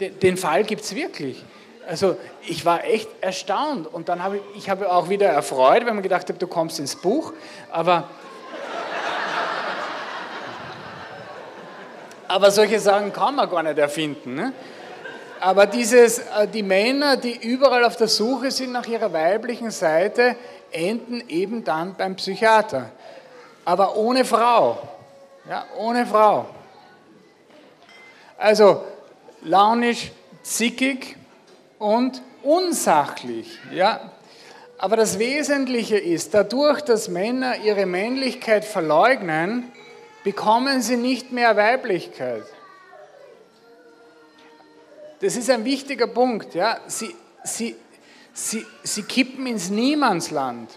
Den 0.00 0.36
Fall 0.36 0.64
gibt 0.64 0.82
es 0.82 0.96
wirklich. 0.96 1.44
Also 1.86 2.16
ich 2.42 2.64
war 2.64 2.82
echt 2.84 3.08
erstaunt 3.20 3.86
und 3.86 4.08
dann 4.08 4.20
habe 4.20 4.38
ich, 4.38 4.64
ich 4.64 4.68
habe 4.68 4.90
auch 4.90 5.08
wieder 5.10 5.28
erfreut, 5.28 5.86
wenn 5.86 5.94
man 5.94 6.02
gedacht 6.02 6.28
hat, 6.28 6.42
du 6.42 6.48
kommst 6.48 6.80
ins 6.80 6.96
Buch, 6.96 7.32
aber, 7.70 8.10
aber 12.28 12.50
solche 12.50 12.80
Sachen 12.80 13.12
kann 13.12 13.34
man 13.34 13.48
gar 13.48 13.62
nicht 13.62 13.78
erfinden. 13.78 14.34
Ne? 14.34 14.52
Aber 15.40 15.66
dieses, 15.66 16.18
äh, 16.18 16.48
die 16.52 16.62
Männer, 16.62 17.16
die 17.16 17.36
überall 17.36 17.84
auf 17.84 17.96
der 17.96 18.08
Suche 18.08 18.50
sind 18.50 18.72
nach 18.72 18.86
ihrer 18.86 19.12
weiblichen 19.12 19.70
Seite, 19.70 20.36
enden 20.72 21.22
eben 21.28 21.64
dann 21.64 21.94
beim 21.94 22.16
Psychiater. 22.16 22.90
Aber 23.64 23.96
ohne 23.96 24.24
Frau. 24.24 24.78
Ja, 25.48 25.64
ohne 25.78 26.06
Frau. 26.06 26.46
Also 28.38 28.84
launisch, 29.42 30.10
zickig 30.42 31.16
und 31.78 32.22
unsachlich. 32.42 33.58
Ja? 33.72 34.12
Aber 34.78 34.96
das 34.96 35.18
Wesentliche 35.18 35.96
ist, 35.96 36.34
dadurch, 36.34 36.82
dass 36.82 37.08
Männer 37.08 37.56
ihre 37.58 37.86
Männlichkeit 37.86 38.64
verleugnen, 38.64 39.72
bekommen 40.26 40.82
sie 40.82 40.96
nicht 40.96 41.30
mehr 41.30 41.56
Weiblichkeit. 41.56 42.42
Das 45.20 45.36
ist 45.36 45.48
ein 45.48 45.64
wichtiger 45.64 46.08
Punkt. 46.08 46.52
Ja? 46.52 46.80
Sie, 46.88 47.14
sie, 47.44 47.76
sie, 48.32 48.66
sie 48.82 49.04
kippen 49.04 49.46
ins 49.46 49.70
Niemandsland. 49.70 50.68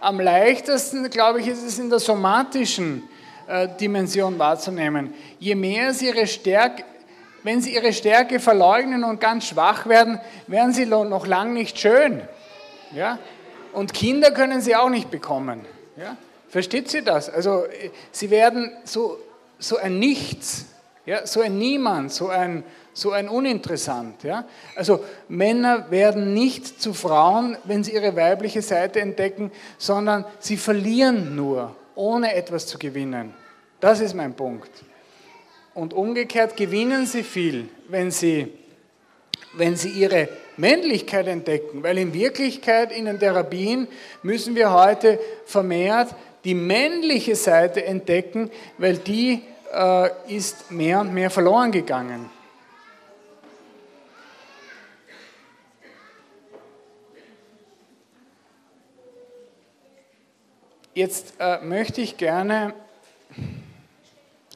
Am 0.00 0.18
leichtesten, 0.18 1.08
glaube 1.08 1.40
ich, 1.40 1.46
ist 1.46 1.62
es 1.62 1.78
in 1.78 1.88
der 1.88 2.00
somatischen 2.00 3.08
äh, 3.46 3.68
Dimension 3.80 4.40
wahrzunehmen. 4.40 5.14
Je 5.38 5.54
mehr 5.54 5.94
sie 5.94 6.06
ihre 6.06 6.26
Stärke, 6.26 6.82
wenn 7.44 7.60
sie 7.60 7.76
ihre 7.76 7.92
Stärke 7.92 8.40
verleugnen 8.40 9.04
und 9.04 9.20
ganz 9.20 9.46
schwach 9.46 9.86
werden, 9.86 10.20
werden 10.48 10.72
sie 10.72 10.84
noch 10.84 11.28
lang 11.28 11.52
nicht 11.52 11.78
schön. 11.78 12.22
Ja? 12.92 13.20
Und 13.72 13.94
Kinder 13.94 14.32
können 14.32 14.60
sie 14.60 14.74
auch 14.74 14.90
nicht 14.90 15.12
bekommen. 15.12 15.64
Ja? 15.96 16.16
Versteht 16.48 16.90
sie 16.90 17.02
das? 17.02 17.28
Also 17.28 17.64
äh, 17.64 17.90
sie 18.10 18.30
werden 18.30 18.72
so, 18.84 19.18
so 19.58 19.76
ein 19.76 19.98
Nichts, 19.98 20.66
ja? 21.06 21.26
so 21.26 21.40
ein 21.40 21.58
Niemand, 21.58 22.12
so 22.12 22.28
ein, 22.28 22.64
so 22.92 23.12
ein 23.12 23.28
Uninteressant. 23.28 24.22
Ja? 24.24 24.44
Also 24.74 25.04
Männer 25.28 25.90
werden 25.90 26.34
nicht 26.34 26.80
zu 26.80 26.94
Frauen, 26.94 27.56
wenn 27.64 27.84
sie 27.84 27.92
ihre 27.92 28.16
weibliche 28.16 28.62
Seite 28.62 29.00
entdecken, 29.00 29.50
sondern 29.76 30.24
sie 30.38 30.56
verlieren 30.56 31.36
nur 31.36 31.76
ohne 31.94 32.34
etwas 32.34 32.66
zu 32.66 32.78
gewinnen. 32.78 33.34
Das 33.80 34.00
ist 34.00 34.14
mein 34.14 34.34
Punkt. 34.34 34.70
Und 35.74 35.92
umgekehrt 35.92 36.56
gewinnen 36.56 37.06
sie 37.06 37.22
viel, 37.22 37.68
wenn 37.88 38.10
sie, 38.10 38.52
wenn 39.54 39.76
sie 39.76 39.90
ihre 39.90 40.28
Männlichkeit 40.56 41.28
entdecken, 41.28 41.84
weil 41.84 41.98
in 41.98 42.12
Wirklichkeit 42.12 42.90
in 42.90 43.04
den 43.04 43.20
Therapien 43.20 43.86
müssen 44.22 44.56
wir 44.56 44.72
heute 44.72 45.20
vermehrt 45.46 46.08
die 46.44 46.54
männliche 46.54 47.36
Seite 47.36 47.84
entdecken, 47.84 48.50
weil 48.78 48.96
die 48.96 49.42
äh, 49.72 50.10
ist 50.28 50.70
mehr 50.70 51.00
und 51.00 51.12
mehr 51.12 51.30
verloren 51.30 51.72
gegangen. 51.72 52.30
Jetzt 60.98 61.34
äh, 61.38 61.58
möchte 61.60 62.00
ich 62.00 62.16
gerne, 62.16 62.74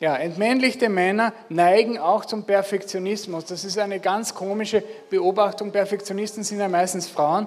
ja, 0.00 0.16
entmännlichte 0.16 0.88
Männer 0.88 1.32
neigen 1.48 1.98
auch 1.98 2.24
zum 2.24 2.46
Perfektionismus. 2.46 3.44
Das 3.44 3.64
ist 3.64 3.78
eine 3.78 4.00
ganz 4.00 4.34
komische 4.34 4.82
Beobachtung. 5.08 5.70
Perfektionisten 5.70 6.42
sind 6.42 6.58
ja 6.58 6.68
meistens 6.68 7.06
Frauen 7.06 7.46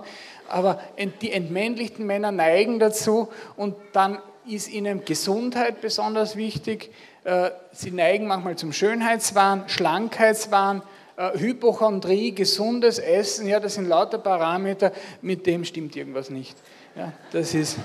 aber 0.49 0.79
die 1.21 1.31
entmännlichten 1.31 2.05
Männer 2.05 2.31
neigen 2.31 2.79
dazu 2.79 3.29
und 3.55 3.75
dann 3.93 4.19
ist 4.47 4.69
ihnen 4.69 5.05
Gesundheit 5.05 5.81
besonders 5.81 6.35
wichtig. 6.35 6.91
Äh, 7.23 7.51
sie 7.71 7.91
neigen 7.91 8.27
manchmal 8.27 8.55
zum 8.55 8.71
Schönheitswahn, 8.71 9.63
Schlankheitswahn, 9.67 10.83
äh, 11.17 11.37
Hypochondrie, 11.39 12.33
gesundes 12.33 12.99
Essen, 12.99 13.47
ja, 13.47 13.59
das 13.59 13.75
sind 13.75 13.87
lauter 13.87 14.19
Parameter, 14.19 14.91
mit 15.21 15.45
dem 15.47 15.65
stimmt 15.65 15.95
irgendwas 15.95 16.29
nicht. 16.29 16.55
Ja, 16.95 17.13
das 17.31 17.53
ist 17.53 17.77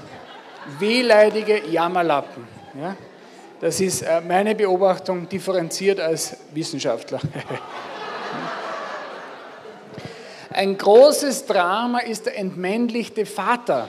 wehleidige 0.79 1.67
Jammerlappen. 1.67 2.47
Ja, 2.79 2.97
das 3.61 3.81
ist 3.81 4.03
äh, 4.03 4.21
meine 4.21 4.55
Beobachtung, 4.55 5.29
differenziert 5.29 6.01
als 6.01 6.37
Wissenschaftler. 6.53 7.21
Ein 10.53 10.77
großes 10.77 11.47
Drama 11.47 12.01
ist 12.01 12.27
der 12.27 12.37
entmännlichte 12.37 13.25
Vater. 13.25 13.89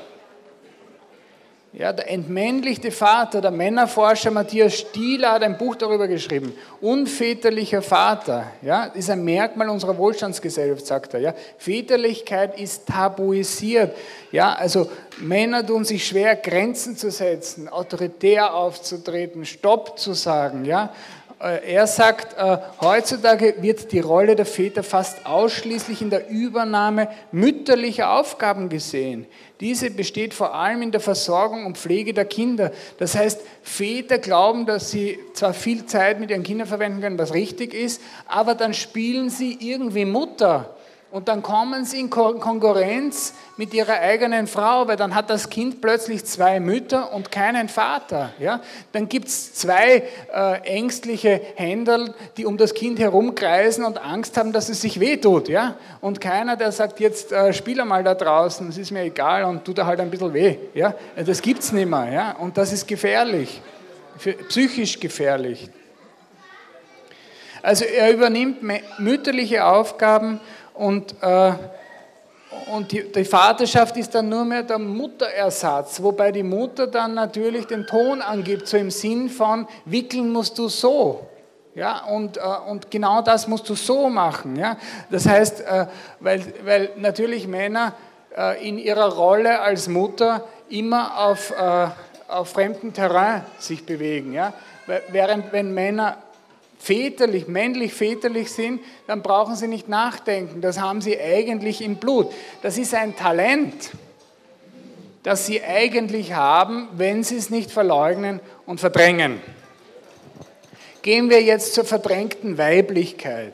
Ja, 1.73 1.93
der 1.93 2.11
entmännlichte 2.11 2.91
Vater, 2.91 3.39
der 3.39 3.49
Männerforscher 3.49 4.29
Matthias 4.29 4.77
Stieler 4.77 5.31
hat 5.31 5.43
ein 5.43 5.57
Buch 5.57 5.75
darüber 5.75 6.05
geschrieben. 6.09 6.53
Unväterlicher 6.81 7.81
Vater, 7.81 8.47
ja, 8.61 8.83
ist 8.83 9.09
ein 9.09 9.23
Merkmal 9.23 9.69
unserer 9.69 9.97
Wohlstandsgesellschaft, 9.97 10.85
sagt 10.85 11.13
er. 11.13 11.21
Ja. 11.21 11.33
Väterlichkeit 11.57 12.59
ist 12.59 12.87
tabuisiert. 12.87 13.95
Ja, 14.33 14.53
also 14.53 14.91
Männer 15.19 15.65
tun 15.65 15.85
sich 15.85 16.05
schwer, 16.05 16.35
Grenzen 16.35 16.97
zu 16.97 17.09
setzen, 17.09 17.69
autoritär 17.69 18.53
aufzutreten, 18.53 19.45
Stopp 19.45 19.97
zu 19.97 20.11
sagen. 20.11 20.65
Ja. 20.65 20.93
Äh, 21.41 21.73
er 21.73 21.87
sagt, 21.87 22.37
äh, 22.37 22.57
heutzutage 22.81 23.55
wird 23.61 23.91
die 23.91 23.99
Rolle 23.99 24.35
der 24.35 24.45
Väter 24.45 24.83
fast 24.83 25.25
ausschließlich 25.25 26.01
in 26.01 26.09
der 26.09 26.29
Übernahme 26.29 27.09
mütterlicher 27.31 28.11
Aufgaben 28.11 28.69
gesehen. 28.69 29.25
Diese 29.59 29.89
besteht 29.89 30.33
vor 30.33 30.53
allem 30.53 30.81
in 30.81 30.91
der 30.91 31.01
Versorgung 31.01 31.65
und 31.65 31.77
Pflege 31.77 32.13
der 32.13 32.25
Kinder. 32.25 32.71
Das 32.97 33.15
heißt, 33.15 33.41
Väter 33.63 34.19
glauben, 34.19 34.65
dass 34.65 34.91
sie 34.91 35.17
zwar 35.33 35.53
viel 35.53 35.85
Zeit 35.85 36.19
mit 36.19 36.29
ihren 36.29 36.43
Kindern 36.43 36.67
verwenden 36.67 37.01
können, 37.01 37.19
was 37.19 37.33
richtig 37.33 37.73
ist, 37.73 38.01
aber 38.27 38.53
dann 38.55 38.73
spielen 38.73 39.29
sie 39.29 39.57
irgendwie 39.59 40.05
Mutter. 40.05 40.75
Und 41.11 41.27
dann 41.27 41.43
kommen 41.43 41.83
sie 41.83 41.99
in 41.99 42.09
Konkurrenz 42.09 43.33
mit 43.57 43.73
ihrer 43.73 43.99
eigenen 43.99 44.47
Frau, 44.47 44.87
weil 44.87 44.95
dann 44.95 45.13
hat 45.13 45.29
das 45.29 45.49
Kind 45.49 45.81
plötzlich 45.81 46.23
zwei 46.23 46.61
Mütter 46.61 47.11
und 47.13 47.29
keinen 47.29 47.67
Vater. 47.67 48.31
Ja? 48.39 48.61
Dann 48.93 49.09
gibt 49.09 49.27
es 49.27 49.53
zwei 49.53 50.03
äh, 50.33 50.61
ängstliche 50.63 51.41
Händel, 51.55 52.13
die 52.37 52.45
um 52.45 52.57
das 52.57 52.73
Kind 52.73 52.97
herumkreisen 52.97 53.83
und 53.83 53.97
Angst 53.97 54.37
haben, 54.37 54.53
dass 54.53 54.69
es 54.69 54.79
sich 54.79 55.01
wehtut. 55.01 55.49
Ja? 55.49 55.75
Und 55.99 56.21
keiner, 56.21 56.55
der 56.55 56.71
sagt, 56.71 57.01
jetzt 57.01 57.33
äh, 57.33 57.51
spiel 57.51 57.81
einmal 57.81 58.05
da 58.05 58.15
draußen, 58.15 58.69
es 58.69 58.77
ist 58.77 58.91
mir 58.91 59.01
egal 59.01 59.43
und 59.43 59.65
tut 59.65 59.79
er 59.79 59.87
halt 59.87 59.99
ein 59.99 60.09
bisschen 60.09 60.33
weh. 60.33 60.55
Ja? 60.73 60.95
Das 61.17 61.41
gibt 61.41 61.59
es 61.59 61.73
nicht 61.73 61.89
mehr. 61.89 62.09
Ja? 62.09 62.31
Und 62.39 62.57
das 62.57 62.71
ist 62.71 62.87
gefährlich, 62.87 63.61
psychisch 64.47 64.97
gefährlich. 64.97 65.69
Also 67.63 67.85
er 67.85 68.11
übernimmt 68.11 68.63
mütterliche 68.97 69.65
Aufgaben 69.65 70.39
und, 70.81 71.13
äh, 71.21 71.53
und 72.73 72.91
die, 72.91 73.11
die, 73.11 73.23
Vaterschaft 73.23 73.95
ist 73.97 74.15
dann 74.15 74.27
nur 74.29 74.43
mehr 74.43 74.63
der 74.63 74.79
Mutterersatz, 74.79 76.01
wobei 76.01 76.31
die 76.31 76.41
Mutter 76.41 76.87
dann 76.87 77.13
natürlich 77.13 77.67
den 77.67 77.85
Ton 77.85 78.19
angibt, 78.19 78.67
so 78.67 78.77
im 78.77 78.89
Sinn 78.89 79.29
von, 79.29 79.67
wickeln 79.85 80.31
musst 80.31 80.57
du 80.57 80.69
so. 80.69 81.27
Ja, 81.75 82.03
und, 82.05 82.37
äh, 82.37 82.41
und 82.67 82.89
genau 82.89 83.21
das 83.21 83.47
musst 83.47 83.69
du 83.69 83.75
so 83.75 84.09
machen. 84.09 84.55
Ja? 84.55 84.75
Das 85.11 85.27
heißt, 85.27 85.61
äh, 85.61 85.85
weil, 86.19 86.41
weil 86.65 86.89
natürlich 86.97 87.47
Männer 87.47 87.93
äh, 88.35 88.67
in 88.67 88.79
ihrer 88.79 89.13
Rolle 89.13 89.61
als 89.61 89.87
Mutter 89.87 90.43
immer 90.67 91.27
auf, 91.27 91.51
äh, 91.51 91.87
auf 92.27 92.49
fremdem 92.49 92.91
Terrain 92.91 93.45
sich 93.59 93.85
bewegen. 93.85 94.33
Ja? 94.33 94.51
Während 95.09 95.53
wenn 95.53 95.75
Männer 95.75 96.17
väterlich, 96.81 97.47
männlich 97.47 97.93
väterlich 97.93 98.51
sind, 98.51 98.81
dann 99.05 99.21
brauchen 99.21 99.55
sie 99.55 99.67
nicht 99.67 99.87
nachdenken. 99.87 100.61
Das 100.61 100.79
haben 100.79 100.99
sie 100.99 101.19
eigentlich 101.19 101.81
im 101.81 101.97
Blut. 101.97 102.31
Das 102.63 102.79
ist 102.79 102.95
ein 102.95 103.15
Talent, 103.15 103.91
das 105.21 105.45
sie 105.45 105.63
eigentlich 105.63 106.33
haben, 106.33 106.89
wenn 106.93 107.23
sie 107.23 107.37
es 107.37 107.51
nicht 107.51 107.71
verleugnen 107.71 108.39
und 108.65 108.79
verdrängen. 108.79 109.39
Gehen 111.03 111.29
wir 111.29 111.43
jetzt 111.43 111.75
zur 111.75 111.85
verdrängten 111.85 112.57
Weiblichkeit. 112.57 113.53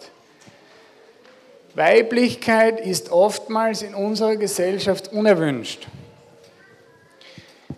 Weiblichkeit 1.75 2.79
ist 2.79 3.11
oftmals 3.11 3.81
in 3.81 3.93
unserer 3.93 4.37
Gesellschaft 4.37 5.11
unerwünscht. 5.11 5.87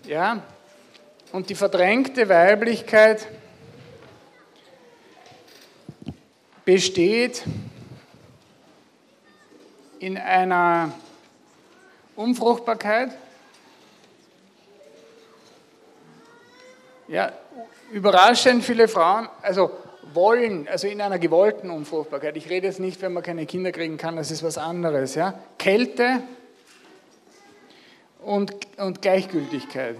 Ja? 0.06 0.44
Und 1.32 1.50
die 1.50 1.56
verdrängte 1.56 2.30
Weiblichkeit 2.30 3.28
besteht 6.70 7.46
in 9.98 10.20
einer 10.20 10.94
Unfruchtbarkeit, 12.16 13.10
ja, 17.08 17.32
überraschend 17.92 18.64
viele 18.64 18.88
Frauen, 18.88 19.28
also 19.42 19.72
wollen, 20.14 20.68
also 20.68 20.88
in 20.88 21.02
einer 21.02 21.18
gewollten 21.18 21.72
Unfruchtbarkeit. 21.72 22.38
Ich 22.38 22.48
rede 22.52 22.68
jetzt 22.68 22.80
nicht, 22.80 23.02
wenn 23.02 23.14
man 23.14 23.24
keine 23.24 23.48
Kinder 23.48 23.72
kriegen 23.72 23.98
kann, 23.98 24.16
das 24.16 24.30
ist 24.30 24.44
was 24.44 24.60
anderes. 24.60 25.16
Ja? 25.16 25.40
Kälte 25.58 26.22
und, 28.22 28.54
und 28.78 29.02
Gleichgültigkeit. 29.02 29.96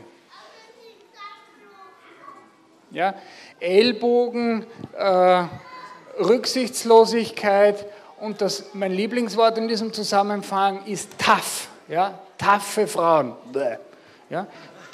Ja? 2.92 3.16
Ellbogen, 3.60 4.68
äh, 4.96 5.46
Rücksichtslosigkeit 6.18 7.86
und 8.20 8.42
das, 8.42 8.66
mein 8.74 8.92
Lieblingswort 8.92 9.58
in 9.58 9.68
diesem 9.68 9.94
Zusammenhang 9.94 10.86
ist 10.86 11.10
tough. 11.18 11.68
Ja? 11.88 12.20
Taffe 12.38 12.88
Frauen. 12.88 13.34
Ja? 14.30 14.48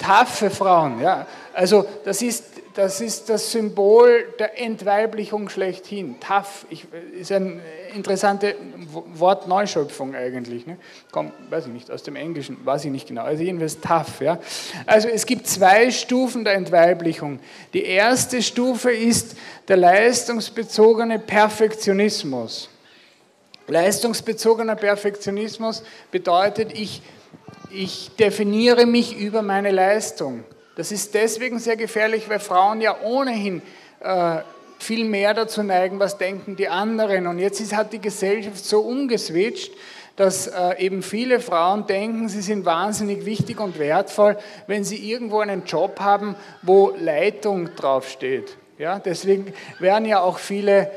Taffe 0.06 0.50
Frauen. 0.50 1.00
Ja? 1.00 1.26
Also 1.52 1.84
das 2.04 2.22
ist, 2.22 2.44
das 2.74 3.00
ist 3.00 3.28
das 3.28 3.50
Symbol 3.50 4.24
der 4.38 4.60
Entweiblichung 4.60 5.48
schlechthin. 5.48 6.14
Ich, 6.70 6.86
ist 7.18 7.32
eine 7.32 7.60
interessante 7.92 8.54
Wortneuschöpfung 9.14 10.14
eigentlich. 10.14 10.66
Ne? 10.66 10.76
Kommt, 11.10 11.32
weiß 11.50 11.66
ich 11.66 11.72
nicht, 11.72 11.90
aus 11.90 12.04
dem 12.04 12.14
Englischen, 12.14 12.64
weiß 12.64 12.84
ich 12.84 12.92
nicht 12.92 13.08
genau. 13.08 13.24
Also 13.24 13.42
jedenfalls 13.42 13.80
tough. 13.80 14.20
Ja? 14.20 14.38
Also 14.86 15.08
es 15.08 15.26
gibt 15.26 15.48
zwei 15.48 15.90
Stufen 15.90 16.44
der 16.44 16.54
Entweiblichung. 16.54 17.40
Die 17.72 17.84
erste 17.84 18.42
Stufe 18.42 18.92
ist 18.92 19.36
der 19.66 19.78
leistungsbezogene 19.78 21.18
Perfektionismus. 21.18 22.68
Leistungsbezogener 23.68 24.76
Perfektionismus 24.76 25.82
bedeutet, 26.12 26.72
ich, 26.72 27.02
ich 27.70 28.10
definiere 28.16 28.86
mich 28.86 29.18
über 29.18 29.42
meine 29.42 29.70
Leistung. 29.70 30.44
Das 30.76 30.92
ist 30.92 31.14
deswegen 31.14 31.58
sehr 31.58 31.76
gefährlich, 31.76 32.28
weil 32.28 32.38
Frauen 32.38 32.80
ja 32.80 33.00
ohnehin 33.02 33.62
äh, 34.00 34.38
viel 34.78 35.04
mehr 35.04 35.34
dazu 35.34 35.62
neigen, 35.62 35.98
was 35.98 36.18
denken 36.18 36.56
die 36.56 36.68
anderen. 36.68 37.26
Und 37.26 37.38
jetzt 37.38 37.60
ist, 37.60 37.74
hat 37.74 37.92
die 37.92 38.00
Gesellschaft 38.00 38.64
so 38.64 38.80
umgeswitcht, 38.80 39.72
dass 40.16 40.46
äh, 40.46 40.78
eben 40.78 41.02
viele 41.02 41.40
Frauen 41.40 41.86
denken, 41.86 42.28
sie 42.28 42.40
sind 42.40 42.64
wahnsinnig 42.64 43.26
wichtig 43.26 43.60
und 43.60 43.78
wertvoll, 43.78 44.38
wenn 44.66 44.84
sie 44.84 45.10
irgendwo 45.10 45.40
einen 45.40 45.64
Job 45.64 46.00
haben, 46.00 46.36
wo 46.62 46.94
Leitung 46.98 47.74
draufsteht. 47.74 48.56
Ja, 48.78 48.98
deswegen 48.98 49.54
werden 49.78 50.04
ja 50.04 50.20
auch 50.20 50.38
viele, 50.38 50.90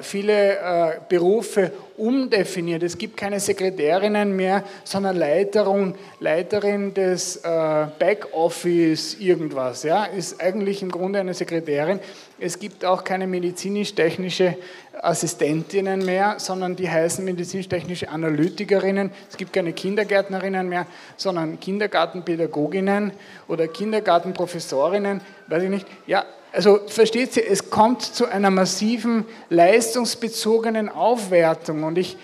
viele 0.00 0.58
äh, 0.58 0.92
Berufe 1.08 1.70
umdefiniert. 1.96 2.82
Es 2.82 2.96
gibt 2.96 3.16
keine 3.16 3.40
Sekretärinnen 3.40 4.34
mehr, 4.34 4.64
sondern 4.84 5.16
Leiterung, 5.16 5.94
Leiterin 6.20 6.94
des 6.94 7.36
äh, 7.36 7.86
Backoffice 7.98 9.18
irgendwas. 9.20 9.82
Ja, 9.82 10.04
ist 10.04 10.40
eigentlich 10.40 10.82
im 10.82 10.90
Grunde 10.90 11.20
eine 11.20 11.34
Sekretärin. 11.34 12.00
Es 12.38 12.58
gibt 12.58 12.84
auch 12.84 13.04
keine 13.04 13.26
medizinisch-technische 13.26 14.56
Assistentinnen 15.00 16.04
mehr, 16.04 16.36
sondern 16.38 16.76
die 16.76 16.88
heißen 16.88 17.24
medizinisch-technische 17.24 18.08
Analytikerinnen. 18.08 19.10
Es 19.30 19.36
gibt 19.36 19.52
keine 19.52 19.72
Kindergärtnerinnen 19.72 20.68
mehr, 20.68 20.86
sondern 21.16 21.60
Kindergartenpädagoginnen 21.60 23.12
oder 23.48 23.68
Kindergartenprofessorinnen, 23.68 25.20
weiß 25.48 25.62
ich 25.62 25.70
nicht. 25.70 25.86
Ja, 26.06 26.24
also 26.56 26.80
versteht 26.86 27.34
Sie, 27.34 27.42
es 27.42 27.68
kommt 27.68 28.00
zu 28.00 28.26
einer 28.26 28.50
massiven 28.50 29.26
leistungsbezogenen 29.50 30.88
Aufwertung. 30.88 31.82
Und 31.82 31.98
ich, 31.98 32.16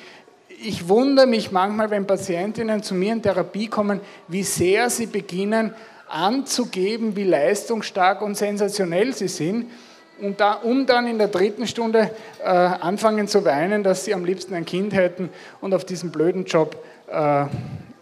ich 0.48 0.88
wundere 0.88 1.26
mich 1.26 1.52
manchmal, 1.52 1.90
wenn 1.90 2.06
Patientinnen 2.06 2.82
zu 2.82 2.94
mir 2.94 3.12
in 3.12 3.20
Therapie 3.22 3.66
kommen, 3.66 4.00
wie 4.28 4.42
sehr 4.42 4.88
sie 4.88 5.04
beginnen, 5.04 5.74
anzugeben, 6.08 7.14
wie 7.14 7.24
leistungsstark 7.24 8.22
und 8.22 8.36
sensationell 8.36 9.12
sie 9.14 9.28
sind, 9.28 9.66
und 10.20 10.40
da, 10.40 10.52
um 10.52 10.86
dann 10.86 11.08
in 11.08 11.18
der 11.18 11.28
dritten 11.28 11.66
Stunde 11.66 12.10
äh, 12.42 12.46
anfangen 12.46 13.26
zu 13.26 13.44
weinen, 13.44 13.82
dass 13.82 14.04
sie 14.04 14.14
am 14.14 14.24
liebsten 14.24 14.54
ein 14.54 14.64
Kind 14.64 14.92
hätten 14.94 15.30
und 15.60 15.74
auf 15.74 15.84
diesen 15.84 16.12
blöden 16.12 16.44
Job 16.44 16.76
äh, 17.08 17.46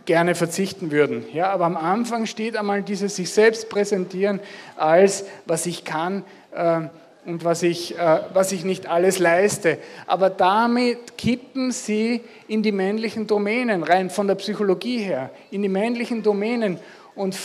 gerne 0.04 0.34
verzichten 0.34 0.90
würden. 0.90 1.24
Ja, 1.32 1.50
aber 1.50 1.66
am 1.66 1.76
Anfang 1.76 2.26
steht 2.26 2.56
einmal 2.56 2.82
dieses 2.82 3.16
sich 3.16 3.30
selbst 3.30 3.68
präsentieren 3.68 4.40
als, 4.76 5.24
was 5.46 5.66
ich 5.66 5.84
kann 5.84 6.24
äh, 6.52 6.80
und 7.26 7.44
was 7.44 7.62
ich, 7.62 7.98
äh, 7.98 8.20
was 8.32 8.52
ich 8.52 8.64
nicht 8.64 8.86
alles 8.86 9.18
leiste. 9.18 9.78
Aber 10.06 10.30
damit 10.30 11.18
kippen 11.18 11.70
sie 11.72 12.22
in 12.48 12.62
die 12.62 12.72
männlichen 12.72 13.26
Domänen, 13.26 13.82
rein 13.82 14.10
von 14.10 14.26
der 14.26 14.34
Psychologie 14.36 14.98
her, 14.98 15.30
in 15.50 15.62
die 15.62 15.68
männlichen 15.68 16.22
Domänen 16.22 16.78
und 17.14 17.36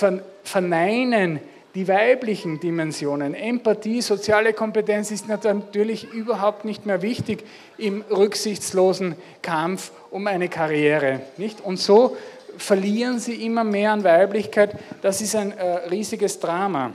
verneinen 0.43 1.39
die 1.76 1.89
weiblichen 1.89 2.62
Dimensionen. 2.62 3.36
Empathie, 3.36 4.01
soziale 4.01 4.53
Kompetenz 4.53 5.12
ist 5.12 5.28
natürlich 5.28 6.10
überhaupt 6.14 6.64
nicht 6.64 6.86
mehr 6.86 7.01
wichtig 7.01 7.43
im 7.78 8.01
rücksichtslosen 8.10 9.16
Kampf 9.41 9.91
um 10.10 10.26
eine 10.28 10.47
Karriere. 10.47 11.20
Nicht? 11.36 11.60
Und 11.60 11.78
so 11.78 12.16
verlieren 12.58 13.20
sie 13.20 13.45
immer 13.45 13.64
mehr 13.64 13.91
an 13.91 14.03
Weiblichkeit. 14.03 14.76
Das 15.01 15.22
ist 15.22 15.36
ein 15.36 15.51
äh, 15.51 15.88
riesiges 15.89 16.39
Drama. 16.39 16.93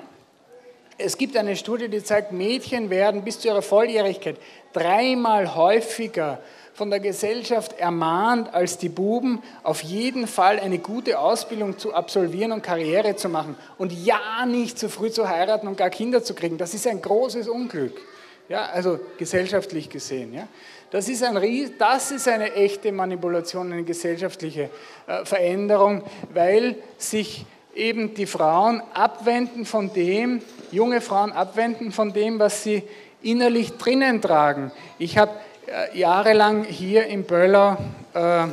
Es 0.98 1.16
gibt 1.16 1.36
eine 1.36 1.56
Studie, 1.56 1.88
die 1.88 2.02
zeigt, 2.02 2.32
Mädchen 2.32 2.90
werden 2.90 3.24
bis 3.24 3.40
zu 3.40 3.48
ihrer 3.48 3.62
Volljährigkeit 3.62 4.36
dreimal 4.72 5.54
häufiger 5.54 6.40
von 6.74 6.90
der 6.90 7.00
Gesellschaft 7.00 7.78
ermahnt 7.78 8.54
als 8.54 8.78
die 8.78 8.88
Buben, 8.88 9.42
auf 9.62 9.82
jeden 9.82 10.26
Fall 10.26 10.58
eine 10.58 10.78
gute 10.78 11.18
Ausbildung 11.18 11.78
zu 11.78 11.92
absolvieren 11.92 12.52
und 12.52 12.62
Karriere 12.62 13.16
zu 13.16 13.28
machen 13.28 13.56
und 13.76 13.92
ja 13.92 14.46
nicht 14.46 14.78
zu 14.78 14.88
früh 14.88 15.10
zu 15.10 15.28
heiraten 15.28 15.68
und 15.68 15.76
gar 15.76 15.90
Kinder 15.90 16.22
zu 16.22 16.34
kriegen. 16.34 16.58
Das 16.58 16.72
ist 16.72 16.86
ein 16.86 17.02
großes 17.02 17.48
Unglück, 17.48 18.00
ja, 18.48 18.66
also 18.66 18.98
gesellschaftlich 19.18 19.90
gesehen. 19.90 20.32
Ja. 20.32 20.48
Das 20.90 21.08
ist, 21.08 21.22
ein, 21.22 21.38
das 21.78 22.10
ist 22.10 22.26
eine 22.26 22.52
echte 22.52 22.90
Manipulation, 22.90 23.72
eine 23.72 23.84
gesellschaftliche 23.84 24.70
äh, 25.06 25.24
Veränderung, 25.24 26.02
weil 26.34 26.76
sich 26.98 27.46
eben 27.74 28.12
die 28.14 28.26
Frauen 28.26 28.82
abwenden 28.92 29.64
von 29.64 29.92
dem, 29.92 30.42
junge 30.72 31.00
Frauen 31.00 31.30
abwenden 31.30 31.92
von 31.92 32.12
dem, 32.12 32.40
was 32.40 32.64
sie 32.64 32.82
innerlich 33.22 33.76
drinnen 33.76 34.20
tragen. 34.20 34.72
Ich 34.98 35.16
habe 35.16 35.32
äh, 35.66 35.96
jahrelang 35.96 36.64
hier 36.64 37.06
in 37.06 37.22
Böllau 37.22 37.76
äh, 38.14 38.46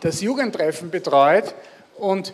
das 0.00 0.20
Jugendtreffen 0.20 0.90
betreut 0.90 1.54
und 1.96 2.32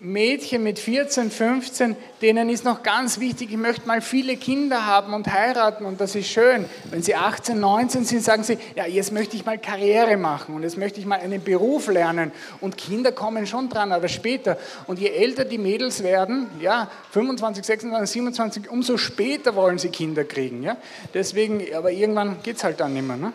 Mädchen 0.00 0.62
mit 0.62 0.78
14, 0.78 1.30
15, 1.30 1.94
denen 2.22 2.48
ist 2.48 2.64
noch 2.64 2.82
ganz 2.82 3.20
wichtig, 3.20 3.50
ich 3.50 3.58
möchte 3.58 3.86
mal 3.86 4.00
viele 4.00 4.38
Kinder 4.38 4.86
haben 4.86 5.12
und 5.12 5.30
heiraten 5.30 5.84
und 5.84 6.00
das 6.00 6.14
ist 6.14 6.28
schön. 6.28 6.64
Wenn 6.90 7.02
sie 7.02 7.14
18, 7.14 7.60
19 7.60 8.04
sind, 8.06 8.24
sagen 8.24 8.44
sie, 8.44 8.56
ja, 8.76 8.86
jetzt 8.86 9.12
möchte 9.12 9.36
ich 9.36 9.44
mal 9.44 9.58
Karriere 9.58 10.16
machen 10.16 10.54
und 10.54 10.62
jetzt 10.62 10.78
möchte 10.78 11.00
ich 11.00 11.06
mal 11.06 11.20
einen 11.20 11.42
Beruf 11.42 11.88
lernen 11.88 12.32
und 12.62 12.78
Kinder 12.78 13.12
kommen 13.12 13.46
schon 13.46 13.68
dran, 13.68 13.92
aber 13.92 14.08
später. 14.08 14.56
Und 14.86 14.98
je 14.98 15.08
älter 15.08 15.44
die 15.44 15.58
Mädels 15.58 16.02
werden, 16.02 16.46
ja, 16.60 16.90
25, 17.10 17.62
26, 17.62 18.10
27, 18.10 18.70
umso 18.70 18.96
später 18.96 19.54
wollen 19.54 19.76
sie 19.76 19.90
Kinder 19.90 20.24
kriegen. 20.24 20.62
Ja? 20.62 20.78
Deswegen, 21.12 21.62
aber 21.74 21.92
irgendwann 21.92 22.42
geht 22.42 22.56
es 22.56 22.64
halt 22.64 22.80
dann 22.80 22.94
nicht 22.94 23.06
mehr. 23.06 23.16
Ne? 23.16 23.32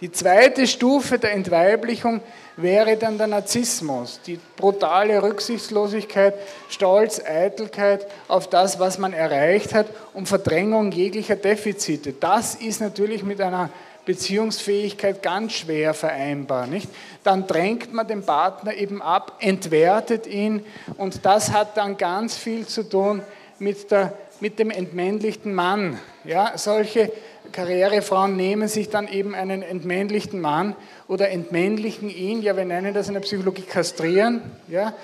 Die 0.00 0.12
zweite 0.12 0.66
Stufe 0.66 1.18
der 1.18 1.32
Entweiblichung 1.32 2.20
wäre 2.56 2.96
dann 2.96 3.16
der 3.16 3.26
Narzissmus, 3.26 4.20
die 4.26 4.38
brutale 4.56 5.22
Rücksichtslosigkeit, 5.22 6.34
Stolz, 6.68 7.20
Eitelkeit 7.24 8.06
auf 8.28 8.48
das, 8.48 8.78
was 8.78 8.98
man 8.98 9.14
erreicht 9.14 9.72
hat 9.72 9.86
und 10.12 10.28
Verdrängung 10.28 10.92
jeglicher 10.92 11.36
Defizite. 11.36 12.12
Das 12.12 12.54
ist 12.54 12.80
natürlich 12.80 13.22
mit 13.22 13.40
einer 13.40 13.70
Beziehungsfähigkeit 14.04 15.22
ganz 15.22 15.52
schwer 15.52 15.92
vereinbar. 15.92 16.66
Nicht? 16.66 16.88
Dann 17.24 17.46
drängt 17.46 17.92
man 17.92 18.06
den 18.06 18.24
Partner 18.24 18.74
eben 18.74 19.02
ab, 19.02 19.38
entwertet 19.40 20.26
ihn 20.26 20.64
und 20.96 21.24
das 21.24 21.52
hat 21.52 21.76
dann 21.76 21.96
ganz 21.96 22.36
viel 22.36 22.66
zu 22.66 22.82
tun 22.82 23.22
mit, 23.58 23.90
der, 23.90 24.12
mit 24.40 24.58
dem 24.58 24.70
entmännlichten 24.70 25.54
Mann. 25.54 25.98
Ja, 26.24 26.52
solche 26.56 27.10
Karrierefrauen 27.52 28.36
nehmen 28.36 28.68
sich 28.68 28.90
dann 28.90 29.08
eben 29.08 29.34
einen 29.34 29.62
entmännlichten 29.62 30.40
Mann 30.40 30.76
oder 31.08 31.30
entmännlichen 31.30 32.10
ihn, 32.10 32.42
ja, 32.42 32.56
wir 32.56 32.64
nennen 32.64 32.94
das 32.94 33.08
in 33.08 33.14
der 33.14 33.20
Psychologie 33.20 33.62
kastrieren, 33.62 34.42
ja, 34.68 34.94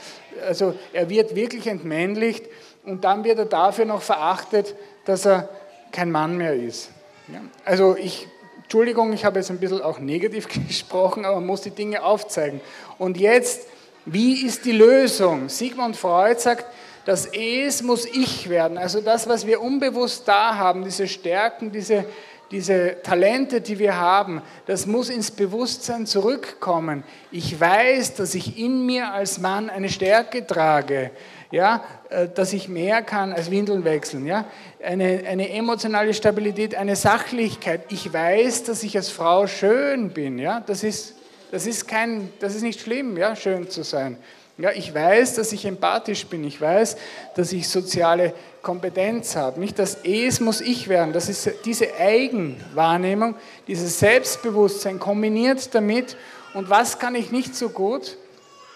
also 0.46 0.74
er 0.92 1.08
wird 1.08 1.34
wirklich 1.34 1.66
entmännlicht 1.66 2.44
und 2.84 3.04
dann 3.04 3.24
wird 3.24 3.38
er 3.38 3.44
dafür 3.46 3.84
noch 3.84 4.02
verachtet, 4.02 4.74
dass 5.04 5.26
er 5.26 5.48
kein 5.90 6.10
Mann 6.10 6.36
mehr 6.36 6.54
ist. 6.54 6.90
Ja. 7.28 7.40
Also 7.64 7.96
ich, 7.96 8.26
Entschuldigung, 8.62 9.12
ich 9.12 9.24
habe 9.24 9.38
jetzt 9.38 9.50
ein 9.50 9.58
bisschen 9.58 9.82
auch 9.82 9.98
negativ 9.98 10.48
gesprochen, 10.68 11.24
aber 11.24 11.36
man 11.36 11.46
muss 11.46 11.62
die 11.62 11.70
Dinge 11.70 12.02
aufzeigen. 12.02 12.60
Und 12.98 13.18
jetzt, 13.18 13.68
wie 14.04 14.44
ist 14.44 14.64
die 14.64 14.72
Lösung? 14.72 15.48
Sigmund 15.48 15.96
Freud 15.96 16.40
sagt, 16.40 16.66
das 17.04 17.26
Es 17.26 17.82
muss 17.82 18.06
ich 18.06 18.48
werden, 18.48 18.78
also 18.78 19.00
das, 19.00 19.28
was 19.28 19.46
wir 19.46 19.60
unbewusst 19.60 20.26
da 20.28 20.56
haben, 20.56 20.84
diese 20.84 21.08
Stärken, 21.08 21.72
diese 21.72 22.04
diese 22.52 22.98
Talente, 23.02 23.60
die 23.60 23.78
wir 23.78 23.96
haben, 23.96 24.42
das 24.66 24.86
muss 24.86 25.08
ins 25.08 25.30
Bewusstsein 25.30 26.06
zurückkommen. 26.06 27.02
Ich 27.30 27.58
weiß, 27.58 28.14
dass 28.14 28.34
ich 28.34 28.58
in 28.58 28.84
mir 28.86 29.12
als 29.12 29.40
Mann 29.40 29.70
eine 29.70 29.88
Stärke 29.88 30.46
trage, 30.46 31.10
ja, 31.50 31.82
äh, 32.10 32.28
dass 32.28 32.52
ich 32.52 32.68
mehr 32.68 33.02
kann 33.02 33.32
als 33.32 33.50
Windeln 33.50 33.84
wechseln, 33.84 34.26
ja, 34.26 34.44
eine, 34.84 35.24
eine 35.26 35.50
emotionale 35.50 36.14
Stabilität, 36.14 36.74
eine 36.74 36.94
Sachlichkeit. 36.94 37.80
Ich 37.88 38.12
weiß, 38.12 38.64
dass 38.64 38.82
ich 38.82 38.96
als 38.96 39.08
Frau 39.08 39.46
schön 39.46 40.10
bin, 40.10 40.38
ja, 40.38 40.60
das 40.60 40.84
ist, 40.84 41.14
das 41.50 41.66
ist, 41.66 41.88
kein, 41.88 42.32
das 42.38 42.54
ist 42.54 42.62
nicht 42.62 42.80
schlimm, 42.80 43.16
ja, 43.16 43.34
schön 43.34 43.68
zu 43.70 43.82
sein. 43.82 44.18
Ja, 44.58 44.70
ich 44.70 44.94
weiß, 44.94 45.34
dass 45.36 45.52
ich 45.52 45.64
empathisch 45.64 46.26
bin. 46.26 46.44
Ich 46.44 46.60
weiß, 46.60 46.96
dass 47.34 47.52
ich 47.52 47.68
soziale 47.68 48.34
Kompetenz 48.62 49.36
habe. 49.36 49.58
Nicht 49.60 49.78
das 49.78 49.98
Es 50.04 50.40
muss 50.40 50.60
ich 50.60 50.88
werden. 50.88 51.12
Das 51.12 51.28
ist 51.28 51.50
diese 51.64 51.94
Eigenwahrnehmung, 51.94 53.34
dieses 53.66 53.98
Selbstbewusstsein 53.98 54.98
kombiniert 54.98 55.74
damit. 55.74 56.16
Und 56.54 56.70
was 56.70 56.98
kann 56.98 57.14
ich 57.14 57.32
nicht 57.32 57.54
so 57.56 57.70
gut? 57.70 58.16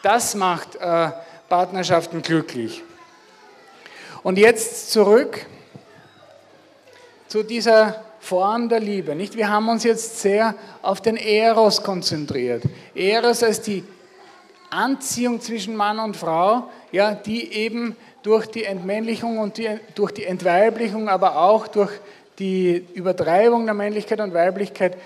Das 0.03 0.34
macht 0.34 0.76
äh, 0.76 1.11
Partnerschaften 1.49 2.22
glücklich. 2.22 2.82
Und 4.22 4.39
jetzt 4.39 4.91
zurück 4.91 5.47
zu 7.28 7.43
dieser 7.43 8.05
Form 8.20 8.68
der 8.68 8.80
Liebe. 8.80 9.14
Nicht? 9.14 9.37
Wir 9.37 9.49
haben 9.49 9.68
uns 9.68 9.84
jetzt 9.84 10.20
sehr 10.20 10.55
auf 10.82 11.01
den 11.01 11.16
Eros 11.16 11.82
konzentriert. 11.82 12.64
Eros 12.95 13.43
als 13.43 13.62
die 13.62 13.84
Anziehung 14.70 15.41
zwischen 15.41 15.76
Mann 15.76 16.01
und 16.01 16.16
Frau, 16.16 16.68
ja, 16.93 17.14
die 17.14 17.53
eben 17.53 17.97
durch 18.22 18.47
die 18.47 18.64
Entmännlichung 18.64 19.39
und 19.39 19.59
die, 19.59 19.68
durch 19.95 20.12
die 20.12 20.24
Entweiblichung, 20.24 21.09
aber 21.09 21.39
auch 21.39 21.68
durch 21.68 21.93
die 22.39 22.84
Übertreibung 22.95 23.64
der 23.64 23.74
Männlichkeit 23.74 24.20
und 24.20 24.34
Weiblichkeit 24.34 24.97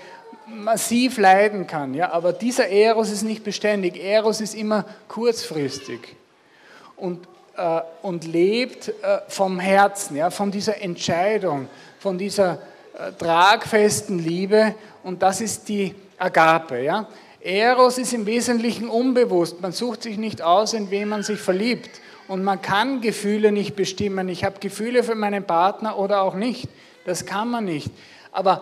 massiv 0.47 1.17
leiden 1.17 1.67
kann. 1.67 1.93
Ja? 1.93 2.11
Aber 2.11 2.33
dieser 2.33 2.67
Eros 2.67 3.11
ist 3.11 3.23
nicht 3.23 3.43
beständig. 3.43 4.03
Eros 4.03 4.41
ist 4.41 4.55
immer 4.55 4.85
kurzfristig 5.07 6.15
und, 6.97 7.27
äh, 7.57 7.81
und 8.01 8.25
lebt 8.25 8.89
äh, 8.89 9.19
vom 9.27 9.59
Herzen, 9.59 10.17
ja? 10.17 10.29
von 10.29 10.51
dieser 10.51 10.81
Entscheidung, 10.81 11.67
von 11.99 12.17
dieser 12.17 12.59
äh, 12.97 13.11
tragfesten 13.17 14.19
Liebe. 14.19 14.75
Und 15.03 15.21
das 15.21 15.41
ist 15.41 15.69
die 15.69 15.95
Agape. 16.17 16.83
Ja? 16.83 17.07
Eros 17.43 17.97
ist 17.97 18.13
im 18.13 18.25
Wesentlichen 18.25 18.87
unbewusst. 18.87 19.61
Man 19.61 19.71
sucht 19.71 20.03
sich 20.03 20.17
nicht 20.17 20.41
aus, 20.41 20.73
in 20.73 20.91
wen 20.91 21.09
man 21.09 21.23
sich 21.23 21.39
verliebt. 21.39 21.89
Und 22.27 22.43
man 22.43 22.61
kann 22.61 23.01
Gefühle 23.01 23.51
nicht 23.51 23.75
bestimmen. 23.75 24.29
Ich 24.29 24.43
habe 24.43 24.59
Gefühle 24.59 25.03
für 25.03 25.15
meinen 25.15 25.43
Partner 25.43 25.97
oder 25.97 26.21
auch 26.21 26.35
nicht. 26.35 26.69
Das 27.05 27.25
kann 27.25 27.49
man 27.49 27.65
nicht. 27.65 27.91
Aber 28.31 28.61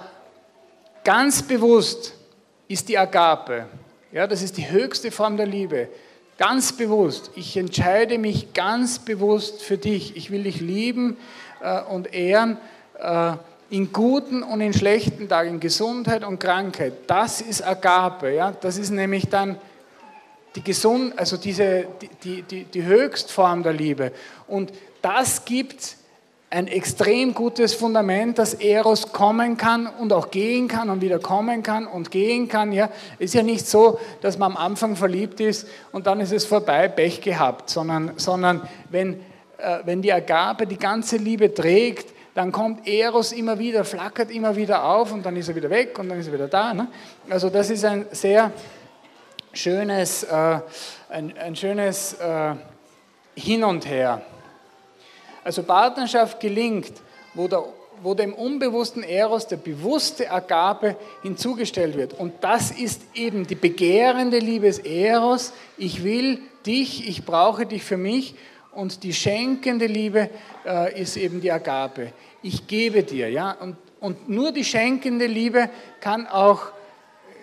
ganz 1.03 1.43
bewusst 1.43 2.13
ist 2.67 2.89
die 2.89 2.97
Agape. 2.97 3.67
Ja, 4.11 4.27
das 4.27 4.41
ist 4.41 4.57
die 4.57 4.71
höchste 4.71 5.11
Form 5.11 5.37
der 5.37 5.45
Liebe. 5.45 5.89
Ganz 6.37 6.71
bewusst. 6.71 7.31
Ich 7.35 7.57
entscheide 7.57 8.17
mich 8.17 8.53
ganz 8.53 8.99
bewusst 8.99 9.61
für 9.61 9.77
dich. 9.77 10.15
Ich 10.15 10.31
will 10.31 10.43
dich 10.43 10.61
lieben 10.61 11.17
äh, 11.61 11.81
und 11.81 12.13
ehren. 12.13 12.57
Äh, 12.97 13.33
in 13.69 13.93
guten 13.93 14.43
und 14.43 14.61
in 14.61 14.73
schlechten 14.73 15.29
Tagen, 15.29 15.55
in 15.55 15.59
Gesundheit 15.59 16.23
und 16.23 16.39
Krankheit. 16.39 16.93
Das 17.07 17.41
ist 17.41 17.65
Agape. 17.65 18.33
Ja? 18.33 18.51
Das 18.51 18.77
ist 18.77 18.89
nämlich 18.89 19.27
dann 19.29 19.57
die 20.55 20.63
Gesund, 20.63 21.17
also 21.17 21.37
diese, 21.37 21.87
die, 22.23 22.41
die, 22.41 22.63
die 22.63 22.83
Höchstform 22.83 23.63
der 23.63 23.73
Liebe. 23.73 24.11
Und 24.47 24.73
das 25.01 25.45
gibt 25.45 25.97
ein 26.51 26.67
extrem 26.67 27.35
gutes 27.35 27.75
Fundament, 27.75 28.39
dass 28.39 28.55
Eros 28.55 29.11
kommen 29.11 29.55
kann 29.55 29.85
und 29.85 30.11
auch 30.11 30.31
gehen 30.31 30.67
kann 30.67 30.89
und 30.89 31.01
wieder 31.01 31.19
kommen 31.19 31.61
kann 31.61 31.85
und 31.85 32.09
gehen 32.09 32.47
kann. 32.47 32.71
Ja, 32.71 32.89
ist 33.19 33.35
ja 33.35 33.43
nicht 33.43 33.67
so, 33.67 33.99
dass 34.21 34.39
man 34.39 34.53
am 34.53 34.57
Anfang 34.57 34.95
verliebt 34.95 35.39
ist 35.39 35.67
und 35.91 36.07
dann 36.07 36.19
ist 36.19 36.31
es 36.31 36.45
vorbei, 36.45 36.87
Pech 36.87 37.21
gehabt, 37.21 37.69
sondern, 37.69 38.13
sondern 38.17 38.67
wenn, 38.89 39.19
äh, 39.59 39.79
wenn 39.85 40.01
die 40.01 40.11
Agape 40.11 40.65
die 40.65 40.79
ganze 40.79 41.17
Liebe 41.17 41.53
trägt, 41.53 42.18
dann 42.39 42.53
kommt 42.53 42.87
Eros 42.87 43.33
immer 43.33 43.59
wieder, 43.59 43.83
flackert 43.83 44.31
immer 44.31 44.55
wieder 44.55 44.85
auf 44.85 45.11
und 45.11 45.25
dann 45.25 45.35
ist 45.35 45.49
er 45.49 45.55
wieder 45.57 45.69
weg 45.69 45.99
und 45.99 46.07
dann 46.07 46.21
ist 46.21 46.27
er 46.27 46.31
wieder 46.31 46.47
da. 46.47 46.73
Ne? 46.73 46.87
Also 47.29 47.49
das 47.49 47.69
ist 47.69 47.83
ein 47.83 48.05
sehr 48.11 48.53
schönes, 49.51 50.23
äh, 50.23 50.59
ein, 51.09 51.37
ein 51.37 51.53
schönes 51.57 52.13
äh, 52.13 52.55
Hin 53.35 53.65
und 53.65 53.85
Her. 53.85 54.21
Also 55.43 55.63
Partnerschaft 55.63 56.39
gelingt, 56.39 56.93
wo, 57.33 57.49
der, 57.49 57.61
wo 58.01 58.13
dem 58.13 58.33
unbewussten 58.33 59.03
Eros 59.03 59.45
der 59.45 59.57
bewusste 59.57 60.31
Agape 60.31 60.95
hinzugestellt 61.21 61.97
wird. 61.97 62.13
Und 62.13 62.35
das 62.39 62.71
ist 62.71 63.01
eben 63.15 63.47
die 63.47 63.55
begehrende 63.55 64.39
Liebe 64.39 64.67
des 64.67 64.79
Eros. 64.79 65.51
Ich 65.77 66.05
will 66.05 66.39
dich, 66.65 67.05
ich 67.09 67.25
brauche 67.25 67.65
dich 67.65 67.83
für 67.83 67.97
mich. 67.97 68.35
Und 68.71 69.03
die 69.03 69.13
schenkende 69.13 69.87
Liebe 69.87 70.29
äh, 70.65 71.01
ist 71.01 71.17
eben 71.17 71.41
die 71.41 71.51
Agape. 71.51 72.13
Ich 72.41 72.67
gebe 72.67 73.03
dir, 73.03 73.29
ja. 73.29 73.51
Und, 73.51 73.75
und 73.99 74.29
nur 74.29 74.51
die 74.51 74.63
schenkende 74.63 75.25
Liebe 75.25 75.69
kann 75.99 76.27
auch, 76.27 76.71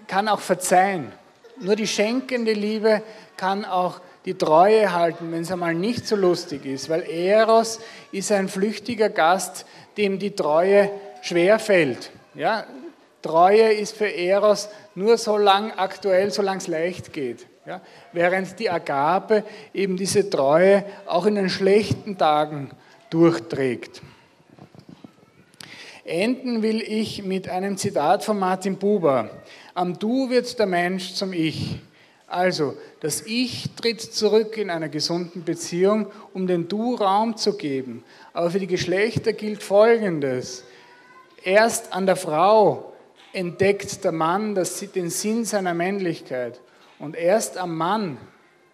kann 0.06 0.28
auch 0.28 0.40
verzeihen. 0.40 1.12
Nur 1.58 1.76
die 1.76 1.86
schenkende 1.86 2.52
Liebe 2.52 3.02
kann 3.36 3.64
auch 3.64 4.00
die 4.24 4.34
Treue 4.34 4.92
halten, 4.92 5.30
wenn 5.30 5.42
es 5.42 5.52
einmal 5.52 5.74
nicht 5.74 6.06
so 6.06 6.16
lustig 6.16 6.66
ist, 6.66 6.88
weil 6.88 7.02
Eros 7.02 7.78
ist 8.10 8.32
ein 8.32 8.48
flüchtiger 8.48 9.08
Gast, 9.08 9.66
dem 9.96 10.18
die 10.18 10.32
Treue 10.32 10.90
schwer 11.22 11.58
fällt. 11.58 12.10
Ja? 12.34 12.66
Treue 13.22 13.72
ist 13.72 13.96
für 13.96 14.12
Eros 14.12 14.68
nur 14.94 15.16
so 15.16 15.36
lang 15.36 15.72
aktuell, 15.72 16.30
solange 16.30 16.58
es 16.58 16.66
leicht 16.66 17.12
geht. 17.12 17.46
Ja? 17.66 17.80
Während 18.12 18.58
die 18.58 18.68
Agape 18.68 19.44
eben 19.72 19.96
diese 19.96 20.28
Treue 20.28 20.84
auch 21.06 21.26
in 21.26 21.36
den 21.36 21.48
schlechten 21.48 22.18
Tagen 22.18 22.70
durchträgt. 23.10 24.02
Enden 26.06 26.62
will 26.62 26.80
ich 26.80 27.24
mit 27.24 27.48
einem 27.48 27.76
Zitat 27.76 28.22
von 28.22 28.38
Martin 28.38 28.76
Buber. 28.76 29.30
Am 29.74 29.98
Du 29.98 30.30
wird 30.30 30.58
der 30.58 30.66
Mensch 30.66 31.14
zum 31.14 31.32
Ich. 31.32 31.80
Also, 32.28 32.76
das 33.00 33.22
Ich 33.26 33.70
tritt 33.80 34.00
zurück 34.00 34.56
in 34.56 34.70
einer 34.70 34.88
gesunden 34.88 35.44
Beziehung, 35.44 36.06
um 36.32 36.46
den 36.46 36.68
Du 36.68 36.94
Raum 36.94 37.36
zu 37.36 37.56
geben. 37.56 38.04
Aber 38.32 38.50
für 38.50 38.60
die 38.60 38.66
Geschlechter 38.68 39.32
gilt 39.32 39.62
Folgendes. 39.62 40.64
Erst 41.42 41.92
an 41.92 42.06
der 42.06 42.16
Frau 42.16 42.92
entdeckt 43.32 44.04
der 44.04 44.12
Mann 44.12 44.54
den 44.54 45.10
Sinn 45.10 45.44
seiner 45.44 45.74
Männlichkeit. 45.74 46.60
Und 46.98 47.16
erst 47.16 47.58
am 47.58 47.76
Mann 47.76 48.16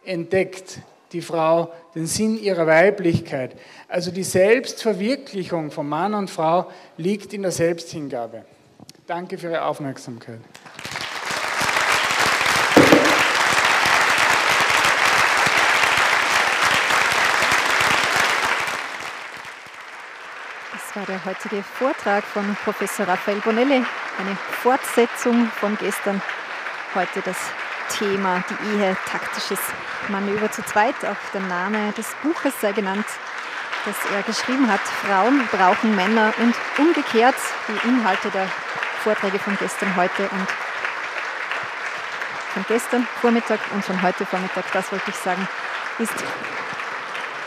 entdeckt 0.05 0.81
die 1.13 1.23
Frau 1.23 1.73
den 1.95 2.07
Sinn 2.07 2.39
ihrer 2.39 2.67
Weiblichkeit. 2.67 3.57
Also 3.89 4.11
die 4.11 4.23
Selbstverwirklichung 4.23 5.71
von 5.71 5.89
Mann 5.89 6.15
und 6.15 6.31
Frau 6.31 6.71
liegt 6.97 7.33
in 7.33 7.43
der 7.43 7.53
Selbsthingabe. 7.53 8.45
Danke 9.07 9.37
für 9.37 9.51
Ihre 9.51 9.65
Aufmerksamkeit. 9.65 10.41
Das 20.73 20.97
war 20.97 21.07
der 21.07 21.25
heutige 21.25 21.63
Vortrag 21.63 22.23
von 22.23 22.57
Professor 22.65 23.09
Raphael 23.09 23.41
Bonelli, 23.41 23.77
eine 24.19 24.37
Fortsetzung 24.63 25.47
von 25.47 25.77
gestern. 25.79 26.21
Heute 26.95 27.23
das 27.25 27.39
Thema, 27.99 28.43
die 28.49 28.77
Ehe, 28.77 28.97
taktisches 29.07 29.59
Manöver 30.09 30.51
zu 30.51 30.63
zweit. 30.65 30.95
Auch 31.05 31.17
der 31.33 31.41
Name 31.43 31.93
des 31.93 32.07
Buches 32.23 32.61
sei 32.61 32.73
genannt, 32.73 33.07
das 33.85 33.97
er 34.15 34.23
geschrieben 34.23 34.71
hat. 34.71 34.81
Frauen 34.81 35.47
brauchen 35.51 35.95
Männer 35.95 36.33
und 36.39 36.55
umgekehrt 36.79 37.37
die 37.69 37.89
Inhalte 37.89 38.31
der 38.31 38.49
Vorträge 39.03 39.39
von 39.39 39.57
gestern, 39.59 39.95
heute 39.97 40.23
und 40.23 40.49
von 42.55 42.65
gestern 42.69 43.07
Vormittag 43.21 43.61
und 43.73 43.85
von 43.85 44.01
heute 44.03 44.27
Vormittag, 44.27 44.71
das 44.73 44.93
wollte 44.93 45.11
ich 45.11 45.17
sagen, 45.17 45.49
ist 45.99 46.15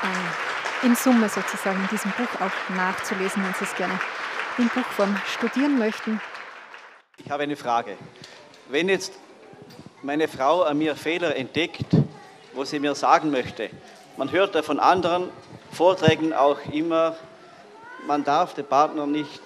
ein 0.02 0.46
in 0.86 0.96
Summe 0.96 1.30
sozusagen 1.30 1.82
in 1.82 1.88
diesem 1.88 2.12
Buch 2.12 2.30
auch 2.42 2.76
nachzulesen, 2.76 3.44
wenn 3.44 3.54
Sie 3.56 3.64
es 3.64 3.76
gerne 3.76 4.00
in 4.58 4.70
Buchform 4.70 5.16
studieren 5.34 5.80
möchten. 5.80 6.22
Ich 7.18 7.32
habe 7.32 7.44
eine 7.44 7.56
Frage. 7.56 7.98
Wenn 8.70 8.90
jetzt 8.90 9.14
meine 10.06 10.28
Frau 10.28 10.62
an 10.62 10.78
mir 10.78 10.96
Fehler 10.96 11.36
entdeckt, 11.36 11.88
wo 12.54 12.64
sie 12.64 12.78
mir 12.78 12.94
sagen 12.94 13.32
möchte, 13.32 13.72
man 14.18 14.32
hört 14.32 14.54
ja 14.54 14.62
von 14.62 14.80
anderen 14.80 15.32
Vorträgen 15.72 16.32
auch 16.32 16.60
immer, 16.72 17.16
man 18.06 18.24
darf 18.24 18.54
den 18.54 18.66
Partner 18.66 19.08
nicht 19.08 19.42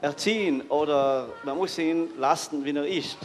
erziehen 0.00 0.62
oder 0.68 1.28
man 1.42 1.56
muss 1.56 1.76
ihn 1.76 2.08
lassen, 2.18 2.64
wie 2.64 2.70
er 2.70 2.86
ist. 2.86 3.18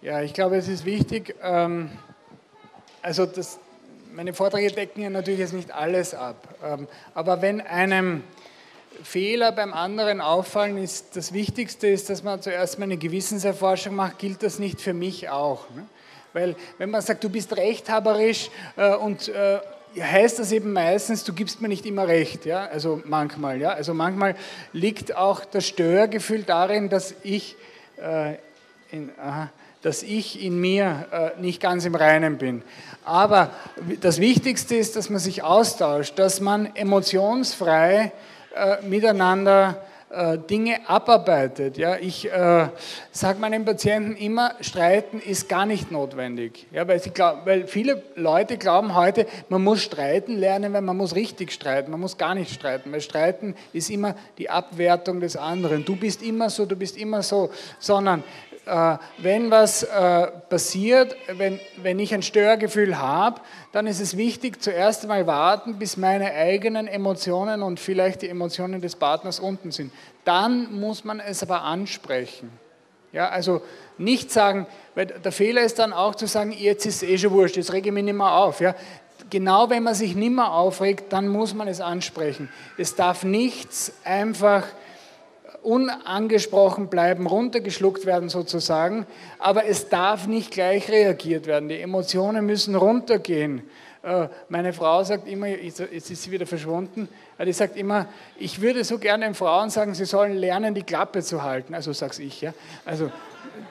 Ja, 0.00 0.22
ich 0.22 0.32
glaube, 0.32 0.56
es 0.56 0.66
ist 0.66 0.86
wichtig, 0.86 1.34
ähm 1.42 1.90
also 3.02 3.26
das, 3.26 3.60
meine 4.14 4.32
Vorträge 4.32 4.72
decken 4.72 5.02
ja 5.02 5.10
natürlich 5.10 5.40
jetzt 5.40 5.52
nicht 5.52 5.72
alles 5.72 6.14
ab. 6.14 6.48
Ähm, 6.64 6.88
aber 7.14 7.42
wenn 7.42 7.60
einem 7.60 8.24
Fehler 9.02 9.52
beim 9.52 9.72
anderen 9.72 10.20
auffallen, 10.20 10.78
ist 10.78 11.16
das 11.16 11.32
Wichtigste 11.32 11.86
ist, 11.86 12.10
dass 12.10 12.22
man 12.22 12.42
zuerst 12.42 12.78
mal 12.78 12.84
eine 12.84 12.96
Gewissenserforschung 12.96 13.94
macht, 13.94 14.18
gilt 14.18 14.42
das 14.42 14.58
nicht 14.58 14.80
für 14.80 14.94
mich 14.94 15.28
auch. 15.28 15.70
Ne? 15.70 15.86
Weil 16.32 16.56
wenn 16.78 16.90
man 16.90 17.02
sagt, 17.02 17.24
du 17.24 17.28
bist 17.28 17.56
rechthaberisch 17.56 18.50
äh, 18.76 18.94
und 18.94 19.28
äh, 19.28 19.58
heißt 19.98 20.38
das 20.38 20.52
eben 20.52 20.72
meistens, 20.72 21.24
du 21.24 21.32
gibst 21.32 21.60
mir 21.60 21.68
nicht 21.68 21.86
immer 21.86 22.06
recht, 22.06 22.44
ja, 22.44 22.66
also 22.66 23.00
manchmal, 23.04 23.60
ja, 23.60 23.70
also 23.70 23.94
manchmal 23.94 24.36
liegt 24.72 25.16
auch 25.16 25.44
das 25.44 25.66
Störgefühl 25.66 26.42
darin, 26.42 26.88
dass 26.88 27.14
ich 27.22 27.56
äh, 27.96 28.34
in, 28.90 29.10
aha, 29.20 29.50
dass 29.82 30.02
ich 30.02 30.42
in 30.42 30.60
mir 30.60 31.06
äh, 31.10 31.40
nicht 31.40 31.60
ganz 31.60 31.84
im 31.84 31.94
Reinen 31.94 32.38
bin. 32.38 32.62
Aber 33.04 33.50
das 34.00 34.20
Wichtigste 34.20 34.76
ist, 34.76 34.96
dass 34.96 35.08
man 35.08 35.18
sich 35.18 35.42
austauscht, 35.42 36.18
dass 36.18 36.40
man 36.40 36.74
emotionsfrei 36.74 38.12
äh, 38.54 38.82
miteinander 38.82 39.76
äh, 40.10 40.38
Dinge 40.38 40.88
abarbeitet. 40.88 41.76
Ja, 41.76 41.96
ich 41.96 42.32
äh, 42.32 42.68
sage 43.12 43.38
meinen 43.40 43.66
Patienten 43.66 44.16
immer, 44.16 44.54
streiten 44.62 45.20
ist 45.20 45.50
gar 45.50 45.66
nicht 45.66 45.90
notwendig. 45.90 46.66
Ja, 46.72 46.88
weil, 46.88 46.98
glaub, 46.98 47.44
weil 47.44 47.66
viele 47.66 48.02
Leute 48.14 48.56
glauben 48.56 48.94
heute, 48.94 49.26
man 49.50 49.62
muss 49.62 49.82
streiten 49.82 50.38
lernen, 50.38 50.72
weil 50.72 50.80
man 50.80 50.96
muss 50.96 51.14
richtig 51.14 51.52
streiten. 51.52 51.90
Man 51.90 52.00
muss 52.00 52.16
gar 52.16 52.34
nicht 52.34 52.54
streiten, 52.54 52.90
weil 52.90 53.02
streiten 53.02 53.54
ist 53.74 53.90
immer 53.90 54.14
die 54.38 54.48
Abwertung 54.48 55.20
des 55.20 55.36
anderen. 55.36 55.84
Du 55.84 55.94
bist 55.94 56.22
immer 56.22 56.48
so, 56.48 56.64
du 56.64 56.76
bist 56.76 56.96
immer 56.96 57.22
so. 57.22 57.50
Sondern 57.78 58.24
wenn 59.18 59.50
was 59.50 59.82
äh, 59.82 60.26
passiert, 60.48 61.16
wenn, 61.36 61.58
wenn 61.82 61.98
ich 61.98 62.12
ein 62.12 62.22
Störgefühl 62.22 62.98
habe, 62.98 63.40
dann 63.72 63.86
ist 63.86 64.00
es 64.00 64.16
wichtig, 64.16 64.62
zuerst 64.62 65.02
einmal 65.02 65.26
warten, 65.26 65.78
bis 65.78 65.96
meine 65.96 66.32
eigenen 66.32 66.86
Emotionen 66.86 67.62
und 67.62 67.80
vielleicht 67.80 68.22
die 68.22 68.28
Emotionen 68.28 68.80
des 68.80 68.96
Partners 68.96 69.40
unten 69.40 69.70
sind. 69.70 69.92
Dann 70.24 70.78
muss 70.78 71.04
man 71.04 71.20
es 71.20 71.42
aber 71.42 71.62
ansprechen. 71.62 72.50
Ja, 73.12 73.30
also 73.30 73.62
nicht 73.96 74.30
sagen, 74.30 74.66
weil 74.94 75.06
der 75.06 75.32
Fehler 75.32 75.62
ist 75.62 75.78
dann 75.78 75.92
auch 75.92 76.14
zu 76.14 76.26
sagen, 76.26 76.52
jetzt 76.52 76.84
ist 76.84 77.02
es 77.02 77.08
eh 77.08 77.16
schon 77.16 77.30
wurscht, 77.32 77.56
jetzt 77.56 77.72
rege 77.72 77.88
ich 77.88 77.94
mich 77.94 78.04
nicht 78.04 78.16
mehr 78.16 78.32
auf. 78.32 78.60
Ja. 78.60 78.74
Genau 79.30 79.70
wenn 79.70 79.82
man 79.82 79.94
sich 79.94 80.14
nicht 80.14 80.32
mehr 80.32 80.52
aufregt, 80.52 81.12
dann 81.12 81.28
muss 81.28 81.54
man 81.54 81.68
es 81.68 81.80
ansprechen. 81.80 82.50
Es 82.76 82.94
darf 82.94 83.24
nichts 83.24 83.92
einfach 84.04 84.64
unangesprochen 85.68 86.88
bleiben, 86.88 87.26
runtergeschluckt 87.26 88.06
werden 88.06 88.30
sozusagen, 88.30 89.06
aber 89.38 89.66
es 89.66 89.90
darf 89.90 90.26
nicht 90.26 90.50
gleich 90.50 90.88
reagiert 90.88 91.46
werden. 91.46 91.68
Die 91.68 91.78
Emotionen 91.78 92.46
müssen 92.46 92.74
runtergehen. 92.74 93.62
Äh, 94.02 94.28
meine 94.48 94.72
Frau 94.72 95.04
sagt 95.04 95.28
immer, 95.28 95.46
jetzt 95.46 95.80
ist 95.80 96.22
sie 96.22 96.30
wieder 96.30 96.46
verschwunden, 96.46 97.06
die 97.44 97.52
sagt 97.52 97.76
immer, 97.76 98.06
ich 98.38 98.62
würde 98.62 98.82
so 98.82 98.98
gerne 98.98 99.26
den 99.26 99.34
Frauen 99.34 99.68
sagen, 99.68 99.92
sie 99.92 100.06
sollen 100.06 100.38
lernen, 100.38 100.74
die 100.74 100.84
Klappe 100.84 101.22
zu 101.22 101.42
halten. 101.42 101.74
Also 101.74 101.92
sag's 101.92 102.18
ich, 102.18 102.40
ja. 102.40 102.54
Also 102.86 103.12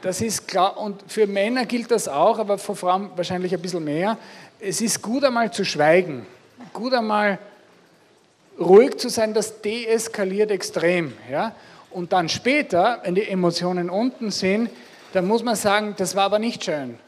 das 0.03 0.21
ist 0.21 0.47
klar 0.47 0.77
und 0.77 1.03
für 1.07 1.25
Männer 1.25 1.65
gilt 1.65 1.89
das 1.89 2.07
auch, 2.07 2.37
aber 2.37 2.59
für 2.59 2.75
Frauen 2.75 3.09
wahrscheinlich 3.15 3.55
ein 3.55 3.61
bisschen 3.61 3.83
mehr. 3.83 4.17
Es 4.59 4.81
ist 4.81 5.01
gut 5.01 5.23
einmal 5.23 5.51
zu 5.51 5.65
schweigen, 5.65 6.27
gut 6.73 6.93
einmal 6.93 7.39
ruhig 8.59 8.97
zu 8.97 9.09
sein, 9.09 9.33
das 9.33 9.61
deeskaliert 9.61 10.51
extrem, 10.51 11.13
ja. 11.31 11.55
Und 11.97 12.13
dann 12.13 12.29
später, 12.29 12.99
wenn 13.03 13.15
die 13.15 13.27
Emotionen 13.27 13.89
unten 13.89 14.29
sind, 14.29 14.69
dann 15.13 15.25
muss 15.25 15.41
man 15.41 15.55
sagen, 15.55 15.95
das 15.97 16.15
war 16.15 16.25
aber 16.25 16.37
nicht 16.37 16.63
schön. 16.63 16.99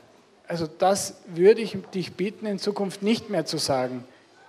Also 0.47 0.65
das 0.65 1.21
würde 1.27 1.61
ich 1.61 1.77
dich 1.93 2.13
bitten, 2.13 2.47
in 2.47 2.57
Zukunft 2.57 3.03
nicht 3.03 3.29
mehr 3.29 3.45
zu 3.45 3.59
sagen. 3.59 4.03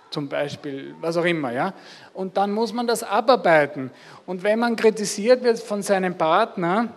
zum 0.09 0.29
Beispiel, 0.29 0.95
was 0.99 1.15
auch 1.15 1.25
immer, 1.25 1.51
ja. 1.51 1.75
Und 2.15 2.37
dann 2.37 2.51
muss 2.53 2.73
man 2.73 2.87
das 2.87 3.03
abarbeiten. 3.03 3.91
Und 4.25 4.41
wenn 4.41 4.57
man 4.57 4.75
kritisiert 4.75 5.43
wird 5.43 5.59
von 5.59 5.83
seinem 5.83 6.17
Partner, 6.17 6.87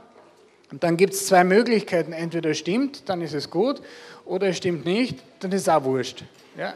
dann 0.70 0.96
gibt 0.96 1.12
es 1.12 1.26
zwei 1.26 1.44
Möglichkeiten. 1.44 2.14
Entweder 2.14 2.54
stimmt, 2.54 3.10
dann 3.10 3.20
ist 3.20 3.34
es 3.34 3.50
gut, 3.50 3.82
oder 4.24 4.48
es 4.48 4.56
stimmt 4.56 4.86
nicht, 4.86 5.22
dann 5.40 5.52
ist 5.52 5.60
es 5.60 5.68
auch 5.68 5.84
wurscht. 5.84 6.24
Ja, 6.56 6.72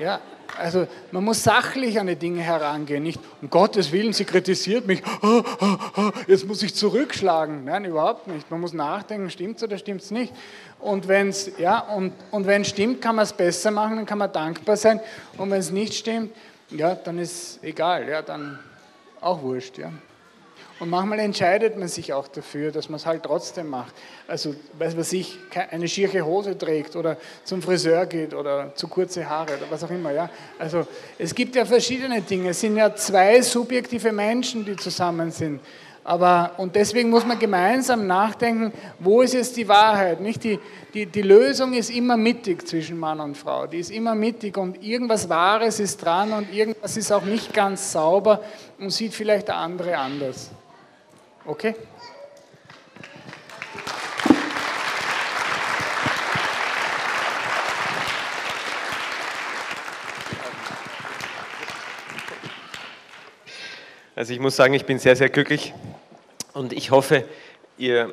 ja 0.00 0.18
also 0.58 0.86
man 1.10 1.24
muss 1.24 1.42
sachlich 1.42 1.98
an 1.98 2.06
die 2.06 2.16
Dinge 2.16 2.42
herangehen, 2.42 3.02
nicht 3.02 3.20
um 3.40 3.50
Gottes 3.50 3.92
Willen, 3.92 4.12
sie 4.12 4.24
kritisiert 4.24 4.86
mich, 4.86 5.02
jetzt 6.26 6.46
muss 6.46 6.62
ich 6.62 6.74
zurückschlagen. 6.74 7.64
Nein, 7.64 7.84
überhaupt 7.84 8.28
nicht. 8.28 8.50
Man 8.50 8.60
muss 8.60 8.72
nachdenken, 8.72 9.30
stimmt 9.30 9.56
es 9.56 9.62
oder 9.62 9.78
stimmt 9.78 10.02
es 10.02 10.10
nicht. 10.10 10.32
Und 10.78 11.08
wenn 11.08 11.28
es 11.28 11.52
ja, 11.58 11.78
und, 11.78 12.12
und 12.30 12.46
wenn 12.46 12.64
stimmt, 12.64 13.00
kann 13.00 13.16
man 13.16 13.24
es 13.24 13.32
besser 13.32 13.70
machen, 13.70 13.96
dann 13.96 14.06
kann 14.06 14.18
man 14.18 14.32
dankbar 14.32 14.76
sein. 14.76 15.00
Und 15.38 15.50
wenn 15.50 15.60
es 15.60 15.70
nicht 15.70 15.94
stimmt, 15.94 16.32
ja, 16.70 16.94
dann 16.94 17.18
ist 17.18 17.62
egal, 17.62 18.08
ja, 18.08 18.22
dann 18.22 18.58
auch 19.20 19.42
wurscht. 19.42 19.78
Ja. 19.78 19.90
Und 20.80 20.90
manchmal 20.90 21.20
entscheidet 21.20 21.78
man 21.78 21.88
sich 21.88 22.12
auch 22.12 22.28
dafür, 22.28 22.72
dass 22.72 22.88
man 22.88 22.96
es 22.96 23.06
halt 23.06 23.22
trotzdem 23.22 23.68
macht. 23.68 23.94
Also, 24.26 24.54
weiß 24.78 24.96
was 24.96 25.12
ich, 25.12 25.38
eine 25.70 25.86
schiere 25.86 26.22
Hose 26.22 26.56
trägt 26.58 26.96
oder 26.96 27.16
zum 27.44 27.62
Friseur 27.62 28.06
geht 28.06 28.34
oder 28.34 28.74
zu 28.74 28.88
kurze 28.88 29.28
Haare 29.28 29.56
oder 29.56 29.70
was 29.70 29.84
auch 29.84 29.90
immer. 29.90 30.12
Ja? 30.12 30.28
Also, 30.58 30.86
es 31.18 31.34
gibt 31.34 31.54
ja 31.54 31.64
verschiedene 31.64 32.20
Dinge. 32.22 32.50
Es 32.50 32.60
sind 32.60 32.76
ja 32.76 32.94
zwei 32.94 33.40
subjektive 33.42 34.12
Menschen, 34.12 34.64
die 34.64 34.76
zusammen 34.76 35.30
sind. 35.30 35.60
Aber, 36.04 36.52
und 36.56 36.74
deswegen 36.74 37.10
muss 37.10 37.24
man 37.24 37.38
gemeinsam 37.38 38.06
nachdenken, 38.08 38.72
wo 38.98 39.22
ist 39.22 39.34
jetzt 39.34 39.56
die 39.56 39.68
Wahrheit? 39.68 40.20
Nicht 40.20 40.42
die, 40.42 40.58
die, 40.92 41.06
die 41.06 41.22
Lösung 41.22 41.74
ist 41.74 41.90
immer 41.90 42.16
mittig 42.16 42.66
zwischen 42.66 42.98
Mann 42.98 43.20
und 43.20 43.36
Frau. 43.36 43.68
Die 43.68 43.78
ist 43.78 43.90
immer 43.92 44.16
mittig 44.16 44.56
und 44.56 44.82
irgendwas 44.82 45.28
Wahres 45.28 45.78
ist 45.78 46.02
dran 46.04 46.32
und 46.32 46.52
irgendwas 46.52 46.96
ist 46.96 47.12
auch 47.12 47.22
nicht 47.22 47.54
ganz 47.54 47.92
sauber 47.92 48.42
und 48.80 48.90
sieht 48.90 49.14
vielleicht 49.14 49.46
der 49.46 49.58
andere 49.58 49.96
anders. 49.96 50.50
Okay? 51.44 51.74
Also 64.14 64.32
ich 64.32 64.38
muss 64.38 64.54
sagen, 64.54 64.72
ich 64.74 64.84
bin 64.84 65.00
sehr, 65.00 65.16
sehr 65.16 65.28
glücklich 65.28 65.74
und 66.52 66.72
ich 66.72 66.92
hoffe, 66.92 67.24
ihr, 67.76 68.12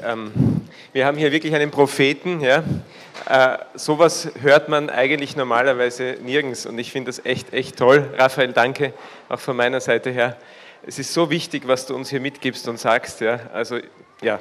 ähm, 0.00 0.68
wir 0.92 1.06
haben 1.06 1.16
hier 1.16 1.32
wirklich 1.32 1.54
einen 1.54 1.70
Propheten. 1.70 2.40
Ja? 2.42 2.62
Äh, 3.26 3.58
sowas 3.74 4.28
hört 4.42 4.68
man 4.68 4.90
eigentlich 4.90 5.34
normalerweise 5.34 6.18
nirgends 6.22 6.66
und 6.66 6.78
ich 6.78 6.92
finde 6.92 7.08
das 7.08 7.24
echt, 7.24 7.54
echt 7.54 7.78
toll. 7.78 8.12
Raphael, 8.18 8.52
danke 8.52 8.92
auch 9.30 9.40
von 9.40 9.56
meiner 9.56 9.80
Seite 9.80 10.10
her 10.10 10.36
es 10.82 10.98
ist 10.98 11.12
so 11.12 11.30
wichtig, 11.30 11.66
was 11.66 11.86
du 11.86 11.94
uns 11.94 12.10
hier 12.10 12.20
mitgibst 12.20 12.68
und 12.68 12.78
sagst. 12.78 13.20
Ja? 13.20 13.40
Also, 13.52 13.78
ja. 14.22 14.40